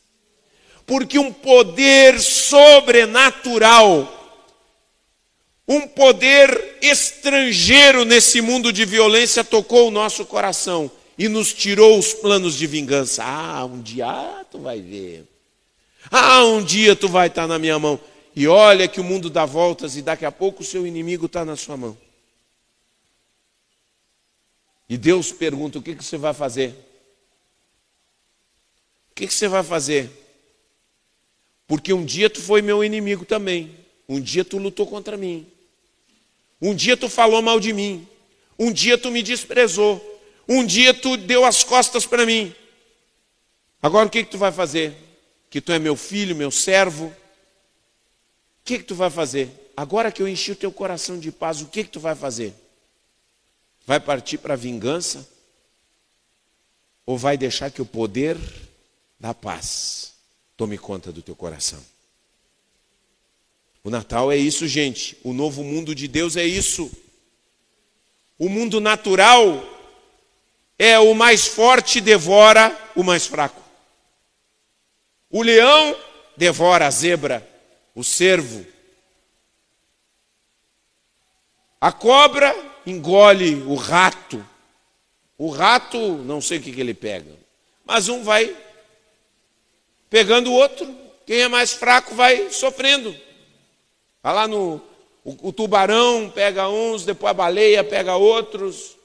porque 0.86 1.18
um 1.18 1.32
poder 1.32 2.20
sobrenatural, 2.20 4.15
um 5.68 5.88
poder 5.88 6.78
estrangeiro 6.80 8.04
nesse 8.04 8.40
mundo 8.40 8.72
de 8.72 8.84
violência 8.84 9.42
tocou 9.42 9.88
o 9.88 9.90
nosso 9.90 10.24
coração 10.24 10.90
e 11.18 11.28
nos 11.28 11.52
tirou 11.52 11.98
os 11.98 12.14
planos 12.14 12.56
de 12.56 12.66
vingança. 12.66 13.24
Ah, 13.24 13.64
um 13.64 13.82
dia 13.82 14.06
ah, 14.06 14.44
tu 14.50 14.58
vai 14.58 14.80
ver. 14.80 15.24
Ah, 16.10 16.44
um 16.44 16.62
dia 16.62 16.94
tu 16.94 17.08
vai 17.08 17.26
estar 17.26 17.46
na 17.46 17.58
minha 17.58 17.78
mão. 17.78 17.98
E 18.34 18.46
olha 18.46 18.86
que 18.86 19.00
o 19.00 19.04
mundo 19.04 19.28
dá 19.28 19.44
voltas 19.44 19.96
e 19.96 20.02
daqui 20.02 20.24
a 20.24 20.30
pouco 20.30 20.62
o 20.62 20.66
seu 20.66 20.86
inimigo 20.86 21.26
está 21.26 21.44
na 21.44 21.56
sua 21.56 21.76
mão. 21.76 21.96
E 24.88 24.96
Deus 24.96 25.32
pergunta: 25.32 25.78
o 25.78 25.82
que, 25.82 25.96
que 25.96 26.04
você 26.04 26.16
vai 26.16 26.34
fazer? 26.34 26.68
O 29.10 29.14
que, 29.14 29.26
que 29.26 29.34
você 29.34 29.48
vai 29.48 29.64
fazer? 29.64 30.10
Porque 31.66 31.92
um 31.92 32.04
dia 32.04 32.30
tu 32.30 32.40
foi 32.40 32.62
meu 32.62 32.84
inimigo 32.84 33.24
também. 33.24 33.74
Um 34.08 34.20
dia 34.20 34.44
tu 34.44 34.58
lutou 34.58 34.86
contra 34.86 35.16
mim. 35.16 35.50
Um 36.60 36.74
dia 36.74 36.96
tu 36.96 37.08
falou 37.08 37.42
mal 37.42 37.60
de 37.60 37.72
mim. 37.72 38.06
Um 38.58 38.72
dia 38.72 38.96
tu 38.96 39.10
me 39.10 39.22
desprezou. 39.22 40.00
Um 40.48 40.64
dia 40.64 40.94
tu 40.94 41.16
deu 41.16 41.44
as 41.44 41.62
costas 41.64 42.06
para 42.06 42.24
mim. 42.24 42.54
Agora 43.82 44.06
o 44.06 44.10
que, 44.10 44.24
que 44.24 44.30
tu 44.30 44.38
vai 44.38 44.52
fazer? 44.52 44.94
Que 45.50 45.60
tu 45.60 45.72
é 45.72 45.78
meu 45.78 45.96
filho, 45.96 46.34
meu 46.34 46.50
servo. 46.50 47.06
O 47.06 47.14
que, 48.64 48.78
que 48.78 48.84
tu 48.84 48.94
vai 48.94 49.10
fazer? 49.10 49.72
Agora 49.76 50.10
que 50.10 50.22
eu 50.22 50.28
enchi 50.28 50.52
o 50.52 50.56
teu 50.56 50.72
coração 50.72 51.18
de 51.18 51.30
paz, 51.30 51.60
o 51.60 51.66
que, 51.66 51.84
que 51.84 51.90
tu 51.90 52.00
vai 52.00 52.14
fazer? 52.14 52.54
Vai 53.86 54.00
partir 54.00 54.38
para 54.38 54.54
a 54.54 54.56
vingança? 54.56 55.28
Ou 57.04 57.16
vai 57.16 57.36
deixar 57.36 57.70
que 57.70 57.82
o 57.82 57.86
poder 57.86 58.36
da 59.20 59.32
paz 59.32 60.14
tome 60.56 60.78
conta 60.78 61.12
do 61.12 61.22
teu 61.22 61.36
coração. 61.36 61.80
O 63.86 63.90
Natal 63.90 64.32
é 64.32 64.36
isso, 64.36 64.66
gente. 64.66 65.16
O 65.22 65.32
novo 65.32 65.62
mundo 65.62 65.94
de 65.94 66.08
Deus 66.08 66.36
é 66.36 66.44
isso. 66.44 66.90
O 68.36 68.48
mundo 68.48 68.80
natural 68.80 69.64
é 70.76 70.98
o 70.98 71.14
mais 71.14 71.46
forte 71.46 72.00
devora 72.00 72.76
o 72.96 73.04
mais 73.04 73.28
fraco. 73.28 73.62
O 75.30 75.40
leão 75.40 75.96
devora 76.36 76.88
a 76.88 76.90
zebra, 76.90 77.48
o 77.94 78.02
cervo. 78.02 78.66
A 81.80 81.92
cobra 81.92 82.56
engole 82.84 83.54
o 83.68 83.76
rato. 83.76 84.44
O 85.38 85.48
rato, 85.48 85.96
não 86.24 86.40
sei 86.40 86.58
o 86.58 86.60
que, 86.60 86.72
que 86.72 86.80
ele 86.80 86.92
pega, 86.92 87.30
mas 87.84 88.08
um 88.08 88.24
vai 88.24 88.52
pegando 90.10 90.50
o 90.50 90.54
outro. 90.54 90.92
Quem 91.24 91.42
é 91.42 91.46
mais 91.48 91.72
fraco 91.72 92.16
vai 92.16 92.50
sofrendo. 92.50 93.25
Vai 94.26 94.34
lá 94.34 94.48
no. 94.48 94.82
O, 95.22 95.50
o 95.50 95.52
tubarão 95.52 96.28
pega 96.28 96.68
uns, 96.68 97.04
depois 97.04 97.30
a 97.30 97.34
baleia 97.34 97.84
pega 97.84 98.16
outros. 98.16 98.96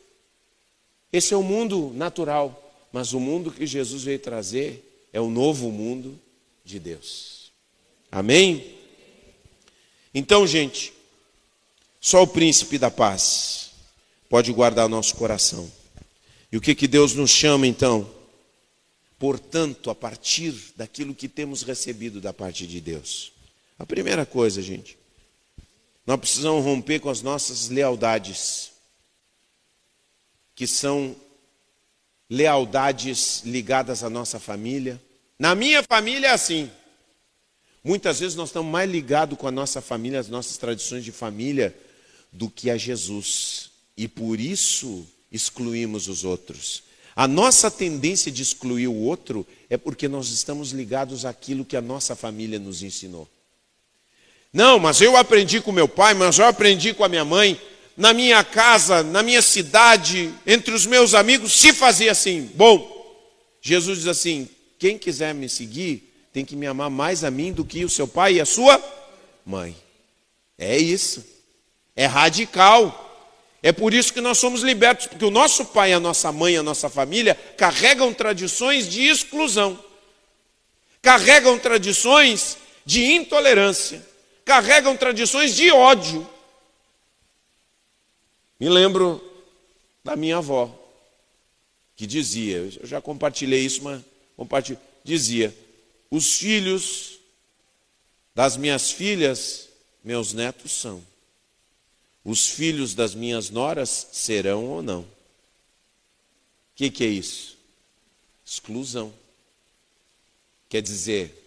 Esse 1.13 1.35
é 1.35 1.37
o 1.37 1.43
mundo 1.43 1.91
natural. 1.93 2.57
Mas 2.91 3.13
o 3.13 3.19
mundo 3.19 3.51
que 3.51 3.67
Jesus 3.67 4.01
veio 4.01 4.17
trazer 4.17 5.07
é 5.13 5.21
o 5.21 5.29
novo 5.29 5.69
mundo 5.69 6.19
de 6.65 6.79
Deus. 6.79 7.51
Amém? 8.11 8.75
Então, 10.11 10.47
gente, 10.47 10.91
só 11.99 12.23
o 12.23 12.27
príncipe 12.27 12.79
da 12.79 12.89
paz 12.89 13.73
pode 14.27 14.51
guardar 14.51 14.89
nosso 14.89 15.15
coração. 15.15 15.71
E 16.51 16.57
o 16.57 16.61
que, 16.61 16.73
que 16.73 16.87
Deus 16.87 17.13
nos 17.13 17.29
chama 17.29 17.67
então? 17.67 18.09
portanto, 19.19 19.91
a 19.91 19.93
partir 19.93 20.73
daquilo 20.75 21.13
que 21.13 21.27
temos 21.27 21.61
recebido 21.61 22.19
da 22.19 22.33
parte 22.33 22.65
de 22.65 22.81
Deus. 22.81 23.31
A 23.77 23.85
primeira 23.85 24.25
coisa, 24.25 24.63
gente, 24.63 24.97
nós 26.05 26.19
precisamos 26.19 26.63
romper 26.63 26.99
com 26.99 27.09
as 27.09 27.21
nossas 27.21 27.69
lealdades, 27.69 28.71
que 30.55 30.65
são 30.65 31.15
lealdades 32.29 33.41
ligadas 33.45 34.03
à 34.03 34.09
nossa 34.09 34.39
família. 34.39 35.01
Na 35.37 35.53
minha 35.53 35.83
família 35.83 36.27
é 36.27 36.31
assim. 36.31 36.71
Muitas 37.83 38.19
vezes 38.19 38.35
nós 38.35 38.49
estamos 38.49 38.71
mais 38.71 38.89
ligados 38.89 39.37
com 39.37 39.47
a 39.47 39.51
nossa 39.51 39.81
família, 39.81 40.19
as 40.19 40.29
nossas 40.29 40.57
tradições 40.57 41.03
de 41.03 41.11
família, 41.11 41.75
do 42.31 42.49
que 42.49 42.69
a 42.69 42.77
Jesus. 42.77 43.71
E 43.97 44.07
por 44.07 44.39
isso 44.39 45.05
excluímos 45.31 46.07
os 46.07 46.23
outros. 46.23 46.83
A 47.15 47.27
nossa 47.27 47.69
tendência 47.69 48.31
de 48.31 48.41
excluir 48.41 48.87
o 48.87 48.95
outro 48.95 49.45
é 49.69 49.77
porque 49.77 50.07
nós 50.07 50.29
estamos 50.29 50.71
ligados 50.71 51.25
àquilo 51.25 51.65
que 51.65 51.75
a 51.75 51.81
nossa 51.81 52.15
família 52.15 52.57
nos 52.57 52.81
ensinou. 52.81 53.27
Não, 54.53 54.79
mas 54.79 54.99
eu 54.99 55.15
aprendi 55.15 55.61
com 55.61 55.71
meu 55.71 55.87
pai, 55.87 56.13
mas 56.13 56.37
eu 56.37 56.45
aprendi 56.45 56.93
com 56.93 57.03
a 57.03 57.09
minha 57.09 57.23
mãe, 57.23 57.59
na 57.95 58.13
minha 58.13 58.43
casa, 58.43 59.01
na 59.03 59.23
minha 59.23 59.41
cidade, 59.41 60.33
entre 60.45 60.73
os 60.73 60.85
meus 60.85 61.13
amigos, 61.13 61.53
se 61.53 61.71
fazia 61.71 62.11
assim. 62.11 62.49
Bom, 62.55 63.01
Jesus 63.61 63.99
diz 63.99 64.07
assim: 64.07 64.49
quem 64.77 64.97
quiser 64.97 65.33
me 65.33 65.47
seguir 65.47 66.11
tem 66.33 66.43
que 66.43 66.55
me 66.55 66.65
amar 66.65 66.89
mais 66.89 67.23
a 67.23 67.31
mim 67.31 67.53
do 67.53 67.63
que 67.63 67.85
o 67.85 67.89
seu 67.89 68.07
pai 68.07 68.35
e 68.35 68.41
a 68.41 68.45
sua 68.45 68.81
mãe. 69.45 69.75
É 70.57 70.77
isso. 70.77 71.23
É 71.95 72.05
radical. 72.05 73.09
É 73.63 73.71
por 73.71 73.93
isso 73.93 74.11
que 74.11 74.21
nós 74.21 74.39
somos 74.39 74.63
libertos, 74.63 75.05
porque 75.05 75.23
o 75.23 75.29
nosso 75.29 75.65
pai, 75.65 75.93
a 75.93 75.99
nossa 75.99 76.31
mãe, 76.31 76.57
a 76.57 76.63
nossa 76.63 76.89
família 76.89 77.35
carregam 77.55 78.11
tradições 78.11 78.89
de 78.89 79.03
exclusão, 79.03 79.79
carregam 80.99 81.59
tradições 81.59 82.57
de 82.83 83.03
intolerância, 83.03 84.03
carregam 84.45 84.95
tradições 84.97 85.55
de 85.55 85.71
ódio. 85.71 86.27
Me 88.59 88.69
lembro 88.69 89.21
da 90.03 90.15
minha 90.15 90.37
avó, 90.37 90.73
que 91.95 92.05
dizia, 92.05 92.57
eu 92.57 92.85
já 92.85 93.01
compartilhei 93.01 93.61
isso, 93.61 93.83
mas 93.83 94.01
compartilho, 94.35 94.79
dizia: 95.03 95.55
os 96.09 96.37
filhos 96.37 97.19
das 98.35 98.57
minhas 98.57 98.91
filhas, 98.91 99.69
meus 100.03 100.33
netos 100.33 100.71
são. 100.71 101.03
Os 102.23 102.47
filhos 102.47 102.93
das 102.93 103.15
minhas 103.15 103.49
noras 103.49 104.07
serão 104.11 104.65
ou 104.65 104.81
não. 104.81 105.01
O 105.01 105.07
que, 106.75 106.89
que 106.91 107.03
é 107.03 107.07
isso? 107.07 107.57
Exclusão. 108.45 109.13
Quer 110.69 110.81
dizer, 110.81 111.40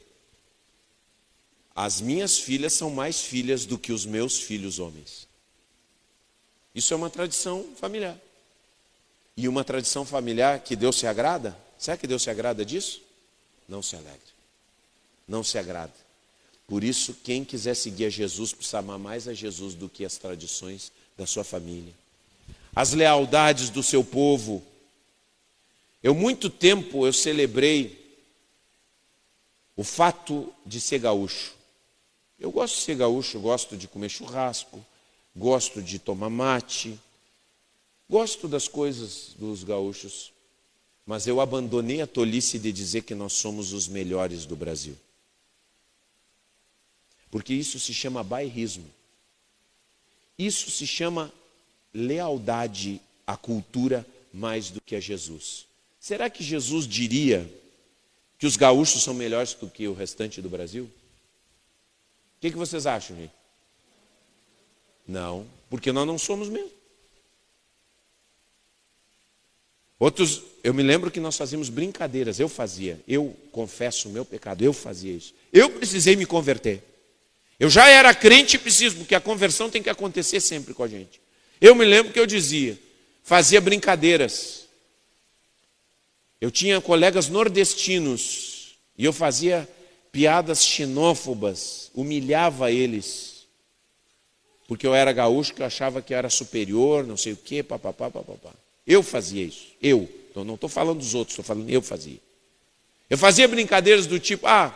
as 1.75 2.01
minhas 2.01 2.39
filhas 2.39 2.72
são 2.72 2.91
mais 2.91 3.20
filhas 3.20 3.64
do 3.66 3.79
que 3.79 3.93
os 3.93 4.07
meus 4.07 4.39
filhos 4.39 4.79
homens. 4.79 5.27
Isso 6.75 6.93
é 6.93 6.97
uma 6.97 7.11
tradição 7.11 7.64
familiar. 7.77 8.16
E 9.37 9.49
uma 9.49 9.64
tradição 9.64 10.05
familiar 10.05 10.61
que 10.61 10.77
Deus 10.77 10.97
se 10.97 11.07
agrada? 11.07 11.57
Será 11.79 11.97
que 11.97 12.07
Deus 12.07 12.22
se 12.22 12.31
agrada 12.31 12.64
disso? 12.64 13.05
não 13.68 13.83
se 13.83 13.97
alegra, 13.97 14.20
não 15.27 15.43
se 15.43 15.59
agrada. 15.59 15.93
Por 16.66 16.83
isso, 16.83 17.14
quem 17.22 17.45
quiser 17.45 17.75
seguir 17.75 18.07
a 18.07 18.11
Jesus 18.11 18.53
precisa 18.53 18.79
amar 18.79 18.99
mais 18.99 19.29
a 19.29 19.35
Jesus 19.35 19.75
do 19.75 19.89
que 19.89 20.05
as 20.05 20.16
tradições 20.16 20.93
da 21.16 21.27
sua 21.27 21.45
família, 21.45 21.93
as 22.75 22.93
lealdades 22.93 23.70
do 23.70 23.83
seu 23.83 24.03
povo. 24.03 24.62
Eu 26.03 26.14
muito 26.14 26.49
tempo 26.51 27.07
eu 27.07 27.12
celebrei 27.12 28.03
o 29.77 29.85
fato 29.85 30.53
de 30.64 30.81
ser 30.81 30.99
gaúcho. 31.01 31.53
Eu 32.45 32.51
gosto 32.51 32.74
de 32.74 32.82
ser 32.82 32.97
gaúcho, 32.97 33.40
gosto 33.40 33.74
de 33.74 33.88
comer 33.88 34.11
churrasco, 34.11 34.84
gosto 35.34 35.80
de 35.80 35.99
tomar 35.99 36.28
mate, 36.28 37.01
gosto 38.07 38.47
das 38.47 38.68
coisas 38.68 39.34
dos 39.38 39.64
gaúchos, 39.64 40.30
mas 41.07 41.26
eu 41.26 41.40
abandonei 41.40 42.03
a 42.03 42.07
tolice 42.07 42.59
de 42.59 42.70
dizer 42.70 43.05
que 43.05 43.14
nós 43.14 43.32
somos 43.32 43.72
os 43.72 43.88
melhores 43.88 44.45
do 44.45 44.55
Brasil. 44.55 44.95
Porque 47.30 47.55
isso 47.55 47.80
se 47.80 47.95
chama 47.95 48.22
bairrismo. 48.22 48.90
Isso 50.38 50.70
se 50.70 50.86
chama 50.86 51.32
lealdade 51.95 53.01
à 53.26 53.38
cultura 53.38 54.07
mais 54.34 54.68
do 54.68 54.82
que 54.82 54.95
a 54.95 55.01
Jesus. 55.01 55.64
Será 55.99 56.28
que 56.28 56.45
Jesus 56.45 56.86
diria 56.86 57.51
que 58.38 58.47
os 58.47 58.59
gaúchos 58.59 59.03
são 59.03 59.14
melhores 59.14 59.55
do 59.55 59.66
que 59.66 59.88
o 59.88 59.95
restante 59.95 60.42
do 60.42 60.51
Brasil? 60.51 60.90
Que, 62.45 62.51
que 62.51 62.59
vocês 62.59 62.86
acham, 62.86 63.16
gente? 63.16 63.32
Não, 65.09 65.47
porque 65.70 65.90
nós 65.90 66.07
não 66.07 66.18
somos 66.18 66.51
mesmo. 66.51 66.70
Outros, 69.99 70.42
eu 70.62 70.74
me 70.74 70.82
lembro 70.82 71.11
que 71.11 71.20
nós 71.20 71.38
fazíamos 71.38 71.70
brincadeiras, 71.70 72.38
eu 72.38 72.47
fazia, 72.47 73.01
eu 73.09 73.34
confesso 73.51 74.11
o 74.11 74.12
meu 74.12 74.26
pecado, 74.26 74.62
eu 74.62 74.74
fazia 74.74 75.14
isso. 75.14 75.32
Eu 75.51 75.70
precisei 75.70 76.16
me 76.16 76.26
converter. 76.26 76.82
Eu 77.59 77.70
já 77.70 77.88
era 77.88 78.14
crente 78.14 78.57
e 78.57 78.59
preciso, 78.59 78.97
porque 78.97 79.14
a 79.14 79.20
conversão 79.22 79.70
tem 79.70 79.82
que 79.82 79.88
acontecer 79.88 80.38
sempre 80.38 80.74
com 80.74 80.82
a 80.82 80.88
gente. 80.88 81.22
Eu 81.59 81.74
me 81.74 81.86
lembro 81.86 82.12
que 82.12 82.20
eu 82.20 82.26
dizia, 82.26 82.78
fazia 83.22 83.59
brincadeiras. 83.59 84.66
Eu 86.38 86.51
tinha 86.51 86.78
colegas 86.78 87.26
nordestinos 87.26 88.76
e 88.99 89.07
eu 89.07 89.14
fazia 89.14 89.66
piadas 90.14 90.64
xenófobas, 90.64 91.90
humilhava 91.92 92.70
eles. 92.70 93.48
Porque 94.68 94.86
eu 94.86 94.94
era 94.94 95.12
gaúcho, 95.12 95.52
que 95.52 95.60
eu 95.60 95.66
achava 95.66 96.00
que 96.00 96.14
eu 96.14 96.16
era 96.16 96.30
superior, 96.30 97.04
não 97.04 97.16
sei 97.16 97.32
o 97.32 97.36
quê, 97.36 97.64
papapá, 97.64 98.08
papapá. 98.08 98.52
Eu 98.86 99.02
fazia 99.02 99.42
isso, 99.42 99.72
eu. 99.82 100.08
Então 100.30 100.44
não 100.44 100.54
estou 100.54 100.70
falando 100.70 100.98
dos 100.98 101.14
outros, 101.14 101.32
estou 101.36 101.44
falando 101.44 101.68
eu 101.68 101.82
fazia. 101.82 102.20
Eu 103.10 103.18
fazia 103.18 103.48
brincadeiras 103.48 104.06
do 104.06 104.20
tipo, 104.20 104.46
ah, 104.46 104.72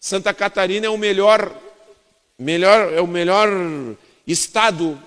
Santa 0.00 0.34
Catarina 0.34 0.86
é 0.86 0.90
o 0.90 0.98
melhor, 0.98 1.56
melhor, 2.36 2.92
é 2.92 3.00
o 3.00 3.06
melhor 3.06 3.48
estado 4.26 5.00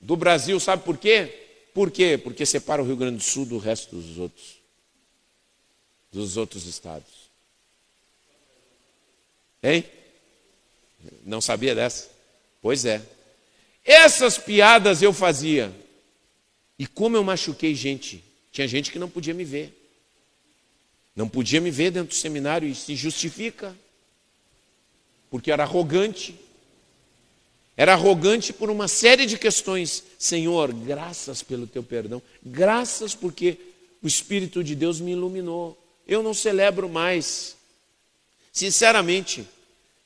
do 0.00 0.16
Brasil, 0.16 0.58
sabe 0.58 0.82
por 0.84 0.96
quê? 0.96 1.68
Por 1.74 1.90
quê? 1.90 2.16
Porque 2.16 2.46
separa 2.46 2.82
o 2.82 2.86
Rio 2.86 2.96
Grande 2.96 3.18
do 3.18 3.22
Sul 3.22 3.44
do 3.44 3.58
resto 3.58 3.94
dos 3.94 4.16
outros, 4.16 4.56
dos 6.10 6.38
outros 6.38 6.66
estados. 6.66 7.21
Hein? 9.62 9.84
Não 11.24 11.40
sabia 11.40 11.74
dessa? 11.74 12.10
Pois 12.60 12.84
é. 12.84 13.02
Essas 13.84 14.38
piadas 14.38 15.02
eu 15.02 15.12
fazia. 15.12 15.72
E 16.78 16.86
como 16.86 17.16
eu 17.16 17.24
machuquei 17.24 17.74
gente. 17.74 18.24
Tinha 18.50 18.68
gente 18.68 18.90
que 18.90 18.98
não 18.98 19.08
podia 19.08 19.34
me 19.34 19.44
ver. 19.44 19.78
Não 21.14 21.28
podia 21.28 21.60
me 21.60 21.70
ver 21.70 21.90
dentro 21.90 22.08
do 22.08 22.14
seminário 22.14 22.68
e 22.68 22.74
se 22.74 22.96
justifica. 22.96 23.76
Porque 25.30 25.50
era 25.50 25.62
arrogante. 25.62 26.34
Era 27.76 27.94
arrogante 27.94 28.52
por 28.52 28.70
uma 28.70 28.88
série 28.88 29.26
de 29.26 29.38
questões. 29.38 30.02
Senhor, 30.18 30.72
graças 30.72 31.42
pelo 31.42 31.66
teu 31.66 31.82
perdão. 31.82 32.22
Graças 32.42 33.14
porque 33.14 33.58
o 34.02 34.06
Espírito 34.06 34.62
de 34.62 34.74
Deus 34.74 35.00
me 35.00 35.12
iluminou. 35.12 35.78
Eu 36.06 36.22
não 36.22 36.34
celebro 36.34 36.88
mais. 36.88 37.56
Sinceramente, 38.52 39.48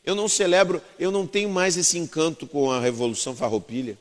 eu 0.04 0.14
não 0.14 0.28
celebro, 0.28 0.80
eu 0.98 1.10
não 1.10 1.26
tenho 1.26 1.50
mais 1.50 1.76
esse 1.76 1.98
encanto 1.98 2.46
com 2.46 2.70
a 2.70 2.80
Revolução 2.80 3.34
Farroupilha. 3.34 3.98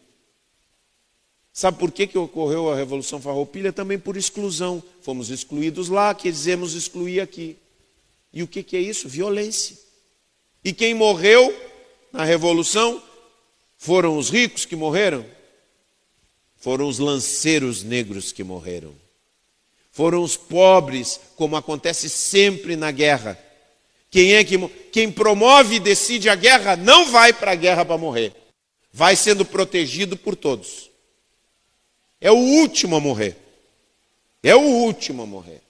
Sabe 1.52 1.80
por 1.80 1.92
que, 1.92 2.06
que 2.06 2.18
ocorreu 2.18 2.72
a 2.72 2.76
Revolução 2.76 3.20
Farroupilha? 3.20 3.74
Também 3.74 3.98
por 3.98 4.16
exclusão. 4.16 4.84
Fomos 5.02 5.30
excluídos 5.30 5.90
lá, 5.90 6.14
quisemos 6.14 6.74
excluir 6.74 7.22
aqui. 7.22 7.58
E 8.32 8.44
o 8.44 8.48
que, 8.48 8.62
que 8.62 8.78
é 8.78 8.82
isso? 8.82 9.08
Violência. 9.08 9.78
E 10.64 10.74
quem 10.74 10.94
morreu 10.94 11.56
na 12.12 12.24
Revolução 12.24 13.02
foram 13.78 14.18
os 14.18 14.30
ricos 14.30 14.66
que 14.66 14.76
morreram? 14.76 15.26
Foram 16.58 16.88
os 16.88 17.00
lanceiros 17.00 17.84
negros 17.84 18.32
que 18.32 18.44
morreram. 18.44 18.94
Foram 19.92 20.22
os 20.22 20.36
pobres, 20.36 21.20
como 21.36 21.56
acontece 21.56 22.10
sempre 22.10 22.76
na 22.76 22.92
guerra. 22.92 23.40
Quem 24.10 24.34
é 24.34 24.44
que 24.44 24.58
quem 24.92 25.12
promove 25.12 25.76
e 25.76 25.80
decide 25.80 26.30
a 26.30 26.36
guerra 26.36 26.76
não 26.76 27.12
vai 27.12 27.34
para 27.34 27.52
a 27.52 27.56
guerra 27.56 27.84
para 27.84 27.98
morrer. 27.98 28.34
Vai 28.92 29.16
sendo 29.16 29.44
protegido 29.44 30.16
por 30.16 30.36
todos. 30.36 30.90
É 32.22 32.32
o 32.32 32.38
último 32.38 32.96
a 32.96 33.00
morrer. 33.00 33.36
É 34.42 34.56
o 34.56 34.62
último 34.62 35.24
a 35.24 35.26
morrer. 35.26 35.62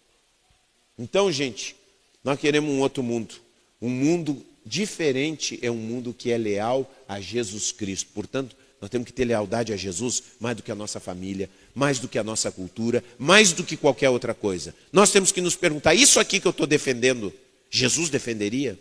Então, 0.98 1.32
gente, 1.32 1.76
nós 2.24 2.40
queremos 2.40 2.70
um 2.70 2.80
outro 2.80 3.02
mundo. 3.02 3.36
Um 3.82 3.90
mundo 3.90 4.46
diferente 4.66 5.60
é 5.62 5.70
um 5.70 5.76
mundo 5.76 6.14
que 6.14 6.32
é 6.32 6.38
leal 6.38 6.90
a 7.08 7.20
Jesus 7.20 7.72
Cristo. 7.72 8.12
Portanto, 8.14 8.56
nós 8.82 8.90
temos 8.90 9.06
que 9.06 9.14
ter 9.14 9.26
lealdade 9.26 9.74
a 9.74 9.78
Jesus 9.78 10.22
mais 10.40 10.56
do 10.56 10.64
que 10.64 10.72
a 10.72 10.76
nossa 10.76 11.00
família, 11.00 11.50
mais 11.74 12.00
do 12.00 12.08
que 12.08 12.20
a 12.20 12.24
nossa 12.24 12.52
cultura, 12.52 13.04
mais 13.18 13.52
do 13.52 13.64
que 13.64 13.78
qualquer 13.78 14.10
outra 14.10 14.34
coisa. 14.34 14.76
Nós 14.92 15.12
temos 15.12 15.32
que 15.32 15.42
nos 15.42 15.56
perguntar: 15.56 15.96
isso 15.96 16.20
aqui 16.20 16.40
que 16.40 16.48
eu 16.48 16.52
estou 16.52 16.68
defendendo, 16.68 17.34
Jesus 17.78 18.10
defenderia? 18.10 18.80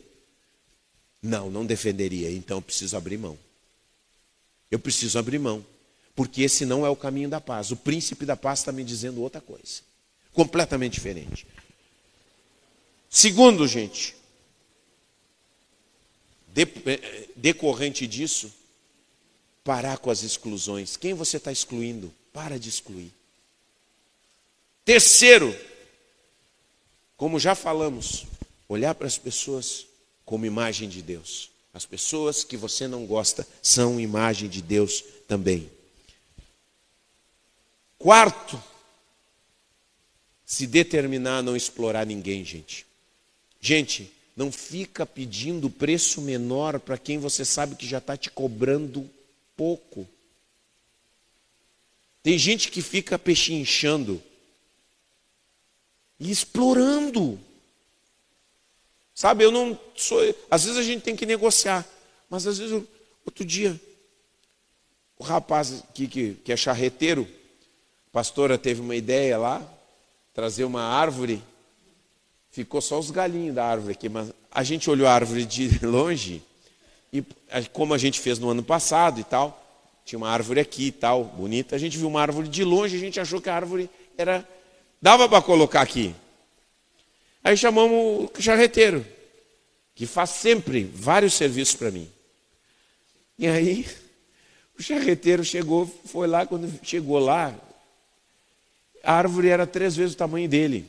Não, 1.23 1.51
não 1.51 1.67
defenderia. 1.67 2.31
Então 2.31 2.59
eu 2.59 2.63
preciso 2.63 2.97
abrir 2.97 3.19
mão. 3.19 3.39
Eu 4.71 4.79
preciso 4.79 5.19
abrir 5.19 5.39
mão 5.39 5.65
porque 6.15 6.43
esse 6.43 6.65
não 6.65 6.87
é 6.87 6.89
o 6.89 6.97
caminho 6.97 7.29
da 7.29 7.41
paz. 7.41 7.71
O 7.71 7.77
príncipe 7.77 8.25
da 8.25 8.37
paz 8.37 8.61
está 8.61 8.71
me 8.71 8.85
dizendo 8.85 9.21
outra 9.21 9.41
coisa, 9.41 9.83
completamente 10.33 10.95
diferente. 10.95 11.47
Segundo, 13.11 13.67
gente, 13.67 14.15
eh, 16.57 17.29
decorrente 17.35 18.07
disso, 18.07 18.53
parar 19.65 19.99
com 19.99 20.11
as 20.11 20.23
exclusões. 20.23 20.97
Quem 20.97 21.15
você 21.15 21.37
está 21.37 21.51
excluindo? 21.51 22.15
Para 22.33 22.59
de 22.59 22.69
excluir. 22.69 23.13
Terceiro, 24.85 25.57
como 27.17 27.41
já 27.41 27.55
falamos, 27.55 28.27
olhar 28.75 28.95
para 28.95 29.07
as 29.07 29.19
pessoas 29.19 29.87
como 30.25 30.47
imagem 30.47 30.89
de 30.89 31.03
Deus. 31.03 31.51
As 31.73 31.85
pessoas 31.85 32.45
que 32.45 32.57
você 32.57 32.87
não 32.87 33.07
gosta 33.07 33.47
são 33.63 33.99
imagem 33.99 34.49
de 34.49 34.63
Deus 34.63 35.03
também. 35.27 35.71
Quarto, 37.99 38.63
se 40.45 40.67
determinar 40.67 41.39
a 41.39 41.43
não 41.43 41.57
explorar 41.57 42.07
ninguém, 42.07 42.45
gente. 42.45 42.87
Gente, 43.61 44.13
não 44.37 44.53
fica 44.53 45.07
pedindo 45.07 45.71
preço 45.71 46.21
menor 46.21 46.79
para 46.79 46.99
quem 46.99 47.19
você 47.19 47.45
sabe 47.45 47.77
que 47.77 47.87
já 47.87 47.99
está 47.99 48.17
te 48.17 48.31
cobrando 48.31 49.09
pouco. 49.57 50.07
Tem 52.23 52.39
gente 52.39 52.71
que 52.71 52.83
fica 52.83 53.19
pechinchando 53.19 54.23
e 56.19 56.31
explorando. 56.31 57.39
Sabe, 59.15 59.45
eu 59.45 59.53
não 59.53 59.79
sou. 59.95 60.21
Às 60.51 60.65
vezes 60.65 60.79
a 60.79 60.83
gente 60.83 61.03
tem 61.03 61.15
que 61.15 61.25
negociar, 61.25 61.87
mas 62.29 62.47
às 62.47 62.59
vezes, 62.59 62.83
outro 63.25 63.45
dia, 63.45 63.81
o 65.17 65.23
rapaz 65.23 65.85
que, 65.95 66.09
que, 66.09 66.35
que 66.35 66.53
é 66.53 66.57
charreteiro, 66.57 67.29
pastora 68.11 68.59
teve 68.59 68.81
uma 68.81 68.97
ideia 68.97 69.39
lá, 69.39 69.63
trazer 70.35 70.65
uma 70.65 70.83
árvore, 70.83 71.41
ficou 72.51 72.81
só 72.81 72.99
os 72.99 73.13
galinhos 73.13 73.55
da 73.55 73.65
árvore 73.65 73.93
aqui, 73.93 74.09
mas 74.09 74.33
a 74.51 74.65
gente 74.65 74.91
olhou 74.91 75.07
a 75.07 75.13
árvore 75.13 75.45
de 75.45 75.79
longe, 75.87 76.43
e 77.13 77.25
como 77.73 77.95
a 77.95 77.99
gente 77.99 78.19
fez 78.19 78.41
no 78.41 78.51
ano 78.51 78.65
passado 78.65 79.21
e 79.21 79.25
tal, 79.25 79.61
tinha 80.05 80.19
uma 80.19 80.29
árvore 80.29 80.59
aqui 80.59 80.87
e 80.87 80.93
tal, 80.93 81.25
bonita, 81.25 81.77
a 81.77 81.79
gente 81.79 81.97
viu 81.97 82.09
uma 82.09 82.21
árvore 82.21 82.49
de 82.49 82.65
longe, 82.65 82.97
a 82.97 83.01
gente 83.01 83.21
achou 83.21 83.41
que 83.41 83.49
a 83.49 83.55
árvore 83.55 83.89
era. 84.19 84.47
dava 85.01 85.29
para 85.29 85.41
colocar 85.41 85.81
aqui. 85.81 86.15
Aí 87.45 87.59
chamamos 87.59 88.31
o 88.37 88.43
charreteiro, 88.43 89.07
que 89.95 90.07
faz 90.07 90.31
sempre 90.31 90.91
vários 90.95 91.35
serviços 91.35 91.75
para 91.75 91.91
mim. 91.91 92.11
E 93.39 93.47
aí, 93.47 93.87
o 94.79 94.83
charreteiro 94.83 95.45
chegou, 95.45 95.87
foi 96.07 96.27
lá, 96.27 96.47
quando 96.47 96.73
chegou 96.83 97.19
lá, 97.19 97.55
a 99.03 99.13
árvore 99.13 99.49
era 99.49 99.67
três 99.67 99.95
vezes 99.95 100.15
o 100.15 100.17
tamanho 100.17 100.49
dele. 100.49 100.87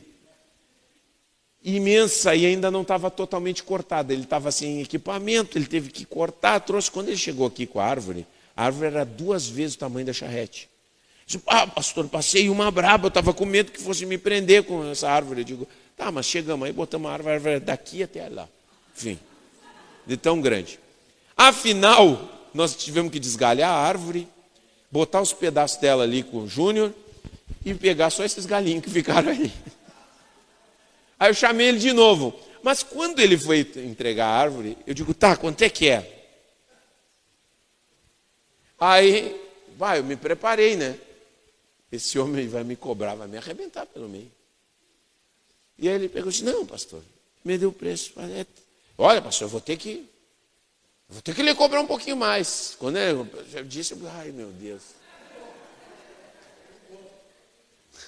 imensa 1.62 2.34
e 2.34 2.46
ainda 2.46 2.70
não 2.70 2.82
estava 2.82 3.10
totalmente 3.10 3.62
cortada. 3.62 4.12
Ele 4.12 4.22
estava 4.22 4.50
sem 4.50 4.80
equipamento, 4.80 5.58
ele 5.58 5.66
teve 5.66 5.90
que 5.90 6.06
cortar, 6.06 6.60
trouxe. 6.60 6.90
Quando 6.90 7.08
ele 7.08 7.18
chegou 7.18 7.46
aqui 7.46 7.66
com 7.66 7.80
a 7.80 7.84
árvore, 7.84 8.26
a 8.56 8.64
árvore 8.64 8.86
era 8.86 9.04
duas 9.04 9.46
vezes 9.46 9.74
o 9.74 9.78
tamanho 9.78 10.06
da 10.06 10.12
charrete. 10.14 10.70
Disse, 11.26 11.42
ah, 11.46 11.66
pastor, 11.66 12.08
passei 12.08 12.48
uma 12.48 12.70
braba, 12.70 13.06
eu 13.06 13.08
estava 13.08 13.34
com 13.34 13.44
medo 13.44 13.72
que 13.72 13.80
fosse 13.82 14.06
me 14.06 14.16
prender 14.16 14.62
com 14.62 14.88
essa 14.88 15.10
árvore. 15.10 15.40
Eu 15.40 15.44
digo, 15.44 15.68
tá, 15.96 16.12
mas 16.12 16.26
chegamos 16.26 16.66
aí, 16.66 16.72
botamos 16.72 17.10
a 17.10 17.14
árvore, 17.14 17.34
árvore 17.34 17.60
daqui 17.60 18.02
até 18.02 18.28
lá. 18.28 18.48
Enfim, 18.96 19.18
de 20.06 20.16
tão 20.16 20.40
grande. 20.40 20.78
Afinal, 21.36 22.48
nós 22.54 22.74
tivemos 22.74 23.10
que 23.10 23.18
desgalhar 23.18 23.70
a 23.70 23.76
árvore, 23.76 24.28
botar 24.90 25.20
os 25.20 25.32
pedaços 25.32 25.78
dela 25.78 26.04
ali 26.04 26.22
com 26.22 26.38
o 26.38 26.48
Júnior 26.48 26.94
e 27.64 27.74
pegar 27.74 28.10
só 28.10 28.24
esses 28.24 28.46
galinhos 28.46 28.84
que 28.84 28.90
ficaram 28.90 29.30
aí. 29.30 29.52
Aí 31.18 31.30
eu 31.30 31.34
chamei 31.34 31.68
ele 31.68 31.78
de 31.78 31.92
novo. 31.92 32.38
Mas 32.62 32.82
quando 32.82 33.20
ele 33.20 33.38
foi 33.38 33.60
entregar 33.76 34.26
a 34.26 34.38
árvore, 34.38 34.76
eu 34.86 34.92
digo, 34.92 35.14
tá, 35.14 35.36
quanto 35.36 35.62
é 35.62 35.70
que 35.70 35.88
é? 35.88 36.26
Aí, 38.78 39.40
vai, 39.76 39.98
eu 40.00 40.04
me 40.04 40.16
preparei, 40.16 40.76
né? 40.76 40.98
Esse 41.90 42.18
homem 42.18 42.48
vai 42.48 42.64
me 42.64 42.76
cobrar, 42.76 43.14
vai 43.14 43.28
me 43.28 43.38
arrebentar 43.38 43.86
pelo 43.86 44.08
meio. 44.08 44.30
E 45.78 45.88
aí 45.88 45.94
ele 45.94 46.08
pegou 46.08 46.30
e 46.30 46.32
disse, 46.32 46.44
não, 46.44 46.64
pastor, 46.64 47.02
me 47.44 47.58
deu 47.58 47.68
o 47.68 47.72
preço. 47.72 48.14
Olha, 48.96 49.20
pastor, 49.20 49.46
eu 49.46 49.50
vou 49.50 49.60
ter 49.60 49.76
que. 49.76 50.08
Vou 51.08 51.22
ter 51.22 51.34
que 51.34 51.42
lhe 51.42 51.54
cobrar 51.54 51.80
um 51.80 51.86
pouquinho 51.86 52.16
mais. 52.16 52.74
Quando 52.78 52.96
eu 52.98 53.28
disse, 53.64 53.92
eu, 53.92 54.08
ai 54.08 54.32
meu 54.32 54.50
Deus. 54.52 54.82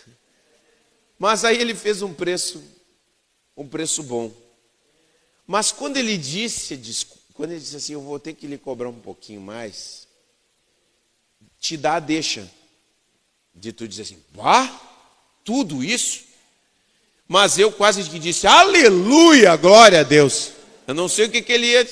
Mas 1.18 1.44
aí 1.44 1.58
ele 1.58 1.74
fez 1.74 2.02
um 2.02 2.12
preço, 2.12 2.62
um 3.56 3.68
preço 3.68 4.02
bom. 4.02 4.32
Mas 5.46 5.70
quando 5.72 5.96
ele 5.96 6.18
disse, 6.18 6.76
quando 7.34 7.52
ele 7.52 7.60
disse 7.60 7.76
assim, 7.76 7.92
eu 7.92 8.00
vou 8.00 8.18
ter 8.18 8.34
que 8.34 8.46
lhe 8.46 8.58
cobrar 8.58 8.88
um 8.88 9.00
pouquinho 9.00 9.40
mais, 9.40 10.08
te 11.60 11.76
dá 11.76 11.94
a 11.96 12.00
deixa 12.00 12.50
de 13.54 13.72
tu 13.72 13.86
dizer 13.88 14.02
assim, 14.02 14.22
vá, 14.32 14.68
tudo 15.44 15.82
isso? 15.82 16.27
Mas 17.28 17.58
eu 17.58 17.70
quase 17.70 18.08
que 18.08 18.18
disse, 18.18 18.46
aleluia, 18.46 19.54
glória 19.54 20.00
a 20.00 20.02
Deus. 20.02 20.52
Eu 20.86 20.94
não 20.94 21.06
sei 21.08 21.26
o 21.26 21.30
que, 21.30 21.42
que 21.42 21.52
ele 21.52 21.66
ia, 21.66 21.86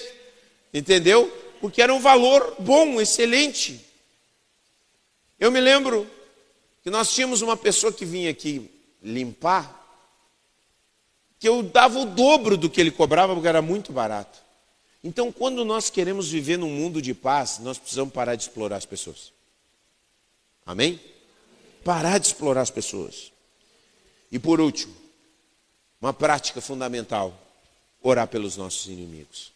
entendeu? 0.73 1.31
Porque 1.61 1.83
era 1.83 1.93
um 1.93 2.01
valor 2.01 2.57
bom, 2.59 2.99
excelente. 2.99 3.79
Eu 5.39 5.53
me 5.53 5.61
lembro 5.61 6.11
que 6.83 6.89
nós 6.89 7.15
tínhamos 7.15 7.43
uma 7.43 7.57
pessoa 7.57 7.93
que 7.93 8.07
vinha 8.07 8.31
aqui 8.31 8.71
limpar, 9.03 9.75
que 11.39 11.47
eu 11.47 11.63
dava 11.63 11.99
o 11.99 12.07
dobro 12.07 12.57
do 12.57 12.71
que 12.71 12.81
ele 12.81 12.91
cobrava, 12.91 13.35
porque 13.35 13.49
era 13.49 13.61
muito 13.61 13.93
barato. 13.93 14.39
Então, 15.05 15.31
quando 15.31 15.67
nós 15.67 15.91
queremos 15.91 16.31
viver 16.31 16.57
num 16.57 16.71
mundo 16.71 17.03
de 17.03 17.13
paz, 17.13 17.59
nós 17.59 17.77
precisamos 17.77 18.15
parar 18.15 18.37
de 18.37 18.45
explorar 18.45 18.77
as 18.77 18.87
pessoas. 18.87 19.33
Amém? 20.65 20.99
Parar 21.85 22.17
de 22.19 22.27
explorar 22.27 22.63
as 22.63 22.71
pessoas. 22.71 23.31
E 24.33 24.39
por 24.39 24.61
último, 24.61 25.06
uma 26.07 26.13
prática 26.13 26.61
fundamental: 26.61 27.37
orar 28.01 28.29
pelos 28.29 28.57
nossos 28.57 28.87
inimigos. 28.87 29.53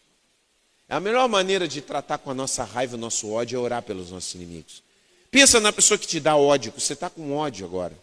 A 0.89 0.99
melhor 0.99 1.29
maneira 1.29 1.65
de 1.65 1.81
tratar 1.81 2.17
com 2.17 2.29
a 2.29 2.33
nossa 2.33 2.65
raiva, 2.65 2.95
o 2.95 2.99
nosso 2.99 3.31
ódio, 3.31 3.55
é 3.55 3.59
orar 3.59 3.81
pelos 3.81 4.11
nossos 4.11 4.35
inimigos. 4.35 4.83
Pensa 5.31 5.61
na 5.61 5.71
pessoa 5.71 5.97
que 5.97 6.05
te 6.05 6.19
dá 6.19 6.35
ódio, 6.35 6.73
você 6.77 6.91
está 6.91 7.09
com 7.09 7.33
ódio 7.33 7.65
agora. 7.65 7.97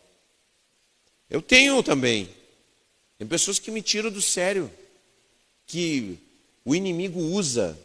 Eu 1.29 1.43
tenho 1.43 1.83
também. 1.83 2.31
Tem 3.19 3.29
pessoas 3.29 3.59
que 3.59 3.71
me 3.71 3.83
tiram 3.83 4.11
do 4.11 4.23
sério, 4.23 4.71
que 5.67 6.19
o 6.65 6.75
inimigo 6.75 7.21
usa 7.21 7.79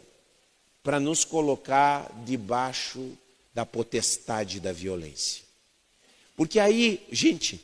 para 0.82 0.98
nos 0.98 1.22
colocar 1.24 2.10
debaixo 2.24 3.12
da 3.52 3.66
potestade 3.66 4.60
da 4.60 4.72
violência. 4.72 5.42
Porque 6.34 6.58
aí, 6.58 7.06
gente, 7.12 7.60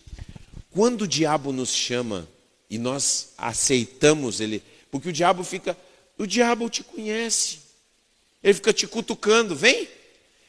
quando 0.71 1.03
o 1.03 1.09
diabo 1.09 1.53
nos 1.53 1.71
chama 1.71 2.29
e 2.71 2.79
nós 2.79 3.33
aceitamos 3.37 4.41
ele, 4.41 4.63
porque 4.91 5.09
o 5.09 5.13
diabo 5.13 5.43
fica, 5.43 5.77
o 6.17 6.25
diabo 6.25 6.71
te 6.71 6.85
conhece, 6.85 7.59
ele 8.43 8.55
fica 8.55 8.73
te 8.73 8.87
cutucando, 8.87 9.57
vem, 9.57 9.89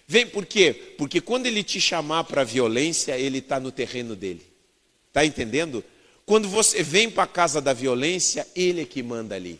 vem, 0.07 0.27
por 0.27 0.45
quê? 0.45 0.93
Porque 0.97 1.19
quando 1.19 1.47
ele 1.47 1.63
te 1.63 1.81
chamar 1.81 2.25
para 2.25 2.41
a 2.41 2.45
violência, 2.45 3.17
ele 3.17 3.39
está 3.39 3.59
no 3.59 3.71
terreno 3.71 4.15
dele. 4.15 4.45
Está 5.07 5.25
entendendo? 5.25 5.83
Quando 6.25 6.47
você 6.47 6.83
vem 6.83 7.09
para 7.09 7.23
a 7.23 7.27
casa 7.27 7.59
da 7.59 7.73
violência, 7.73 8.47
ele 8.55 8.81
é 8.81 8.85
que 8.85 9.03
manda 9.03 9.35
ali. 9.35 9.59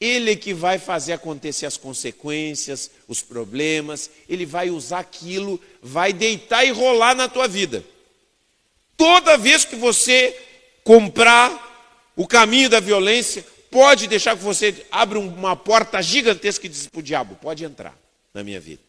Ele 0.00 0.30
é 0.30 0.36
que 0.36 0.54
vai 0.54 0.78
fazer 0.78 1.14
acontecer 1.14 1.66
as 1.66 1.76
consequências, 1.76 2.88
os 3.08 3.20
problemas, 3.20 4.08
ele 4.28 4.46
vai 4.46 4.70
usar 4.70 5.00
aquilo, 5.00 5.60
vai 5.82 6.12
deitar 6.12 6.64
e 6.64 6.70
rolar 6.70 7.16
na 7.16 7.28
tua 7.28 7.48
vida. 7.48 7.84
Toda 8.96 9.36
vez 9.36 9.64
que 9.64 9.74
você 9.74 10.36
comprar 10.84 11.67
o 12.18 12.26
caminho 12.26 12.68
da 12.68 12.80
violência, 12.80 13.46
pode 13.70 14.08
deixar 14.08 14.36
que 14.36 14.42
você 14.42 14.84
abra 14.90 15.20
uma 15.20 15.54
porta 15.54 16.02
gigantesca 16.02 16.66
e 16.66 16.68
diz 16.68 16.88
para 16.88 16.98
o 16.98 17.02
diabo: 17.02 17.36
pode 17.36 17.64
entrar 17.64 17.96
na 18.34 18.42
minha 18.42 18.58
vida. 18.58 18.82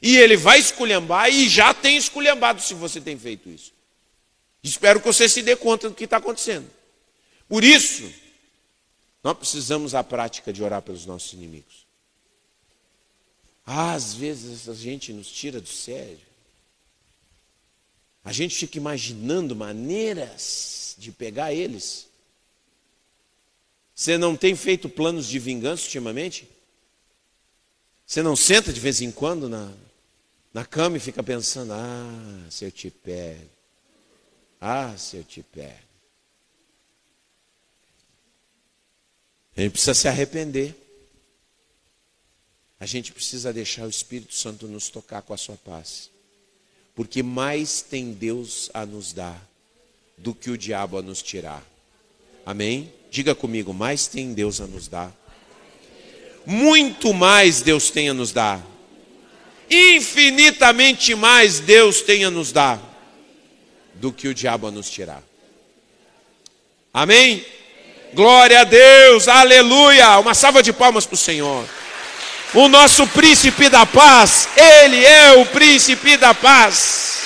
E 0.00 0.16
ele 0.16 0.36
vai 0.36 0.60
esculhambar 0.60 1.28
e 1.28 1.48
já 1.48 1.74
tem 1.74 1.96
esculhambado 1.96 2.62
se 2.62 2.74
você 2.74 3.00
tem 3.00 3.18
feito 3.18 3.48
isso. 3.48 3.72
Espero 4.62 5.00
que 5.00 5.06
você 5.08 5.28
se 5.28 5.42
dê 5.42 5.56
conta 5.56 5.88
do 5.88 5.94
que 5.96 6.04
está 6.04 6.18
acontecendo. 6.18 6.70
Por 7.48 7.64
isso, 7.64 8.08
nós 9.24 9.36
precisamos 9.36 9.92
a 9.92 10.04
prática 10.04 10.52
de 10.52 10.62
orar 10.62 10.80
pelos 10.80 11.04
nossos 11.04 11.32
inimigos. 11.32 11.84
Ah, 13.66 13.94
às 13.94 14.14
vezes 14.14 14.68
a 14.68 14.74
gente 14.74 15.12
nos 15.12 15.26
tira 15.26 15.60
do 15.60 15.68
sério. 15.68 16.20
A 18.24 18.32
gente 18.32 18.54
fica 18.54 18.78
imaginando 18.78 19.56
maneiras 19.56 20.94
de 20.96 21.10
pegar 21.10 21.52
eles. 21.52 22.07
Você 23.98 24.16
não 24.16 24.36
tem 24.36 24.54
feito 24.54 24.88
planos 24.88 25.26
de 25.26 25.40
vingança 25.40 25.82
ultimamente? 25.82 26.48
Você 28.06 28.22
não 28.22 28.36
senta 28.36 28.72
de 28.72 28.78
vez 28.78 29.00
em 29.00 29.10
quando 29.10 29.48
na, 29.48 29.74
na 30.54 30.64
cama 30.64 30.96
e 30.96 31.00
fica 31.00 31.20
pensando: 31.20 31.72
ah, 31.72 32.46
se 32.48 32.64
eu 32.64 32.70
te 32.70 32.92
pego. 32.92 33.50
Ah, 34.60 34.96
se 34.96 35.16
eu 35.16 35.24
te 35.24 35.42
pego. 35.42 35.82
A 39.56 39.62
gente 39.62 39.72
precisa 39.72 39.94
se 39.94 40.06
arrepender. 40.06 40.76
A 42.78 42.86
gente 42.86 43.10
precisa 43.12 43.52
deixar 43.52 43.84
o 43.84 43.90
Espírito 43.90 44.32
Santo 44.32 44.68
nos 44.68 44.90
tocar 44.90 45.22
com 45.22 45.34
a 45.34 45.36
sua 45.36 45.56
paz. 45.56 46.08
Porque 46.94 47.20
mais 47.20 47.82
tem 47.82 48.12
Deus 48.12 48.70
a 48.72 48.86
nos 48.86 49.12
dar 49.12 49.44
do 50.16 50.32
que 50.32 50.50
o 50.50 50.56
diabo 50.56 50.98
a 50.98 51.02
nos 51.02 51.20
tirar. 51.20 51.66
Amém? 52.48 52.90
Diga 53.10 53.34
comigo, 53.34 53.74
mais 53.74 54.06
tem 54.06 54.32
Deus 54.32 54.58
a 54.58 54.66
nos 54.66 54.88
dar. 54.88 55.12
Muito 56.46 57.12
mais 57.12 57.60
Deus 57.60 57.90
tem 57.90 58.08
a 58.08 58.14
nos 58.14 58.32
dar. 58.32 58.58
Infinitamente 59.70 61.14
mais 61.14 61.60
Deus 61.60 62.00
tem 62.00 62.24
a 62.24 62.30
nos 62.30 62.50
dar 62.50 62.80
do 63.92 64.10
que 64.10 64.28
o 64.28 64.34
diabo 64.34 64.66
a 64.66 64.70
nos 64.70 64.88
tirar. 64.88 65.22
Amém? 66.90 67.44
Glória 68.14 68.62
a 68.62 68.64
Deus, 68.64 69.28
aleluia. 69.28 70.18
Uma 70.18 70.32
salva 70.32 70.62
de 70.62 70.72
palmas 70.72 71.04
para 71.04 71.16
o 71.16 71.18
Senhor. 71.18 71.68
O 72.54 72.66
nosso 72.66 73.06
príncipe 73.08 73.68
da 73.68 73.84
paz, 73.84 74.48
ele 74.56 75.04
é 75.04 75.32
o 75.32 75.44
príncipe 75.44 76.16
da 76.16 76.32
paz. 76.32 77.17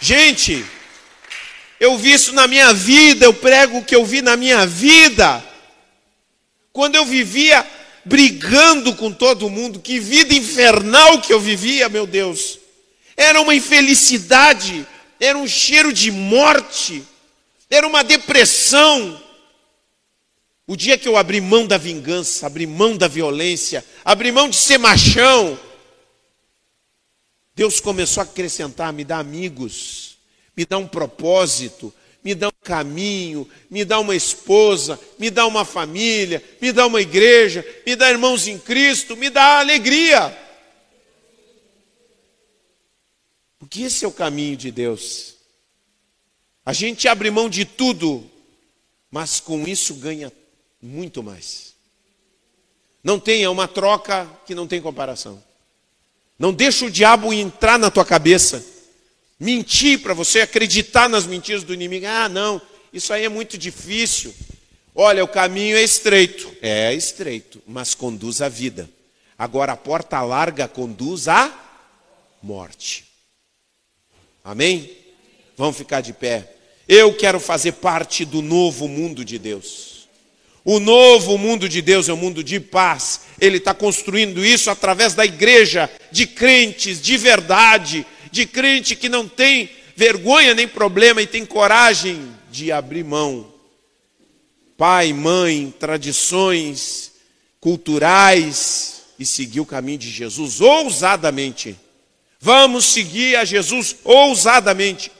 Gente, 0.00 0.64
eu 1.80 1.96
vi 1.96 2.12
isso 2.12 2.32
na 2.32 2.46
minha 2.46 2.72
vida, 2.72 3.26
eu 3.26 3.34
prego 3.34 3.78
o 3.78 3.84
que 3.84 3.94
eu 3.94 4.04
vi 4.04 4.22
na 4.22 4.36
minha 4.36 4.66
vida. 4.66 5.44
Quando 6.72 6.96
eu 6.96 7.04
vivia 7.04 7.66
brigando 8.06 8.94
com 8.94 9.12
todo 9.12 9.50
mundo. 9.50 9.80
Que 9.80 9.98
vida 9.98 10.32
infernal 10.32 11.20
que 11.20 11.32
eu 11.32 11.40
vivia, 11.40 11.88
meu 11.88 12.06
Deus. 12.06 12.58
Era 13.16 13.40
uma 13.40 13.54
infelicidade, 13.54 14.86
era 15.18 15.36
um 15.36 15.46
cheiro 15.46 15.92
de 15.92 16.10
morte, 16.10 17.02
era 17.68 17.86
uma 17.86 18.04
depressão. 18.04 19.20
O 20.66 20.76
dia 20.76 20.96
que 20.96 21.08
eu 21.08 21.16
abri 21.16 21.40
mão 21.40 21.66
da 21.66 21.76
vingança, 21.76 22.46
abri 22.46 22.66
mão 22.66 22.96
da 22.96 23.08
violência, 23.08 23.84
abri 24.04 24.30
mão 24.30 24.48
de 24.48 24.56
ser 24.56 24.78
machão, 24.78 25.58
Deus 27.56 27.80
começou 27.80 28.20
a 28.20 28.24
acrescentar, 28.24 28.92
me 28.92 29.02
dar 29.02 29.18
amigos, 29.18 30.18
me 30.54 30.66
dar 30.66 30.76
um 30.76 30.86
propósito, 30.86 31.92
me 32.22 32.34
dá 32.34 32.48
um 32.48 32.62
caminho, 32.62 33.48
me 33.70 33.82
dá 33.82 33.98
uma 33.98 34.14
esposa, 34.14 35.00
me 35.18 35.30
dá 35.30 35.46
uma 35.46 35.64
família, 35.64 36.44
me 36.60 36.70
dá 36.70 36.86
uma 36.86 37.00
igreja, 37.00 37.64
me 37.86 37.96
dá 37.96 38.10
irmãos 38.10 38.46
em 38.46 38.58
Cristo, 38.58 39.16
me 39.16 39.30
dá 39.30 39.60
alegria. 39.60 40.36
Porque 43.58 43.82
esse 43.82 44.04
é 44.04 44.08
o 44.08 44.12
caminho 44.12 44.56
de 44.56 44.70
Deus. 44.70 45.36
A 46.64 46.74
gente 46.74 47.08
abre 47.08 47.30
mão 47.30 47.48
de 47.48 47.64
tudo, 47.64 48.30
mas 49.10 49.40
com 49.40 49.66
isso 49.66 49.94
ganha 49.94 50.30
muito 50.82 51.22
mais. 51.22 51.74
Não 53.02 53.18
tenha 53.18 53.50
uma 53.50 53.66
troca 53.66 54.28
que 54.44 54.54
não 54.54 54.66
tem 54.66 54.82
comparação. 54.82 55.42
Não 56.38 56.52
deixa 56.52 56.84
o 56.84 56.90
diabo 56.90 57.32
entrar 57.32 57.78
na 57.78 57.90
tua 57.90 58.04
cabeça, 58.04 58.64
mentir 59.40 60.00
para 60.02 60.14
você 60.14 60.40
acreditar 60.40 61.08
nas 61.08 61.26
mentiras 61.26 61.62
do 61.62 61.72
inimigo. 61.72 62.06
Ah, 62.06 62.28
não, 62.28 62.60
isso 62.92 63.12
aí 63.12 63.24
é 63.24 63.28
muito 63.28 63.56
difícil. 63.56 64.34
Olha, 64.94 65.22
o 65.22 65.28
caminho 65.28 65.76
é 65.76 65.82
estreito. 65.82 66.50
É 66.62 66.94
estreito, 66.94 67.62
mas 67.66 67.94
conduz 67.94 68.40
à 68.40 68.48
vida. 68.48 68.88
Agora 69.38 69.72
a 69.72 69.76
porta 69.76 70.20
larga 70.22 70.66
conduz 70.66 71.28
à 71.28 71.52
morte. 72.42 73.04
Amém? 74.42 74.96
Vamos 75.56 75.76
ficar 75.76 76.00
de 76.00 76.12
pé. 76.12 76.54
Eu 76.88 77.14
quero 77.14 77.40
fazer 77.40 77.72
parte 77.72 78.24
do 78.24 78.40
novo 78.40 78.88
mundo 78.88 79.24
de 79.24 79.38
Deus. 79.38 79.85
O 80.68 80.80
novo 80.80 81.38
mundo 81.38 81.68
de 81.68 81.80
Deus 81.80 82.08
é 82.08 82.12
um 82.12 82.16
mundo 82.16 82.42
de 82.42 82.58
paz. 82.58 83.20
Ele 83.40 83.58
está 83.58 83.72
construindo 83.72 84.44
isso 84.44 84.68
através 84.68 85.14
da 85.14 85.24
igreja, 85.24 85.88
de 86.10 86.26
crentes 86.26 87.00
de 87.00 87.16
verdade, 87.16 88.04
de 88.32 88.44
crente 88.46 88.96
que 88.96 89.08
não 89.08 89.28
tem 89.28 89.70
vergonha 89.94 90.54
nem 90.54 90.66
problema 90.66 91.22
e 91.22 91.26
tem 91.26 91.46
coragem 91.46 92.34
de 92.50 92.72
abrir 92.72 93.04
mão. 93.04 93.46
Pai, 94.76 95.12
mãe, 95.12 95.72
tradições 95.78 97.12
culturais 97.60 99.02
e 99.20 99.24
seguir 99.24 99.60
o 99.60 99.66
caminho 99.66 99.98
de 99.98 100.10
Jesus 100.10 100.60
ousadamente. 100.60 101.76
Vamos 102.40 102.86
seguir 102.86 103.36
a 103.36 103.44
Jesus 103.44 103.94
ousadamente. 104.02 105.12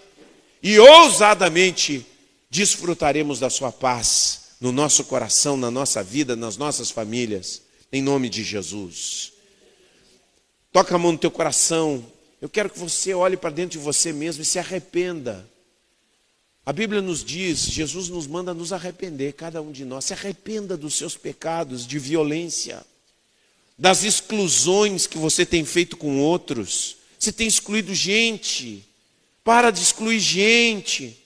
E 0.60 0.76
ousadamente 0.76 2.04
desfrutaremos 2.50 3.38
da 3.38 3.48
sua 3.48 3.70
paz 3.70 4.45
no 4.60 4.72
nosso 4.72 5.04
coração, 5.04 5.56
na 5.56 5.70
nossa 5.70 6.02
vida, 6.02 6.34
nas 6.34 6.56
nossas 6.56 6.90
famílias, 6.90 7.62
em 7.92 8.02
nome 8.02 8.28
de 8.28 8.42
Jesus. 8.42 9.32
Toca 10.72 10.94
a 10.94 10.98
mão 10.98 11.12
no 11.12 11.18
teu 11.18 11.30
coração. 11.30 12.04
Eu 12.40 12.48
quero 12.48 12.70
que 12.70 12.78
você 12.78 13.14
olhe 13.14 13.36
para 13.36 13.50
dentro 13.50 13.78
de 13.78 13.84
você 13.84 14.12
mesmo 14.12 14.42
e 14.42 14.46
se 14.46 14.58
arrependa. 14.58 15.48
A 16.64 16.72
Bíblia 16.72 17.00
nos 17.00 17.24
diz, 17.24 17.60
Jesus 17.60 18.08
nos 18.08 18.26
manda 18.26 18.52
nos 18.52 18.72
arrepender, 18.72 19.34
cada 19.34 19.62
um 19.62 19.70
de 19.70 19.84
nós. 19.84 20.06
Se 20.06 20.12
arrependa 20.12 20.76
dos 20.76 20.94
seus 20.94 21.16
pecados 21.16 21.86
de 21.86 21.98
violência, 21.98 22.84
das 23.78 24.02
exclusões 24.04 25.06
que 25.06 25.16
você 25.16 25.46
tem 25.46 25.64
feito 25.64 25.96
com 25.96 26.18
outros. 26.18 26.96
Você 27.18 27.30
tem 27.30 27.46
excluído 27.46 27.94
gente. 27.94 28.84
Para 29.44 29.70
de 29.70 29.80
excluir 29.80 30.18
gente. 30.18 31.16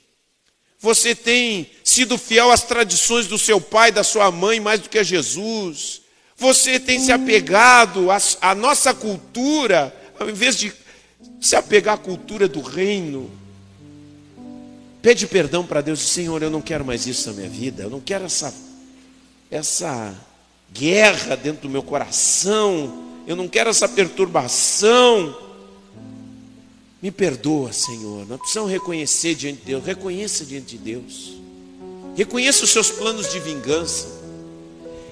Você 0.81 1.15
tem 1.15 1.71
sido 1.85 2.17
fiel 2.17 2.51
às 2.51 2.63
tradições 2.63 3.27
do 3.27 3.39
seu 3.39 3.61
pai, 3.61 3.93
da 3.93 4.03
sua 4.03 4.31
mãe, 4.31 4.59
mais 4.59 4.81
do 4.81 4.89
que 4.89 4.99
a 4.99 5.03
Jesus. 5.03 6.01
Você 6.39 6.81
tem 6.81 6.99
se 6.99 7.13
apegado 7.13 8.09
à, 8.41 8.55
nossa 8.55 8.95
cultura, 8.95 9.95
ao 10.19 10.31
invés 10.31 10.57
de 10.57 10.73
se 11.39 11.55
apegar 11.55 11.97
à 11.97 11.99
cultura 11.99 12.49
do 12.49 12.63
reino. 12.63 13.31
Pede 15.03 15.27
perdão 15.27 15.67
para 15.67 15.83
Deus, 15.83 16.01
Senhor, 16.01 16.43
eu 16.43 16.51
não 16.51 16.63
quero 16.63 16.85
mais 16.85 17.07
isso 17.07 17.29
na 17.29 17.37
minha 17.37 17.49
vida, 17.49 17.83
eu 17.83 17.91
não 17.91 18.01
quero 18.01 18.25
essa, 18.25 18.55
essa 19.51 20.15
guerra 20.73 21.37
dentro 21.37 21.63
do 21.63 21.71
meu 21.71 21.83
coração, 21.83 23.07
eu 23.27 23.37
não 23.37 23.49
quero 23.49 23.69
essa 23.69 23.87
perturbação. 23.87 25.50
Me 27.03 27.11
perdoa, 27.11 27.73
Senhor. 27.73 28.27
Nós 28.27 28.39
precisamos 28.39 28.71
reconhecer 28.71 29.35
diante 29.35 29.61
de 29.61 29.67
Deus. 29.67 29.85
Reconheça 29.85 30.45
diante 30.45 30.77
de 30.77 30.79
Deus. 30.79 31.33
Reconheça 32.15 32.65
os 32.65 32.71
seus 32.71 32.91
planos 32.91 33.33
de 33.33 33.41
vingança. 33.41 34.21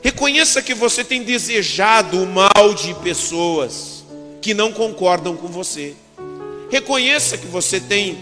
Reconheça 0.03 0.61
que 0.61 0.74
você 0.74 1.03
tem 1.03 1.22
desejado 1.22 2.22
o 2.22 2.26
mal 2.26 2.74
de 2.74 2.95
pessoas 2.97 4.05
que 4.43 4.53
não 4.53 4.72
concordam 4.72 5.36
com 5.36 5.49
você. 5.49 5.95
Reconheça 6.70 7.39
que 7.39 7.47
você 7.47 7.80
tem 7.80 8.18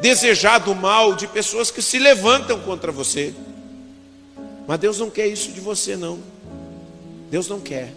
desejado 0.00 0.72
o 0.72 0.74
mal 0.74 1.14
de 1.14 1.28
pessoas 1.28 1.70
que 1.70 1.80
se 1.80 1.98
levantam 1.98 2.58
contra 2.60 2.90
você. 2.90 3.32
Mas 4.66 4.80
Deus 4.80 4.98
não 4.98 5.10
quer 5.10 5.28
isso 5.28 5.52
de 5.52 5.60
você, 5.60 5.96
não. 5.96 6.18
Deus 7.30 7.48
não 7.48 7.60
quer. 7.60 7.92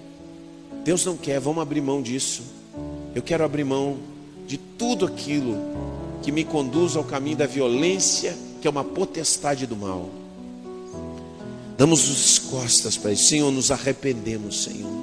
Deus 0.83 1.03
não 1.03 1.17
quer. 1.17 1.39
Vamos 1.39 1.61
abrir 1.61 1.81
mão 1.81 2.01
disso. 2.01 2.43
Eu 3.15 3.21
quero 3.23 3.43
abrir 3.43 3.63
mão 3.63 4.12
de 4.47 4.57
tudo 4.57 5.05
aquilo 5.05 5.57
que 6.21 6.31
me 6.31 6.43
conduz 6.43 6.95
ao 6.95 7.03
caminho 7.03 7.37
da 7.37 7.45
violência, 7.45 8.35
que 8.61 8.67
é 8.67 8.69
uma 8.69 8.83
potestade 8.83 9.67
do 9.67 9.75
mal. 9.75 10.09
Damos 11.77 12.09
as 12.09 12.39
costas 12.39 12.95
para 12.95 13.11
isso, 13.11 13.25
Senhor, 13.25 13.51
nos 13.51 13.71
arrependemos, 13.71 14.63
Senhor. 14.63 15.02